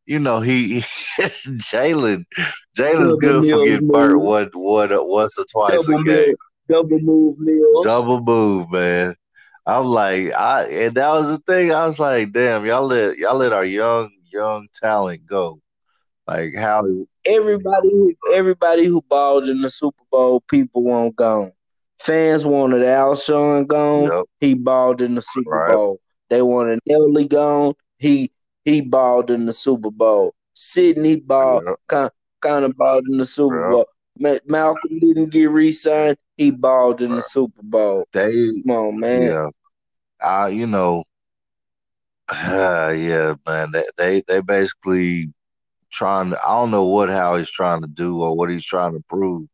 You 0.06 0.20
know, 0.20 0.40
he 0.40 0.80
Jalen 1.18 2.24
Jalen's 2.76 3.16
good 3.16 3.44
for 3.44 3.64
getting 3.64 3.88
burnt 3.88 4.20
one, 4.20 4.50
one, 4.54 4.90
once 4.92 5.38
or 5.38 5.44
twice 5.50 5.84
double 5.84 6.00
a 6.00 6.04
game. 6.04 6.26
move, 6.28 6.36
double 6.68 6.98
move 7.00 7.38
Mills. 7.38 7.84
Double 7.84 8.20
move, 8.20 8.70
man. 8.70 9.16
I'm 9.66 9.86
like, 9.86 10.32
I 10.32 10.64
and 10.66 10.94
that 10.94 11.10
was 11.10 11.30
the 11.30 11.38
thing. 11.38 11.72
I 11.72 11.86
was 11.86 11.98
like, 11.98 12.32
damn, 12.32 12.64
y'all 12.64 12.86
let 12.86 13.18
y'all 13.18 13.36
let 13.36 13.52
our 13.52 13.64
young 13.64 14.10
young 14.32 14.68
talent 14.80 15.26
go. 15.26 15.60
Like 16.28 16.54
how 16.56 16.84
everybody 17.24 18.16
everybody 18.32 18.84
who 18.84 19.02
balled 19.02 19.48
in 19.48 19.62
the 19.62 19.70
Super 19.70 20.04
Bowl, 20.12 20.40
people 20.40 20.84
want 20.84 21.16
gone. 21.16 21.52
Fans 21.98 22.44
wanted 22.44 22.82
Alshon 22.82 23.66
gone. 23.66 24.04
Yep. 24.04 24.24
He 24.38 24.54
balled 24.54 25.00
in 25.00 25.14
the 25.14 25.22
Super 25.22 25.50
Right. 25.50 25.72
Bowl. 25.72 26.00
They 26.30 26.42
wanted 26.42 26.80
Nelly 26.86 27.26
gone. 27.26 27.74
He 27.98 28.30
he 28.66 28.82
balled 28.82 29.30
in 29.30 29.46
the 29.46 29.52
Super 29.54 29.90
Bowl. 29.90 30.34
Sidney 30.52 31.16
balled 31.20 31.64
Yep. 31.66 31.76
kind, 31.86 32.10
kind 32.40 32.64
of 32.66 32.76
balled 32.76 33.04
in 33.08 33.16
the 33.16 33.24
Super 33.24 33.60
Yep. 33.60 33.70
Bowl. 33.70 33.86
Ma- 34.18 34.38
Malcolm 34.46 34.98
didn't 34.98 35.30
get 35.30 35.50
re-signed. 35.50 36.16
He 36.36 36.50
balled 36.50 37.00
in 37.00 37.14
the 37.14 37.22
Super 37.22 37.62
Bowl. 37.62 38.04
they 38.12 38.50
Come 38.66 38.76
on, 38.76 39.00
man. 39.00 39.22
yeah. 39.22 39.50
I 40.20 40.48
you 40.48 40.66
know 40.66 41.04
yeah, 42.32 43.34
man. 43.46 43.70
They 43.72 43.84
they 43.96 44.22
they 44.26 44.40
basically 44.40 45.32
trying 45.92 46.30
to. 46.30 46.38
I 46.44 46.48
don't 46.58 46.72
know 46.72 46.86
what 46.86 47.08
how 47.08 47.36
he's 47.36 47.50
trying 47.50 47.82
to 47.82 47.86
do 47.88 48.20
or 48.22 48.36
what 48.36 48.50
he's 48.50 48.64
trying 48.64 48.94
to 48.94 49.04
prove. 49.08 49.46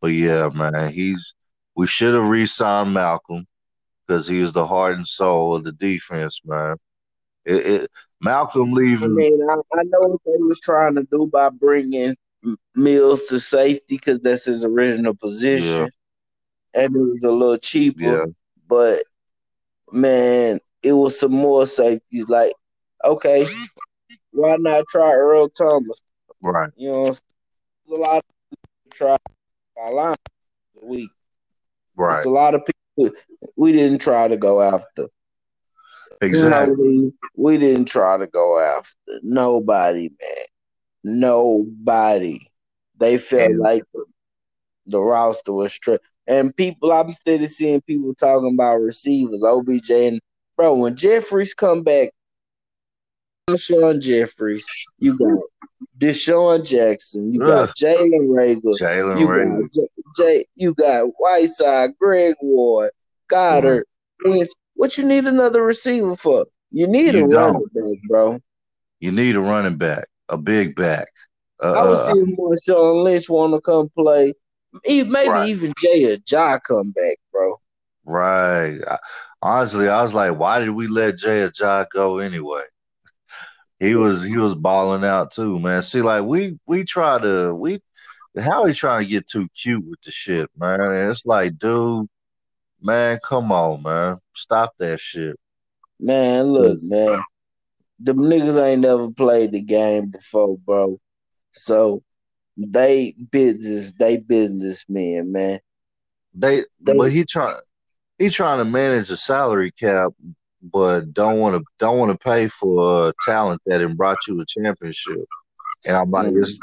But 0.00 0.08
yeah, 0.08 0.48
man, 0.52 0.92
he's. 0.92 1.34
We 1.76 1.86
should 1.86 2.14
have 2.14 2.28
re-signed 2.28 2.92
Malcolm 2.92 3.46
because 4.06 4.26
he 4.26 4.40
is 4.40 4.52
the 4.52 4.66
heart 4.66 4.94
and 4.94 5.06
soul 5.06 5.54
of 5.54 5.62
the 5.62 5.72
defense, 5.72 6.40
man. 6.44 6.76
It, 7.44 7.66
it 7.66 7.90
Malcolm 8.20 8.72
leaving. 8.72 9.12
I 9.12 9.14
mean, 9.14 9.40
I, 9.48 9.54
I, 9.54 9.82
know 9.84 10.00
what 10.00 10.20
they 10.24 10.42
was 10.42 10.60
trying 10.60 10.94
to 10.96 11.06
do 11.10 11.26
by 11.32 11.48
bringing 11.48 12.14
Mills 12.74 13.26
to 13.28 13.40
safety 13.40 13.96
because 13.96 14.20
that's 14.20 14.44
his 14.44 14.64
original 14.64 15.14
position, 15.14 15.88
yeah. 16.74 16.84
and 16.84 16.96
it 16.96 16.98
was 16.98 17.24
a 17.24 17.32
little 17.32 17.56
cheaper. 17.56 18.02
Yeah. 18.02 18.24
But 18.68 19.04
man, 19.92 20.60
it 20.82 20.92
was 20.92 21.18
some 21.18 21.32
more 21.32 21.66
safeties. 21.66 22.28
Like, 22.28 22.52
okay, 23.04 23.46
why 24.32 24.56
not 24.56 24.86
try 24.88 25.12
Earl 25.12 25.48
Thomas? 25.48 26.00
Right. 26.42 26.70
You 26.76 26.90
know, 26.90 27.04
there's 27.04 27.20
a 27.90 27.94
lot 27.94 28.16
of 28.18 28.92
try 28.92 29.16
line 29.90 30.16
week. 30.82 31.10
Right. 31.96 32.14
There's 32.14 32.26
a 32.26 32.30
lot 32.30 32.54
of 32.54 32.62
people 32.66 33.16
we 33.56 33.72
didn't 33.72 34.00
try 34.00 34.28
to 34.28 34.36
go 34.36 34.60
after. 34.60 35.08
Exactly. 36.20 37.12
we 37.34 37.58
didn't 37.58 37.86
try 37.86 38.18
to 38.18 38.26
go 38.26 38.58
after 38.60 38.96
nobody, 39.22 40.10
man. 40.20 40.46
Nobody. 41.02 42.40
They 42.98 43.16
felt 43.16 43.50
and, 43.50 43.58
like 43.58 43.84
the, 43.94 44.04
the 44.86 45.00
roster 45.00 45.52
was 45.52 45.72
straight. 45.72 46.00
And 46.26 46.54
people, 46.54 46.92
I'm 46.92 47.12
steady 47.12 47.46
seeing 47.46 47.80
people 47.80 48.14
talking 48.14 48.54
about 48.54 48.76
receivers, 48.76 49.42
OBJ, 49.42 49.90
and 49.90 50.20
bro. 50.56 50.74
When 50.74 50.96
Jeffries 50.96 51.54
come 51.54 51.82
back, 51.82 52.10
Sean 53.56 54.00
Jeffries, 54.00 54.66
you 54.98 55.16
got 55.16 55.38
DeSean 55.98 56.64
Jackson, 56.64 57.32
you 57.32 57.40
got 57.40 57.74
Jalen 57.74 58.28
Reagor, 58.28 58.78
Jalen 58.78 59.26
Reagor, 59.26 59.72
J- 59.72 59.88
J- 60.16 60.46
you 60.54 60.74
got 60.74 61.06
Whiteside, 61.18 61.90
Greg 61.98 62.36
Ward, 62.42 62.90
Goedert. 63.28 63.84
Mm-hmm. 64.24 64.42
What 64.80 64.96
you 64.96 65.04
need 65.04 65.26
another 65.26 65.62
receiver 65.62 66.16
for? 66.16 66.46
You 66.70 66.86
need 66.86 67.12
you 67.12 67.26
a 67.26 67.28
don't. 67.28 67.52
running 67.52 67.68
back, 67.74 68.08
bro. 68.08 68.40
You 68.98 69.12
need 69.12 69.36
a 69.36 69.40
running 69.40 69.76
back, 69.76 70.06
a 70.30 70.38
big 70.38 70.74
back. 70.74 71.08
Uh, 71.62 71.72
I 71.72 71.82
would 71.82 71.98
uh, 71.98 72.14
see 72.14 72.34
Marshawn 72.34 73.04
Lynch 73.04 73.28
want 73.28 73.52
to 73.52 73.60
come 73.60 73.90
play. 73.90 74.32
Maybe 74.86 75.10
right. 75.10 75.50
even 75.50 75.74
Jay 75.78 76.14
or 76.14 76.16
Ja 76.26 76.58
come 76.60 76.92
back, 76.92 77.18
bro. 77.30 77.56
Right. 78.06 78.78
I, 78.88 78.96
honestly, 79.42 79.86
I 79.86 80.00
was 80.00 80.14
like, 80.14 80.38
why 80.38 80.60
did 80.60 80.70
we 80.70 80.86
let 80.86 81.18
Jay 81.18 81.46
Ajayi 81.46 81.84
go 81.92 82.16
anyway? 82.16 82.62
He 83.80 83.94
was 83.96 84.24
he 84.24 84.38
was 84.38 84.54
balling 84.54 85.04
out 85.04 85.30
too, 85.30 85.58
man. 85.58 85.82
See, 85.82 86.00
like 86.00 86.24
we 86.24 86.58
we 86.66 86.84
try 86.84 87.18
to 87.18 87.54
we 87.54 87.80
how 88.40 88.64
he 88.64 88.72
trying 88.72 89.02
to 89.02 89.10
get 89.10 89.26
too 89.26 89.46
cute 89.54 89.84
with 89.86 90.00
the 90.00 90.10
shit, 90.10 90.48
man. 90.56 90.80
It's 91.10 91.26
like, 91.26 91.58
dude, 91.58 92.08
man, 92.82 93.18
come 93.26 93.52
on, 93.52 93.82
man, 93.82 94.18
stop 94.34 94.76
that 94.78 95.00
shit. 95.00 95.36
Man, 95.98 96.46
look, 96.46 96.78
man, 96.88 97.22
the 97.98 98.14
niggas 98.14 98.62
ain't 98.62 98.80
never 98.80 99.10
played 99.10 99.52
the 99.52 99.62
game 99.62 100.10
before, 100.10 100.56
bro. 100.58 100.98
So 101.52 102.02
they 102.56 103.14
business, 103.30 103.92
they 103.92 104.16
businessmen, 104.16 105.32
man. 105.32 105.60
They, 106.34 106.64
they 106.80 106.96
but 106.96 107.10
he 107.10 107.24
trying 107.24 107.60
he 108.18 108.30
trying 108.30 108.58
to 108.58 108.64
manage 108.64 109.10
a 109.10 109.16
salary 109.16 109.72
cap, 109.72 110.12
but 110.62 111.12
don't 111.12 111.38
want 111.38 111.56
to 111.56 111.64
don't 111.78 111.98
want 111.98 112.12
to 112.12 112.18
pay 112.18 112.46
for 112.46 113.08
uh, 113.08 113.12
talent 113.24 113.60
that 113.66 113.80
and 113.80 113.96
brought 113.96 114.18
you 114.28 114.40
a 114.40 114.44
championship. 114.46 115.24
And 115.86 115.96
I'm 115.96 116.10
like, 116.10 116.26
mm-hmm. 116.26 116.42
it's 116.42 116.58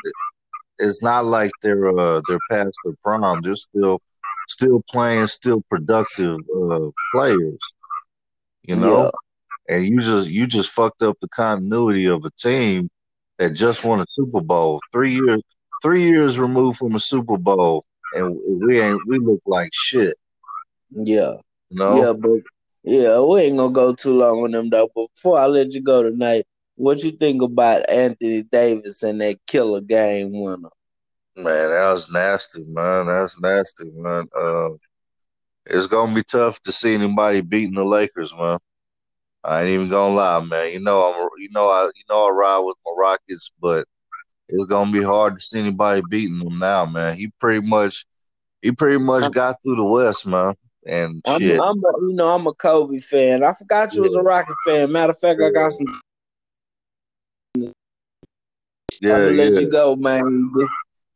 it's 0.79 1.01
not 1.01 1.25
like 1.25 1.51
they're 1.61 1.89
uh, 1.89 2.21
they're 2.27 2.37
past 2.51 2.77
their 2.85 2.93
prime. 3.03 3.41
They're 3.41 3.55
still 3.55 3.99
still 4.47 4.83
playing, 4.89 5.27
still 5.27 5.61
productive 5.69 6.37
uh, 6.55 6.89
players. 7.13 7.59
You 8.63 8.75
know, 8.75 9.11
yeah. 9.69 9.75
and 9.75 9.85
you 9.85 9.99
just 10.01 10.29
you 10.29 10.47
just 10.47 10.71
fucked 10.71 11.01
up 11.01 11.17
the 11.21 11.29
continuity 11.29 12.05
of 12.05 12.25
a 12.25 12.31
team 12.31 12.89
that 13.37 13.51
just 13.51 13.85
won 13.85 14.01
a 14.01 14.05
Super 14.09 14.41
Bowl 14.41 14.81
three 14.91 15.13
years 15.13 15.41
three 15.81 16.03
years 16.03 16.39
removed 16.39 16.77
from 16.77 16.95
a 16.95 16.99
Super 16.99 17.37
Bowl, 17.37 17.85
and 18.13 18.37
we 18.65 18.81
ain't 18.81 18.99
we 19.07 19.19
look 19.19 19.41
like 19.45 19.69
shit. 19.73 20.17
Yeah, 20.91 21.35
no, 21.71 22.03
yeah, 22.03 22.13
but 22.13 22.41
yeah, 22.83 23.19
we 23.21 23.41
ain't 23.41 23.57
gonna 23.57 23.71
go 23.73 23.93
too 23.93 24.17
long 24.17 24.43
on 24.43 24.51
them 24.51 24.69
though. 24.69 24.89
Before 24.93 25.39
I 25.39 25.45
let 25.47 25.71
you 25.71 25.81
go 25.81 26.03
tonight, 26.03 26.45
what 26.75 27.03
you 27.03 27.11
think 27.11 27.41
about 27.41 27.89
Anthony 27.89 28.43
Davis 28.43 29.03
and 29.03 29.21
that 29.21 29.37
killer 29.47 29.81
game 29.81 30.31
winner? 30.33 30.69
Man, 31.37 31.69
that 31.69 31.91
was 31.91 32.11
nasty, 32.11 32.63
man. 32.63 33.05
That's 33.05 33.39
nasty, 33.39 33.91
man. 33.93 34.27
Uh, 34.35 34.69
it's 35.67 35.85
gonna 35.85 36.15
be 36.15 36.23
tough 36.23 36.59
to 36.63 36.71
see 36.71 36.95
anybody 36.95 37.41
beating 37.41 37.75
the 37.75 37.85
Lakers, 37.85 38.33
man. 38.35 38.57
I 39.43 39.61
ain't 39.61 39.69
even 39.69 39.89
gonna 39.89 40.15
lie, 40.15 40.39
man. 40.39 40.71
You 40.71 40.79
know 40.79 41.13
I'm, 41.13 41.29
you 41.37 41.49
know 41.51 41.69
I, 41.69 41.91
you 41.95 42.03
know 42.09 42.27
I 42.27 42.31
ride 42.31 42.59
with 42.59 42.75
my 42.83 42.91
Rockets, 42.97 43.51
but 43.61 43.87
it's 44.49 44.65
gonna 44.65 44.91
be 44.91 45.03
hard 45.03 45.35
to 45.35 45.39
see 45.39 45.59
anybody 45.59 46.01
beating 46.09 46.39
them 46.39 46.57
now, 46.57 46.87
man. 46.87 47.15
He 47.15 47.31
pretty 47.39 47.65
much, 47.67 48.07
he 48.63 48.71
pretty 48.71 48.97
much 48.97 49.31
got 49.31 49.57
through 49.63 49.75
the 49.75 49.85
West, 49.85 50.25
man. 50.25 50.55
And 50.87 51.21
I'm, 51.27 51.39
shit. 51.39 51.59
I'm 51.59 51.77
a, 51.77 51.91
you 52.01 52.13
know, 52.13 52.33
I'm 52.33 52.47
a 52.47 52.53
Kobe 52.53 52.97
fan. 52.97 53.43
I 53.43 53.53
forgot 53.53 53.93
you 53.93 53.99
yeah. 53.99 54.07
was 54.07 54.15
a 54.15 54.23
Rocket 54.23 54.55
fan. 54.65 54.91
Matter 54.91 55.11
of 55.11 55.19
fact, 55.19 55.39
I 55.39 55.51
got 55.51 55.71
some. 55.71 55.85
Yeah, 59.01 59.13
I'm 59.13 59.21
gonna 59.21 59.31
yeah. 59.35 59.43
let 59.43 59.61
you 59.61 59.69
go, 59.69 59.95
man. 59.95 60.51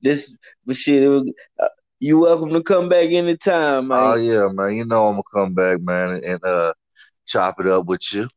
This, 0.01 0.35
this 0.65 0.77
shit. 0.77 1.07
Was, 1.09 1.31
uh, 1.59 1.67
you 1.99 2.19
welcome 2.19 2.49
to 2.49 2.63
come 2.63 2.89
back 2.89 3.11
anytime, 3.11 3.89
man. 3.89 3.99
Oh 4.01 4.15
yeah, 4.15 4.47
man. 4.51 4.75
You 4.75 4.85
know 4.85 5.07
I'm 5.07 5.13
gonna 5.13 5.23
come 5.31 5.53
back, 5.53 5.81
man, 5.81 6.19
and 6.23 6.43
uh, 6.43 6.73
chop 7.27 7.59
it 7.59 7.67
up 7.67 7.85
with 7.85 8.11
you. 8.11 8.27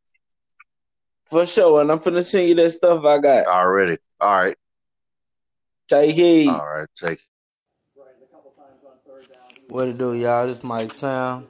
For 1.24 1.46
sure, 1.46 1.80
and 1.80 1.90
I'm 1.90 1.98
finna 1.98 2.22
send 2.22 2.48
you 2.48 2.54
that 2.56 2.70
stuff 2.70 3.02
I 3.04 3.18
got. 3.18 3.46
Already. 3.46 3.96
All 4.20 4.36
right. 4.36 4.56
Take 5.88 6.14
heed. 6.14 6.48
All 6.48 6.58
right, 6.58 6.88
take. 6.94 7.18
It. 7.18 7.20
What 9.68 9.88
it 9.88 9.96
do, 9.96 10.12
y'all? 10.12 10.46
This 10.46 10.62
Mike 10.62 10.92
Sam 10.92 11.46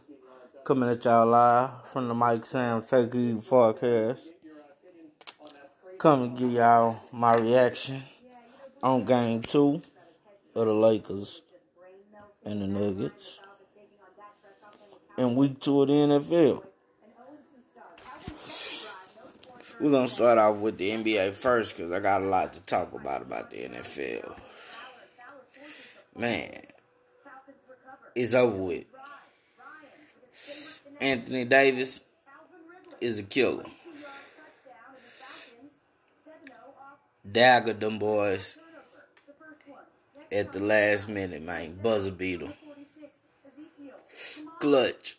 coming 0.65 0.89
at 0.89 1.05
y'all 1.05 1.27
live 1.27 1.87
from 1.89 2.07
the 2.07 2.15
Mike 2.15 2.47
Sam 2.47 2.83
Take 2.83 3.13
Heed 3.13 3.43
podcast. 3.43 4.21
Come 5.99 6.23
and 6.23 6.37
give 6.37 6.53
y'all 6.53 7.01
my 7.11 7.35
reaction 7.35 8.05
on 8.83 9.05
game 9.05 9.43
two 9.43 9.83
of 10.55 10.67
the 10.67 10.73
Lakers 10.73 11.43
and 12.45 12.63
the 12.63 12.67
Nuggets 12.67 13.41
in 15.19 15.35
week 15.35 15.61
two 15.61 15.83
of 15.83 15.89
the 15.89 15.95
NFL. 15.95 16.65
We're 19.81 19.91
gonna 19.91 20.09
start 20.09 20.39
off 20.39 20.59
with 20.59 20.79
the 20.79 20.91
NBA 20.91 21.33
first 21.33 21.77
because 21.77 21.91
I 21.91 21.99
got 21.99 22.23
a 22.23 22.27
lot 22.27 22.53
to 22.53 22.63
talk 22.63 22.93
about 22.93 23.23
about 23.23 23.51
the 23.51 23.57
NFL. 23.57 24.37
Man, 26.17 26.63
it's 28.15 28.35
over 28.35 28.57
with. 28.57 28.85
Anthony 31.01 31.45
Davis 31.45 32.03
is 33.01 33.19
a 33.19 33.25
killer. 33.25 33.65
Dagger 37.31 37.73
them 37.73 37.99
boys 37.99 38.57
at 40.35 40.53
the 40.53 40.61
last 40.61 41.09
minute, 41.09 41.43
man. 41.43 41.79
Buzzer 41.83 42.11
beater. 42.11 42.53
Clutch. 44.59 45.17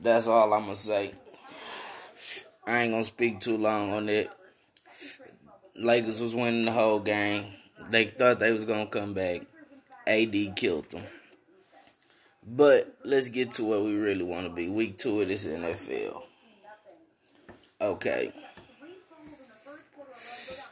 That's 0.00 0.26
all 0.26 0.52
I'm 0.52 0.62
gonna 0.62 0.74
say. 0.74 1.12
I 2.66 2.82
ain't 2.82 2.92
gonna 2.92 3.04
speak 3.04 3.40
too 3.40 3.58
long 3.58 3.92
on 3.92 4.08
it. 4.08 4.30
Lakers 5.76 6.20
was 6.20 6.34
winning 6.34 6.64
the 6.64 6.72
whole 6.72 7.00
game. 7.00 7.44
They 7.90 8.06
thought 8.06 8.38
they 8.38 8.52
was 8.52 8.64
gonna 8.64 8.86
come 8.86 9.14
back. 9.14 9.42
AD 10.06 10.56
killed 10.56 10.90
them. 10.90 11.04
But 12.44 12.96
let's 13.04 13.28
get 13.28 13.52
to 13.52 13.64
where 13.64 13.80
we 13.80 13.94
really 13.94 14.24
want 14.24 14.46
to 14.46 14.52
be. 14.52 14.68
Week 14.68 14.98
two 14.98 15.20
of 15.20 15.28
this 15.28 15.46
NFL. 15.46 16.22
Okay. 17.80 18.32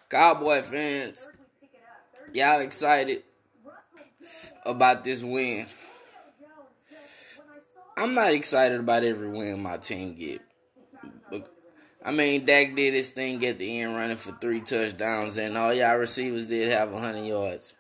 Cowboy 0.09 0.63
fans, 0.63 1.29
y'all 2.35 2.61
excited 2.61 3.23
about 4.65 5.05
this 5.05 5.23
win? 5.23 5.67
I'm 7.97 8.15
not 8.15 8.33
excited 8.33 8.81
about 8.81 9.05
every 9.05 9.29
win 9.29 9.63
my 9.63 9.77
team 9.77 10.15
get. 10.15 10.41
I 12.03 12.13
mean, 12.13 12.47
Dak 12.47 12.75
did 12.75 12.95
his 12.95 13.11
thing 13.11 13.45
at 13.45 13.59
the 13.59 13.81
end, 13.81 13.95
running 13.95 14.17
for 14.17 14.33
three 14.33 14.61
touchdowns, 14.61 15.37
and 15.37 15.59
all 15.59 15.75
y'all 15.75 15.99
receivers 15.99 16.47
did 16.47 16.73
have 16.73 16.91
100 16.91 17.27
yards. 17.27 17.75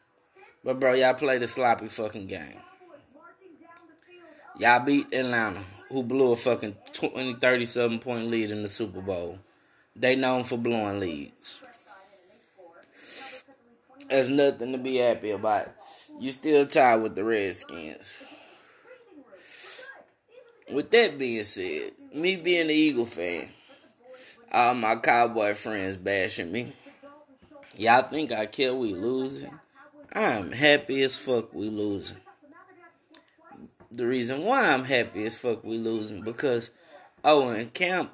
But, 0.62 0.78
bro, 0.78 0.92
y'all 0.92 1.14
played 1.14 1.42
a 1.42 1.46
sloppy 1.46 1.88
fucking 1.88 2.26
game. 2.26 2.58
Y'all 4.58 4.84
beat 4.84 5.06
Atlanta, 5.14 5.64
who 5.88 6.02
blew 6.02 6.32
a 6.32 6.36
fucking 6.36 6.76
20, 6.92 7.34
37 7.34 7.98
point 7.98 8.26
lead 8.26 8.50
in 8.50 8.60
the 8.60 8.68
Super 8.68 9.00
Bowl. 9.00 9.38
They 9.96 10.16
known 10.16 10.44
for 10.44 10.58
blowing 10.58 11.00
leads. 11.00 11.62
There's 14.10 14.28
nothing 14.28 14.72
to 14.72 14.78
be 14.78 14.96
happy 14.96 15.30
about. 15.30 15.68
You 16.18 16.32
still 16.32 16.66
tied 16.66 16.96
with 16.96 17.14
the 17.14 17.22
Redskins. 17.22 18.12
With 20.72 20.90
that 20.90 21.16
being 21.16 21.44
said, 21.44 21.92
me 22.12 22.34
being 22.34 22.62
an 22.62 22.70
Eagle 22.70 23.06
fan, 23.06 23.50
all 24.52 24.74
my 24.74 24.96
cowboy 24.96 25.54
friends 25.54 25.96
bashing 25.96 26.50
me. 26.50 26.72
Y'all 27.76 28.02
think 28.02 28.32
I 28.32 28.46
care 28.46 28.74
we 28.74 28.92
losing? 28.94 29.58
I'm 30.12 30.50
happy 30.50 31.02
as 31.02 31.16
fuck 31.16 31.54
we 31.54 31.68
losing. 31.68 32.16
The 33.92 34.06
reason 34.06 34.44
why 34.44 34.72
I'm 34.72 34.84
happy 34.84 35.24
as 35.24 35.38
fuck 35.38 35.62
we 35.62 35.78
losing 35.78 36.22
because 36.22 36.70
Owen 37.24 37.70
Camp 37.70 38.10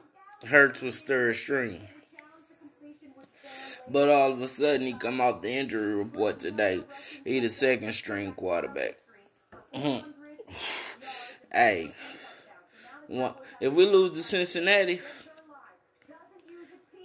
Hurts 0.47 0.83
was 0.83 1.01
third 1.01 1.37
string. 1.37 1.89
But 3.89 4.09
all 4.09 4.33
of 4.33 4.43
a 4.43 4.49
sudden 4.49 4.87
he 4.87 4.93
come 4.95 5.21
off 5.21 5.43
the 5.43 5.53
injury 5.53 5.95
report 5.95 6.41
today. 6.41 6.83
He 7.25 7.41
the 7.41 7.49
second 7.49 7.93
string 7.93 8.33
quarterback. 8.33 8.97
Mm-hmm. 9.75 10.11
hey, 11.53 11.93
if 13.61 13.73
we 13.73 13.87
lose 13.87 14.13
to 14.13 14.23
Cincinnati, 14.23 15.01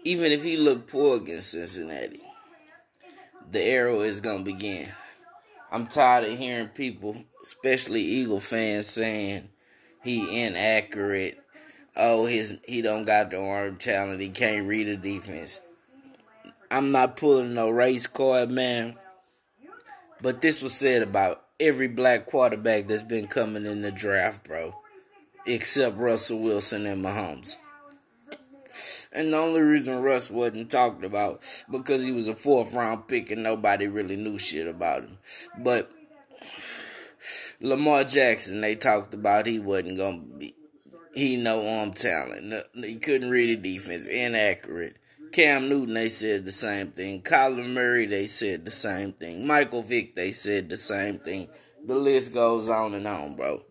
even 0.03 0.31
if 0.31 0.43
he 0.43 0.57
look 0.57 0.87
poor 0.87 1.17
against 1.17 1.51
Cincinnati, 1.51 2.21
the 3.51 3.61
arrow 3.61 4.01
is 4.01 4.21
gonna 4.21 4.43
begin. 4.43 4.89
I'm 5.71 5.87
tired 5.87 6.25
of 6.25 6.37
hearing 6.37 6.69
people, 6.69 7.17
especially 7.43 8.01
Eagle 8.01 8.39
fans, 8.39 8.87
saying 8.87 9.49
he 10.03 10.45
inaccurate. 10.45 11.37
Oh, 11.95 12.25
his 12.25 12.59
he 12.65 12.81
don't 12.81 13.05
got 13.05 13.29
the 13.29 13.41
arm 13.41 13.77
talent. 13.77 14.21
He 14.21 14.29
can't 14.29 14.67
read 14.67 14.87
a 14.87 14.97
defense. 14.97 15.61
I'm 16.71 16.93
not 16.93 17.17
pulling 17.17 17.53
no 17.53 17.69
race 17.69 18.07
card, 18.07 18.49
man. 18.49 18.95
But 20.21 20.39
this 20.39 20.61
was 20.61 20.73
said 20.73 21.01
about 21.01 21.43
every 21.59 21.89
black 21.89 22.27
quarterback 22.27 22.87
that's 22.87 23.03
been 23.03 23.27
coming 23.27 23.65
in 23.65 23.81
the 23.81 23.91
draft, 23.91 24.45
bro. 24.45 24.73
Except 25.45 25.97
Russell 25.97 26.39
Wilson 26.39 26.85
and 26.85 27.03
Mahomes. 27.03 27.57
And 29.11 29.33
the 29.33 29.37
only 29.37 29.59
reason 29.59 30.01
Russ 30.01 30.31
wasn't 30.31 30.71
talked 30.71 31.03
about 31.03 31.43
because 31.69 32.05
he 32.05 32.13
was 32.13 32.29
a 32.29 32.35
fourth 32.35 32.73
round 32.73 33.09
pick 33.09 33.31
and 33.31 33.43
nobody 33.43 33.87
really 33.87 34.15
knew 34.15 34.37
shit 34.37 34.65
about 34.65 35.03
him. 35.03 35.17
But 35.57 35.91
Lamar 37.59 38.05
Jackson, 38.05 38.61
they 38.61 38.75
talked 38.75 39.13
about 39.13 39.45
he 39.45 39.59
wasn't 39.59 39.97
gonna 39.97 40.21
be. 40.37 40.55
He 41.13 41.35
no 41.35 41.67
arm 41.67 41.91
talent. 41.91 42.53
He 42.73 42.95
couldn't 42.95 43.29
read 43.29 43.61
the 43.61 43.73
defense. 43.73 44.07
Inaccurate. 44.07 44.95
Cam 45.31 45.69
Newton, 45.69 45.93
they 45.93 46.09
said 46.09 46.43
the 46.43 46.51
same 46.51 46.91
thing. 46.91 47.21
Kyler 47.21 47.65
Murray, 47.65 48.05
they 48.05 48.25
said 48.25 48.65
the 48.65 48.71
same 48.71 49.13
thing. 49.13 49.47
Michael 49.47 49.81
Vick, 49.81 50.15
they 50.15 50.31
said 50.31 50.69
the 50.69 50.75
same 50.75 51.19
thing. 51.19 51.47
The 51.85 51.95
list 51.95 52.33
goes 52.33 52.69
on 52.69 52.93
and 52.93 53.07
on, 53.07 53.35
bro. 53.35 53.63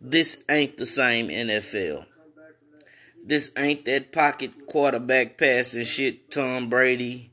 This 0.00 0.44
ain't 0.48 0.76
the 0.76 0.86
same 0.86 1.28
NFL. 1.28 2.04
This 3.24 3.50
ain't 3.56 3.84
that 3.86 4.12
pocket 4.12 4.66
quarterback 4.66 5.38
passing 5.38 5.84
shit, 5.84 6.30
Tom 6.30 6.68
Brady, 6.68 7.32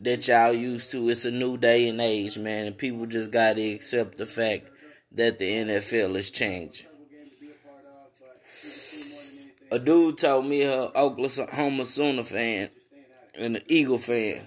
that 0.00 0.26
y'all 0.26 0.52
used 0.52 0.90
to. 0.90 1.08
It's 1.08 1.24
a 1.24 1.30
new 1.30 1.56
day 1.56 1.88
and 1.88 2.00
age, 2.00 2.38
man, 2.38 2.66
and 2.66 2.76
people 2.76 3.06
just 3.06 3.30
gotta 3.30 3.72
accept 3.74 4.18
the 4.18 4.26
fact 4.26 4.68
that 5.12 5.38
the 5.38 5.44
NFL 5.44 6.16
is 6.16 6.30
changing. 6.30 6.86
A 9.70 9.78
dude 9.78 10.18
told 10.18 10.46
me 10.46 10.62
a 10.62 10.90
Oklahoma 10.94 11.84
Sooner 11.84 12.22
fan 12.22 12.70
and 13.36 13.56
an 13.56 13.62
Eagle 13.68 13.98
fan. 13.98 14.46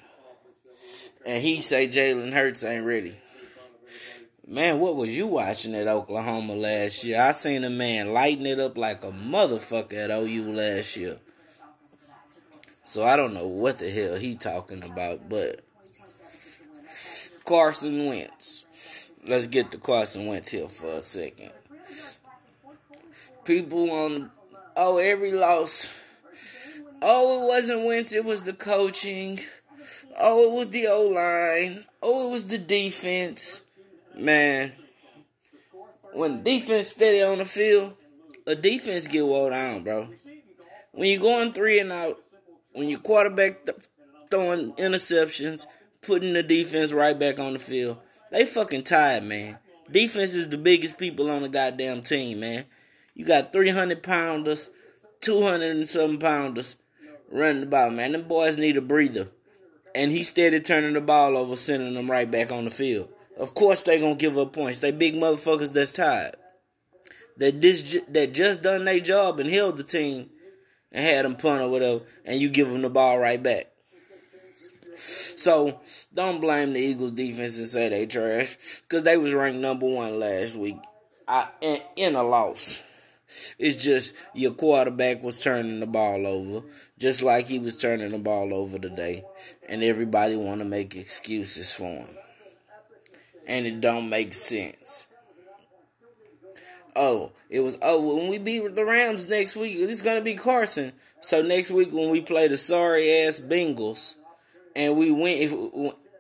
And 1.26 1.44
he 1.44 1.62
say 1.62 1.88
Jalen 1.88 2.34
Hurts 2.34 2.64
ain't 2.64 2.86
ready. 2.86 3.18
Man, 4.48 4.80
what 4.80 4.96
was 4.96 5.16
you 5.16 5.28
watching 5.28 5.76
at 5.76 5.88
Oklahoma 5.88 6.56
last 6.56 7.04
year? 7.04 7.22
I 7.22 7.34
seen 7.34 7.64
a 7.64 7.70
man 7.70 8.14
lighting 8.14 8.48
it 8.48 8.60
up 8.60 8.78
like 8.78 9.04
a 9.04 9.12
motherfucker 9.12 9.94
at 9.94 10.10
OU 10.10 10.54
last 10.54 10.98
year. 10.98 11.20
So 12.84 13.06
I 13.06 13.16
don't 13.16 13.36
know 13.36 13.48
what 13.48 13.78
the 13.78 13.92
hell 13.92 14.16
he 14.16 14.34
talking 14.34 14.82
about, 14.82 15.30
but 15.30 15.64
Carson 17.46 18.08
Wentz. 18.08 18.64
Let's 19.24 19.46
get 19.46 19.72
to 19.72 19.78
Carson 19.78 20.26
Wentz 20.26 20.50
here 20.50 20.68
for 20.68 20.94
a 20.94 21.02
second. 21.02 21.52
People 23.44 23.92
on 23.92 24.32
oh 24.76 24.98
every 24.98 25.32
loss 25.32 25.99
Oh, 27.02 27.44
it 27.44 27.48
wasn't 27.48 27.86
Wentz, 27.86 28.14
it 28.14 28.26
was 28.26 28.42
the 28.42 28.54
coaching. 28.54 29.40
Oh, 30.20 30.52
it 30.52 30.54
was 30.54 30.70
the 30.70 30.88
O 30.88 31.04
line. 31.08 31.86
Oh, 32.02 32.28
it 32.28 32.32
was 32.32 32.48
the 32.48 32.58
defense. 32.58 33.62
Man, 34.16 34.74
when 36.14 36.44
defense 36.44 36.90
steady 36.90 37.22
on 37.22 37.38
the 37.38 37.46
field, 37.46 37.94
a 38.46 38.56
defense 38.56 39.08
get 39.08 39.26
wore 39.26 39.52
down, 39.52 39.84
bro. 39.84 40.10
When 40.92 41.10
you're 41.10 41.22
going 41.22 41.54
three 41.54 41.80
and 41.80 41.92
out, 41.92 42.20
when 42.74 42.90
your 42.90 43.00
quarterback 43.00 43.66
th- 43.66 43.78
throwing 44.30 44.74
interceptions, 44.74 45.68
putting 46.02 46.34
the 46.34 46.44
defense 46.44 46.92
right 46.92 47.18
back 47.18 47.40
on 47.40 47.54
the 47.54 47.60
field, 47.60 48.00
they 48.32 48.46
fucking 48.46 48.84
tired, 48.84 49.24
man. 49.24 49.58
Defense 49.90 50.34
is 50.34 50.50
the 50.50 50.58
biggest 50.58 50.98
people 50.98 51.32
on 51.32 51.44
the 51.44 51.50
goddamn 51.50 52.02
team, 52.02 52.42
man. 52.42 52.66
You 53.14 53.26
got 53.26 53.54
300 53.54 54.04
pounders, 54.04 54.70
200 55.22 55.78
and 55.78 55.88
something 55.88 56.20
pounders 56.20 56.76
running 57.32 57.62
the 57.62 57.68
ball, 57.68 57.92
man. 57.92 58.14
Them 58.14 58.24
boys 58.24 58.58
need 58.58 58.78
a 58.78 58.82
breather. 58.82 59.30
And 59.96 60.12
he 60.12 60.24
steady 60.24 60.60
turning 60.60 60.94
the 60.94 61.02
ball 61.02 61.36
over, 61.36 61.56
sending 61.56 61.94
them 61.94 62.10
right 62.10 62.30
back 62.30 62.52
on 62.52 62.66
the 62.66 62.72
field. 62.72 63.10
Of 63.38 63.56
course 63.56 63.84
they 63.84 64.00
gonna 64.00 64.16
give 64.16 64.38
up 64.38 64.54
points. 64.54 64.80
They 64.80 64.92
big 64.92 65.16
motherfuckers 65.16 65.74
that's 65.74 65.94
tired. 65.94 66.36
That 67.38 67.62
this 67.62 67.98
that 68.10 68.34
just 68.34 68.62
done 68.62 68.86
their 68.86 69.00
job 69.00 69.40
and 69.40 69.50
held 69.50 69.78
the 69.78 69.84
team 69.84 70.30
and 70.92 71.06
had 71.06 71.26
them 71.26 71.36
punt 71.36 71.62
or 71.62 71.70
whatever, 71.70 72.02
and 72.26 72.40
you 72.40 72.50
give 72.50 72.70
them 72.70 72.82
the 72.82 72.90
ball 72.90 73.18
right 73.18 73.42
back. 73.42 73.68
So 74.98 75.80
don't 76.14 76.42
blame 76.42 76.74
the 76.74 76.82
Eagles 76.82 77.14
defense 77.14 77.58
and 77.58 77.68
say 77.68 77.88
they 77.88 78.06
trash, 78.06 78.58
cause 78.90 79.04
they 79.04 79.18
was 79.18 79.34
ranked 79.34 79.60
number 79.60 79.86
one 79.86 80.20
last 80.20 80.56
week, 80.56 80.78
I, 81.26 81.48
in, 81.62 81.80
in 81.96 82.16
a 82.16 82.24
loss. 82.24 82.80
It's 83.60 83.76
just 83.76 84.16
your 84.34 84.52
quarterback 84.52 85.22
was 85.22 85.42
turning 85.42 85.80
the 85.80 85.88
ball 85.88 86.26
over, 86.26 86.66
just 86.98 87.22
like 87.22 87.48
he 87.48 87.60
was 87.60 87.78
turning 87.78 88.10
the 88.10 88.18
ball 88.18 88.54
over 88.54 88.80
today, 88.80 89.24
and 89.68 89.84
everybody 89.84 90.36
want 90.36 90.62
to 90.62 90.66
make 90.66 90.96
excuses 90.96 91.74
for 91.74 91.84
him, 91.84 92.08
and 93.48 93.68
it 93.68 93.82
don't 93.82 94.10
make 94.10 94.34
sense. 94.34 95.06
Oh, 96.96 97.32
it 97.50 97.60
was 97.60 97.78
oh 97.84 98.16
when 98.16 98.30
we 98.30 98.40
beat 98.40 98.74
the 98.74 98.84
Rams 98.84 99.30
next 99.30 99.56
week, 99.56 99.76
it's 99.78 100.02
gonna 100.02 100.22
be 100.22 100.34
Carson. 100.34 100.94
So 101.22 101.42
next 101.42 101.70
week 101.70 101.94
when 101.94 102.10
we 102.10 102.22
play 102.22 102.48
the 102.48 102.58
sorry 102.58 103.12
ass 103.22 103.40
Bengals, 103.40 104.16
and 104.76 104.98
we 104.98 105.12
win, 105.12 105.38
if 105.38 105.52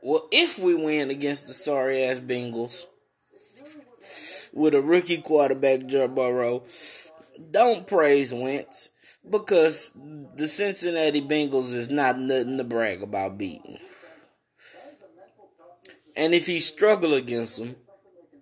well 0.04 0.28
if 0.32 0.60
we 0.60 0.76
win 0.76 1.10
against 1.10 1.48
the 1.48 1.54
sorry 1.54 2.04
ass 2.04 2.20
Bengals 2.20 2.86
with 4.54 4.76
a 4.76 4.82
rookie 4.82 5.18
quarterback, 5.18 5.86
Joe 5.86 6.08
Burrow, 6.08 6.64
don't 7.52 7.88
praise 7.88 8.34
Wentz 8.34 8.90
because 9.28 9.92
the 10.36 10.48
Cincinnati 10.48 11.22
Bengals 11.22 11.76
is 11.76 11.90
not 11.90 12.18
nothing 12.18 12.58
to 12.58 12.64
brag 12.64 13.02
about 13.02 13.38
beating. 13.38 13.80
And 16.16 16.34
if 16.34 16.48
he 16.48 16.60
struggle 16.60 17.14
against 17.14 17.60
them 17.60 17.76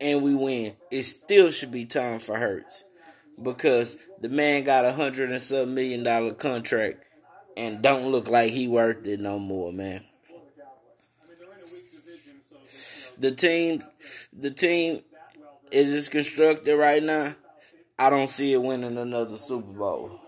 and 0.02 0.24
we 0.24 0.34
win, 0.34 0.76
it 0.90 1.04
still 1.04 1.52
should 1.52 1.72
be 1.72 1.86
time 1.86 2.20
for 2.20 2.38
Hurts 2.38 2.84
because 3.42 3.98
the 4.20 4.30
man 4.30 4.64
got 4.64 4.86
a 4.86 4.94
hundred 4.94 5.32
and 5.32 5.42
some 5.42 5.76
million 5.76 6.04
dollar 6.04 6.32
contract 6.32 7.04
and 7.56 7.82
don't 7.82 8.12
look 8.12 8.28
like 8.28 8.52
he 8.52 8.68
worth 8.68 9.06
it 9.06 9.20
no 9.20 9.40
more, 9.40 9.72
man. 9.72 10.04
The 13.20 13.32
team, 13.32 13.82
the 14.32 14.52
team 14.52 15.02
is 15.72 15.94
as 15.94 16.08
constructed 16.08 16.76
right 16.76 17.02
now. 17.02 17.36
I 18.00 18.12
don't 18.12 18.28
see 18.28 18.54
it 18.54 18.62
winning 18.62 18.98
another 18.98 19.38
Super 19.38 19.74
Bowl. 19.74 20.20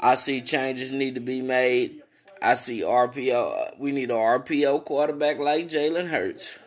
I 0.00 0.14
see 0.14 0.40
changes 0.40 0.92
need 0.92 1.14
to 1.16 1.20
be 1.20 1.42
made. 1.42 2.02
I 2.40 2.54
see 2.54 2.80
RPO. 2.80 3.78
We 3.78 3.92
need 3.92 4.10
a 4.10 4.14
RPO 4.14 4.86
quarterback 4.86 5.38
like 5.38 5.68
Jalen 5.68 6.08
Hurts. 6.08 6.58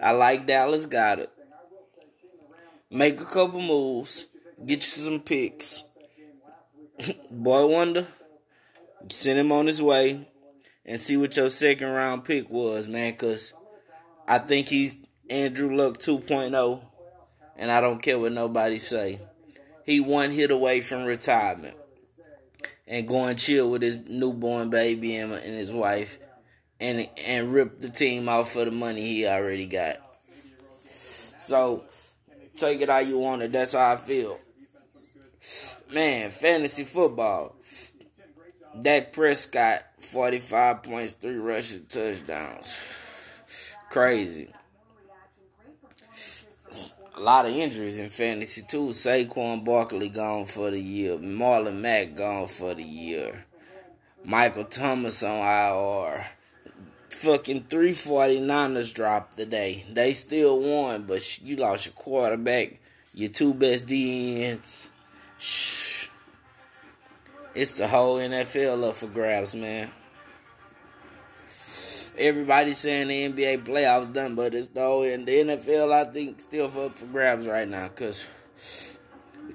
I 0.00 0.12
like 0.12 0.46
Dallas 0.46 0.86
Goedert. 0.86 1.28
Make 2.90 3.20
a 3.20 3.26
couple 3.26 3.60
moves. 3.60 4.26
Get 4.64 4.78
you 4.78 4.82
some 4.82 5.20
picks. 5.20 5.84
Boy 7.30 7.66
Wonder, 7.66 8.06
send 9.10 9.38
him 9.38 9.52
on 9.52 9.66
his 9.66 9.82
way 9.82 10.26
and 10.86 10.98
see 10.98 11.18
what 11.18 11.36
your 11.36 11.50
second 11.50 11.88
round 11.88 12.24
pick 12.24 12.48
was, 12.48 12.88
man. 12.88 13.12
Because 13.12 13.52
I 14.26 14.38
think 14.38 14.68
he's 14.68 14.96
Andrew 15.28 15.76
Luck 15.76 15.98
2.0 15.98 16.87
and 17.58 17.70
I 17.70 17.80
don't 17.80 18.00
care 18.00 18.18
what 18.18 18.32
nobody 18.32 18.78
say. 18.78 19.20
He 19.84 20.00
one 20.00 20.30
hit 20.30 20.50
away 20.50 20.80
from 20.80 21.04
retirement 21.04 21.76
and 22.86 23.06
going 23.06 23.36
chill 23.36 23.70
with 23.70 23.82
his 23.82 23.96
newborn 24.08 24.70
baby 24.70 25.16
and, 25.16 25.32
and 25.32 25.54
his 25.54 25.72
wife 25.72 26.18
and 26.80 27.08
and 27.26 27.52
rip 27.52 27.80
the 27.80 27.90
team 27.90 28.28
out 28.28 28.48
for 28.48 28.64
the 28.64 28.70
money 28.70 29.02
he 29.02 29.26
already 29.26 29.66
got. 29.66 29.96
So 31.38 31.84
take 32.56 32.80
it 32.80 32.88
how 32.88 32.98
you 32.98 33.18
want 33.18 33.42
it. 33.42 33.52
That's 33.52 33.72
how 33.72 33.92
I 33.92 33.96
feel. 33.96 34.38
Man, 35.92 36.30
fantasy 36.30 36.84
football. 36.84 37.56
Dak 38.80 39.12
Prescott, 39.12 39.82
45 39.98 40.82
points, 40.82 41.14
three 41.14 41.36
rushing 41.36 41.86
touchdowns. 41.86 42.76
Crazy. 43.90 44.52
A 47.18 47.20
lot 47.20 47.46
of 47.46 47.52
injuries 47.52 47.98
in 47.98 48.10
fantasy 48.10 48.62
too. 48.62 48.90
Saquon 48.90 49.64
Barkley 49.64 50.08
gone 50.08 50.46
for 50.46 50.70
the 50.70 50.78
year. 50.78 51.16
Marlon 51.16 51.80
Mack 51.80 52.14
gone 52.14 52.46
for 52.46 52.74
the 52.74 52.84
year. 52.84 53.44
Michael 54.24 54.62
Thomas 54.62 55.24
on 55.24 55.40
IR. 55.40 56.24
Fucking 57.10 57.64
349ers 57.64 58.94
dropped 58.94 59.36
today. 59.36 59.84
They 59.92 60.12
still 60.12 60.60
won, 60.60 61.06
but 61.08 61.42
you 61.42 61.56
lost 61.56 61.86
your 61.86 61.94
quarterback, 61.94 62.78
your 63.12 63.30
two 63.30 63.52
best 63.52 63.86
DNs. 63.88 64.86
It's 67.52 67.78
the 67.78 67.88
whole 67.88 68.18
NFL 68.18 68.90
up 68.90 68.94
for 68.94 69.08
grabs, 69.08 69.56
man. 69.56 69.90
Everybody's 72.18 72.78
saying 72.78 73.08
the 73.08 73.28
NBA 73.28 73.64
playoffs 73.64 74.12
done, 74.12 74.34
but 74.34 74.54
it's 74.54 74.66
though 74.68 75.04
in 75.04 75.24
the 75.24 75.32
NFL, 75.32 75.92
I 75.92 76.10
think 76.10 76.40
still 76.40 76.66
up 76.66 76.98
for 76.98 77.06
grabs 77.06 77.46
right 77.46 77.68
now 77.68 77.88
because 77.88 78.26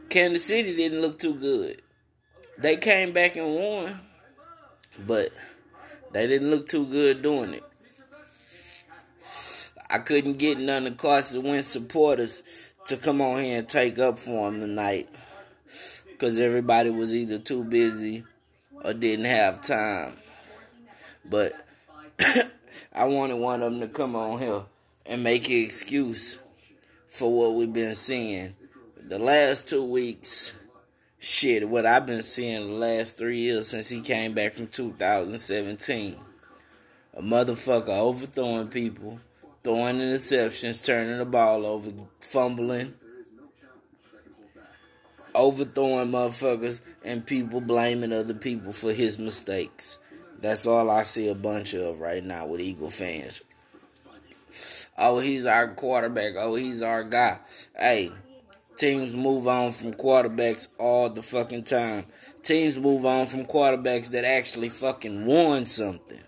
Kansas 0.10 0.46
City 0.46 0.76
didn't 0.76 1.02
look 1.02 1.20
too 1.20 1.34
good. 1.34 1.82
They 2.58 2.78
came 2.78 3.12
back 3.12 3.36
and 3.36 3.54
won, 3.54 4.00
but 5.06 5.30
they 6.12 6.28
didn't 6.28 6.52
look 6.52 6.68
too 6.68 6.86
good 6.86 7.22
doing 7.22 7.56
it. 7.56 7.64
I 9.90 10.00
couldn't 10.00 10.40
get 10.40 10.58
none 10.58 10.88
of 10.88 10.98
Carson 10.98 11.44
Wentz 11.44 11.68
supporters 11.68 12.44
to 12.88 12.98
come 12.98 13.22
on 13.22 13.44
here 13.44 13.60
and 13.60 13.68
take 13.68 14.00
up 14.00 14.18
for 14.18 14.48
him 14.48 14.60
tonight 14.60 15.10
because 16.12 16.40
everybody 16.40 16.90
was 16.90 17.14
either 17.14 17.40
too 17.40 17.64
busy 17.64 18.24
or 18.84 18.94
didn't 18.94 19.26
have 19.26 19.62
time. 19.62 20.14
But 21.26 21.54
I 22.94 23.06
wanted 23.06 23.38
one 23.38 23.62
of 23.62 23.72
them 23.72 23.82
to 23.82 23.88
come 23.88 24.16
on 24.16 24.40
here 24.40 24.64
and 25.06 25.24
make 25.24 25.50
an 25.50 25.56
excuse 25.56 26.38
for 27.08 27.32
what 27.32 27.56
we've 27.56 27.74
been 27.74 27.96
seeing. 27.96 28.56
The 29.02 29.20
last 29.20 29.68
two 29.68 29.84
weeks, 29.84 30.54
shit, 31.20 31.68
what 31.68 31.86
I've 31.86 32.06
been 32.06 32.22
seeing 32.22 32.68
the 32.68 32.74
last 32.74 33.18
three 33.18 33.40
years 33.40 33.68
since 33.68 33.90
he 33.90 34.02
came 34.02 34.34
back 34.34 34.54
from 34.54 34.68
2017. 34.68 36.18
A 37.16 37.22
motherfucker 37.22 37.90
overthrowing 37.90 38.70
people, 38.70 39.20
throwing 39.64 39.98
interceptions, 39.98 40.84
turning 40.84 41.18
the 41.18 41.26
ball 41.26 41.66
over, 41.66 41.92
fumbling, 42.20 42.96
overthrowing 45.36 46.12
motherfuckers 46.12 46.82
and 47.04 47.26
people 47.26 47.62
blaming 47.62 48.14
other 48.14 48.34
people 48.34 48.72
for 48.72 48.94
his 48.94 49.20
mistakes. 49.20 49.98
That's 50.44 50.68
all 50.68 50.90
I 50.92 51.04
see 51.04 51.30
a 51.30 51.36
bunch 51.36 51.74
of 51.74 52.02
right 52.02 52.22
now 52.22 52.46
with 52.48 52.60
Eagle 52.60 52.90
fans. 52.90 53.42
Oh, 54.98 55.20
he's 55.20 55.48
our 55.48 55.70
quarterback. 55.70 56.34
Oh, 56.38 56.56
he's 56.56 56.82
our 56.82 57.06
guy. 57.06 57.40
Hey, 57.80 58.12
teams 58.76 59.16
move 59.16 59.48
on 59.48 59.72
from 59.72 59.94
quarterbacks 59.94 60.68
all 60.78 61.10
the 61.10 61.24
fucking 61.24 61.64
time. 61.64 62.04
Teams 62.42 62.78
move 62.78 63.06
on 63.06 63.26
from 63.26 63.46
quarterbacks 63.46 64.10
that 64.10 64.26
actually 64.26 64.68
fucking 64.68 65.26
won 65.26 65.66
something. 65.66 66.20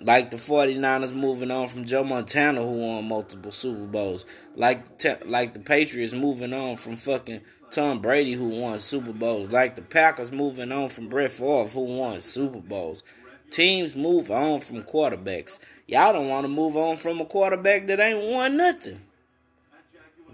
Like 0.00 0.30
the 0.30 0.36
49ers 0.36 1.12
moving 1.12 1.50
on 1.50 1.66
from 1.66 1.84
Joe 1.84 2.04
Montana, 2.04 2.62
who 2.62 2.74
won 2.74 3.08
multiple 3.08 3.50
Super 3.50 3.86
Bowls. 3.86 4.24
Like, 4.54 4.84
like 5.26 5.52
the 5.52 5.58
Patriots 5.58 6.12
moving 6.12 6.54
on 6.54 6.76
from 6.76 6.94
fucking 6.94 7.40
Tom 7.70 8.00
Brady, 8.00 8.32
who 8.32 8.48
won 8.60 8.78
Super 8.78 9.12
Bowls. 9.12 9.52
Like 9.52 9.76
the 9.76 9.82
Packers 9.82 10.32
moving 10.32 10.72
on 10.72 10.88
from 10.88 11.08
Brett 11.08 11.30
Favre, 11.30 11.68
who 11.68 11.98
won 11.98 12.20
Super 12.20 12.60
Bowls. 12.60 13.02
Teams 13.50 13.96
move 13.96 14.30
on 14.30 14.60
from 14.60 14.82
quarterbacks. 14.82 15.58
Y'all 15.86 16.12
don't 16.12 16.28
want 16.28 16.44
to 16.44 16.48
move 16.48 16.76
on 16.76 16.96
from 16.96 17.20
a 17.20 17.24
quarterback 17.24 17.86
that 17.86 18.00
ain't 18.00 18.32
won 18.32 18.56
nothing. 18.56 19.00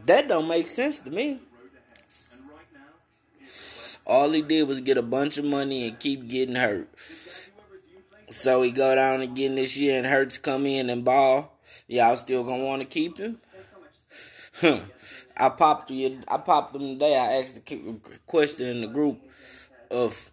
That 0.06 0.28
don't 0.28 0.48
make 0.48 0.66
sense 0.66 1.01
to 1.01 1.11
me. 1.11 1.40
All 4.06 4.31
he 4.31 4.43
did 4.43 4.69
was 4.69 4.81
get 4.81 4.98
a 4.98 5.02
bunch 5.02 5.39
of 5.39 5.44
money 5.44 5.89
and 5.89 5.98
keep 5.98 6.28
getting 6.28 6.56
hurt. 6.56 6.89
So 8.28 8.62
he 8.62 8.70
go 8.70 8.94
down 8.94 9.23
again 9.23 9.55
this 9.55 9.77
year 9.77 9.97
and 9.97 10.06
Hurts 10.06 10.39
come 10.39 10.66
in 10.66 10.90
and 10.90 11.05
ball. 11.05 11.56
Y'all 11.86 12.16
still 12.16 12.44
gonna 12.44 12.65
want 12.65 12.82
to 12.82 12.89
keep 12.89 13.19
him? 13.19 13.39
Huh. 14.61 14.81
I 15.36 15.48
popped 15.48 15.90
you. 15.90 16.20
I 16.28 16.39
popped 16.39 16.73
them 16.73 16.94
today. 16.94 17.16
I 17.16 17.43
asked 17.43 17.55
the 17.55 18.01
question 18.27 18.69
in 18.69 18.81
the 18.82 18.86
group 18.86 19.20
of 19.90 20.31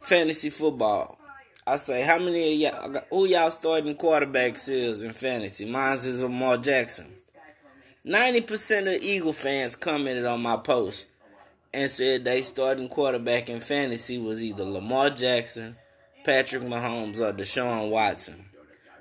fantasy 0.00 0.50
football. 0.50 1.18
I 1.66 1.76
say, 1.76 2.02
how 2.02 2.18
many 2.18 2.64
of 2.66 2.74
y'all, 2.74 3.02
who 3.10 3.26
y'all 3.26 3.50
starting 3.50 3.94
quarterbacks 3.96 4.68
is 4.68 5.04
in 5.04 5.12
fantasy? 5.12 5.64
Mine's 5.64 6.06
is 6.06 6.22
Lamar 6.22 6.56
Jackson. 6.56 7.06
90% 8.04 8.96
of 8.96 9.02
Eagle 9.02 9.32
fans 9.32 9.76
commented 9.76 10.24
on 10.24 10.42
my 10.42 10.56
post 10.56 11.06
and 11.72 11.88
said 11.88 12.24
they 12.24 12.42
starting 12.42 12.88
quarterback 12.88 13.48
in 13.48 13.60
fantasy 13.60 14.18
was 14.18 14.42
either 14.42 14.64
Lamar 14.64 15.10
Jackson, 15.10 15.76
Patrick 16.24 16.64
Mahomes 16.64 17.20
or 17.20 17.32
Deshaun 17.32 17.90
Watson. 17.90 18.44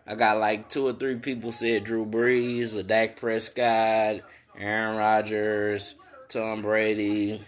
I 0.05 0.15
got 0.15 0.39
like 0.39 0.69
two 0.69 0.87
or 0.87 0.93
three 0.93 1.15
people 1.15 1.51
said 1.51 1.83
Drew 1.83 2.05
Brees 2.05 2.77
or 2.77 2.83
Dak 2.83 3.17
Prescott, 3.17 4.21
Aaron 4.57 4.97
Rodgers, 4.97 5.95
Tom 6.27 6.61
Brady. 6.61 7.41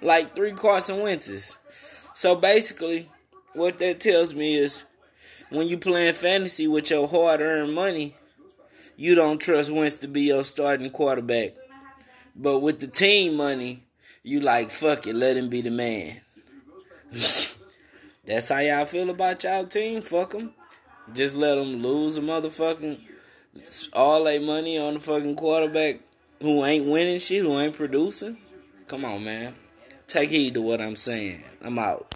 Like 0.00 0.36
three 0.36 0.52
Carson 0.52 1.00
Wentz's. 1.00 1.58
So 2.14 2.34
basically, 2.34 3.08
what 3.54 3.78
that 3.78 4.00
tells 4.00 4.34
me 4.34 4.56
is 4.56 4.84
when 5.50 5.68
you 5.68 5.78
playing 5.78 6.14
fantasy 6.14 6.66
with 6.66 6.90
your 6.90 7.08
hard 7.08 7.40
earned 7.40 7.74
money, 7.74 8.14
you 8.96 9.14
don't 9.14 9.38
trust 9.38 9.70
Wentz 9.70 9.96
to 9.96 10.08
be 10.08 10.22
your 10.22 10.44
starting 10.44 10.90
quarterback. 10.90 11.54
But 12.34 12.60
with 12.60 12.80
the 12.80 12.86
team 12.86 13.36
money, 13.36 13.84
you 14.22 14.40
like 14.40 14.70
fuck 14.70 15.06
it, 15.06 15.14
let 15.14 15.36
him 15.36 15.48
be 15.48 15.62
the 15.62 15.70
man. 15.70 16.20
That's 18.26 18.48
how 18.48 18.58
y'all 18.58 18.84
feel 18.84 19.10
about 19.10 19.44
y'all 19.44 19.66
team. 19.66 20.02
Fuck 20.02 20.32
them. 20.32 20.52
Just 21.14 21.36
let 21.36 21.54
them 21.54 21.80
lose 21.80 22.16
a 22.16 22.20
motherfucking 22.20 22.98
all 23.92 24.24
their 24.24 24.40
money 24.40 24.78
on 24.78 24.94
the 24.94 25.00
fucking 25.00 25.36
quarterback 25.36 26.00
who 26.40 26.64
ain't 26.64 26.86
winning 26.86 27.18
shit, 27.18 27.42
who 27.42 27.58
ain't 27.58 27.76
producing. 27.76 28.36
Come 28.88 29.04
on, 29.04 29.24
man. 29.24 29.54
Take 30.06 30.30
heed 30.30 30.54
to 30.54 30.62
what 30.62 30.80
I'm 30.80 30.96
saying. 30.96 31.42
I'm 31.62 31.78
out. 31.78 32.14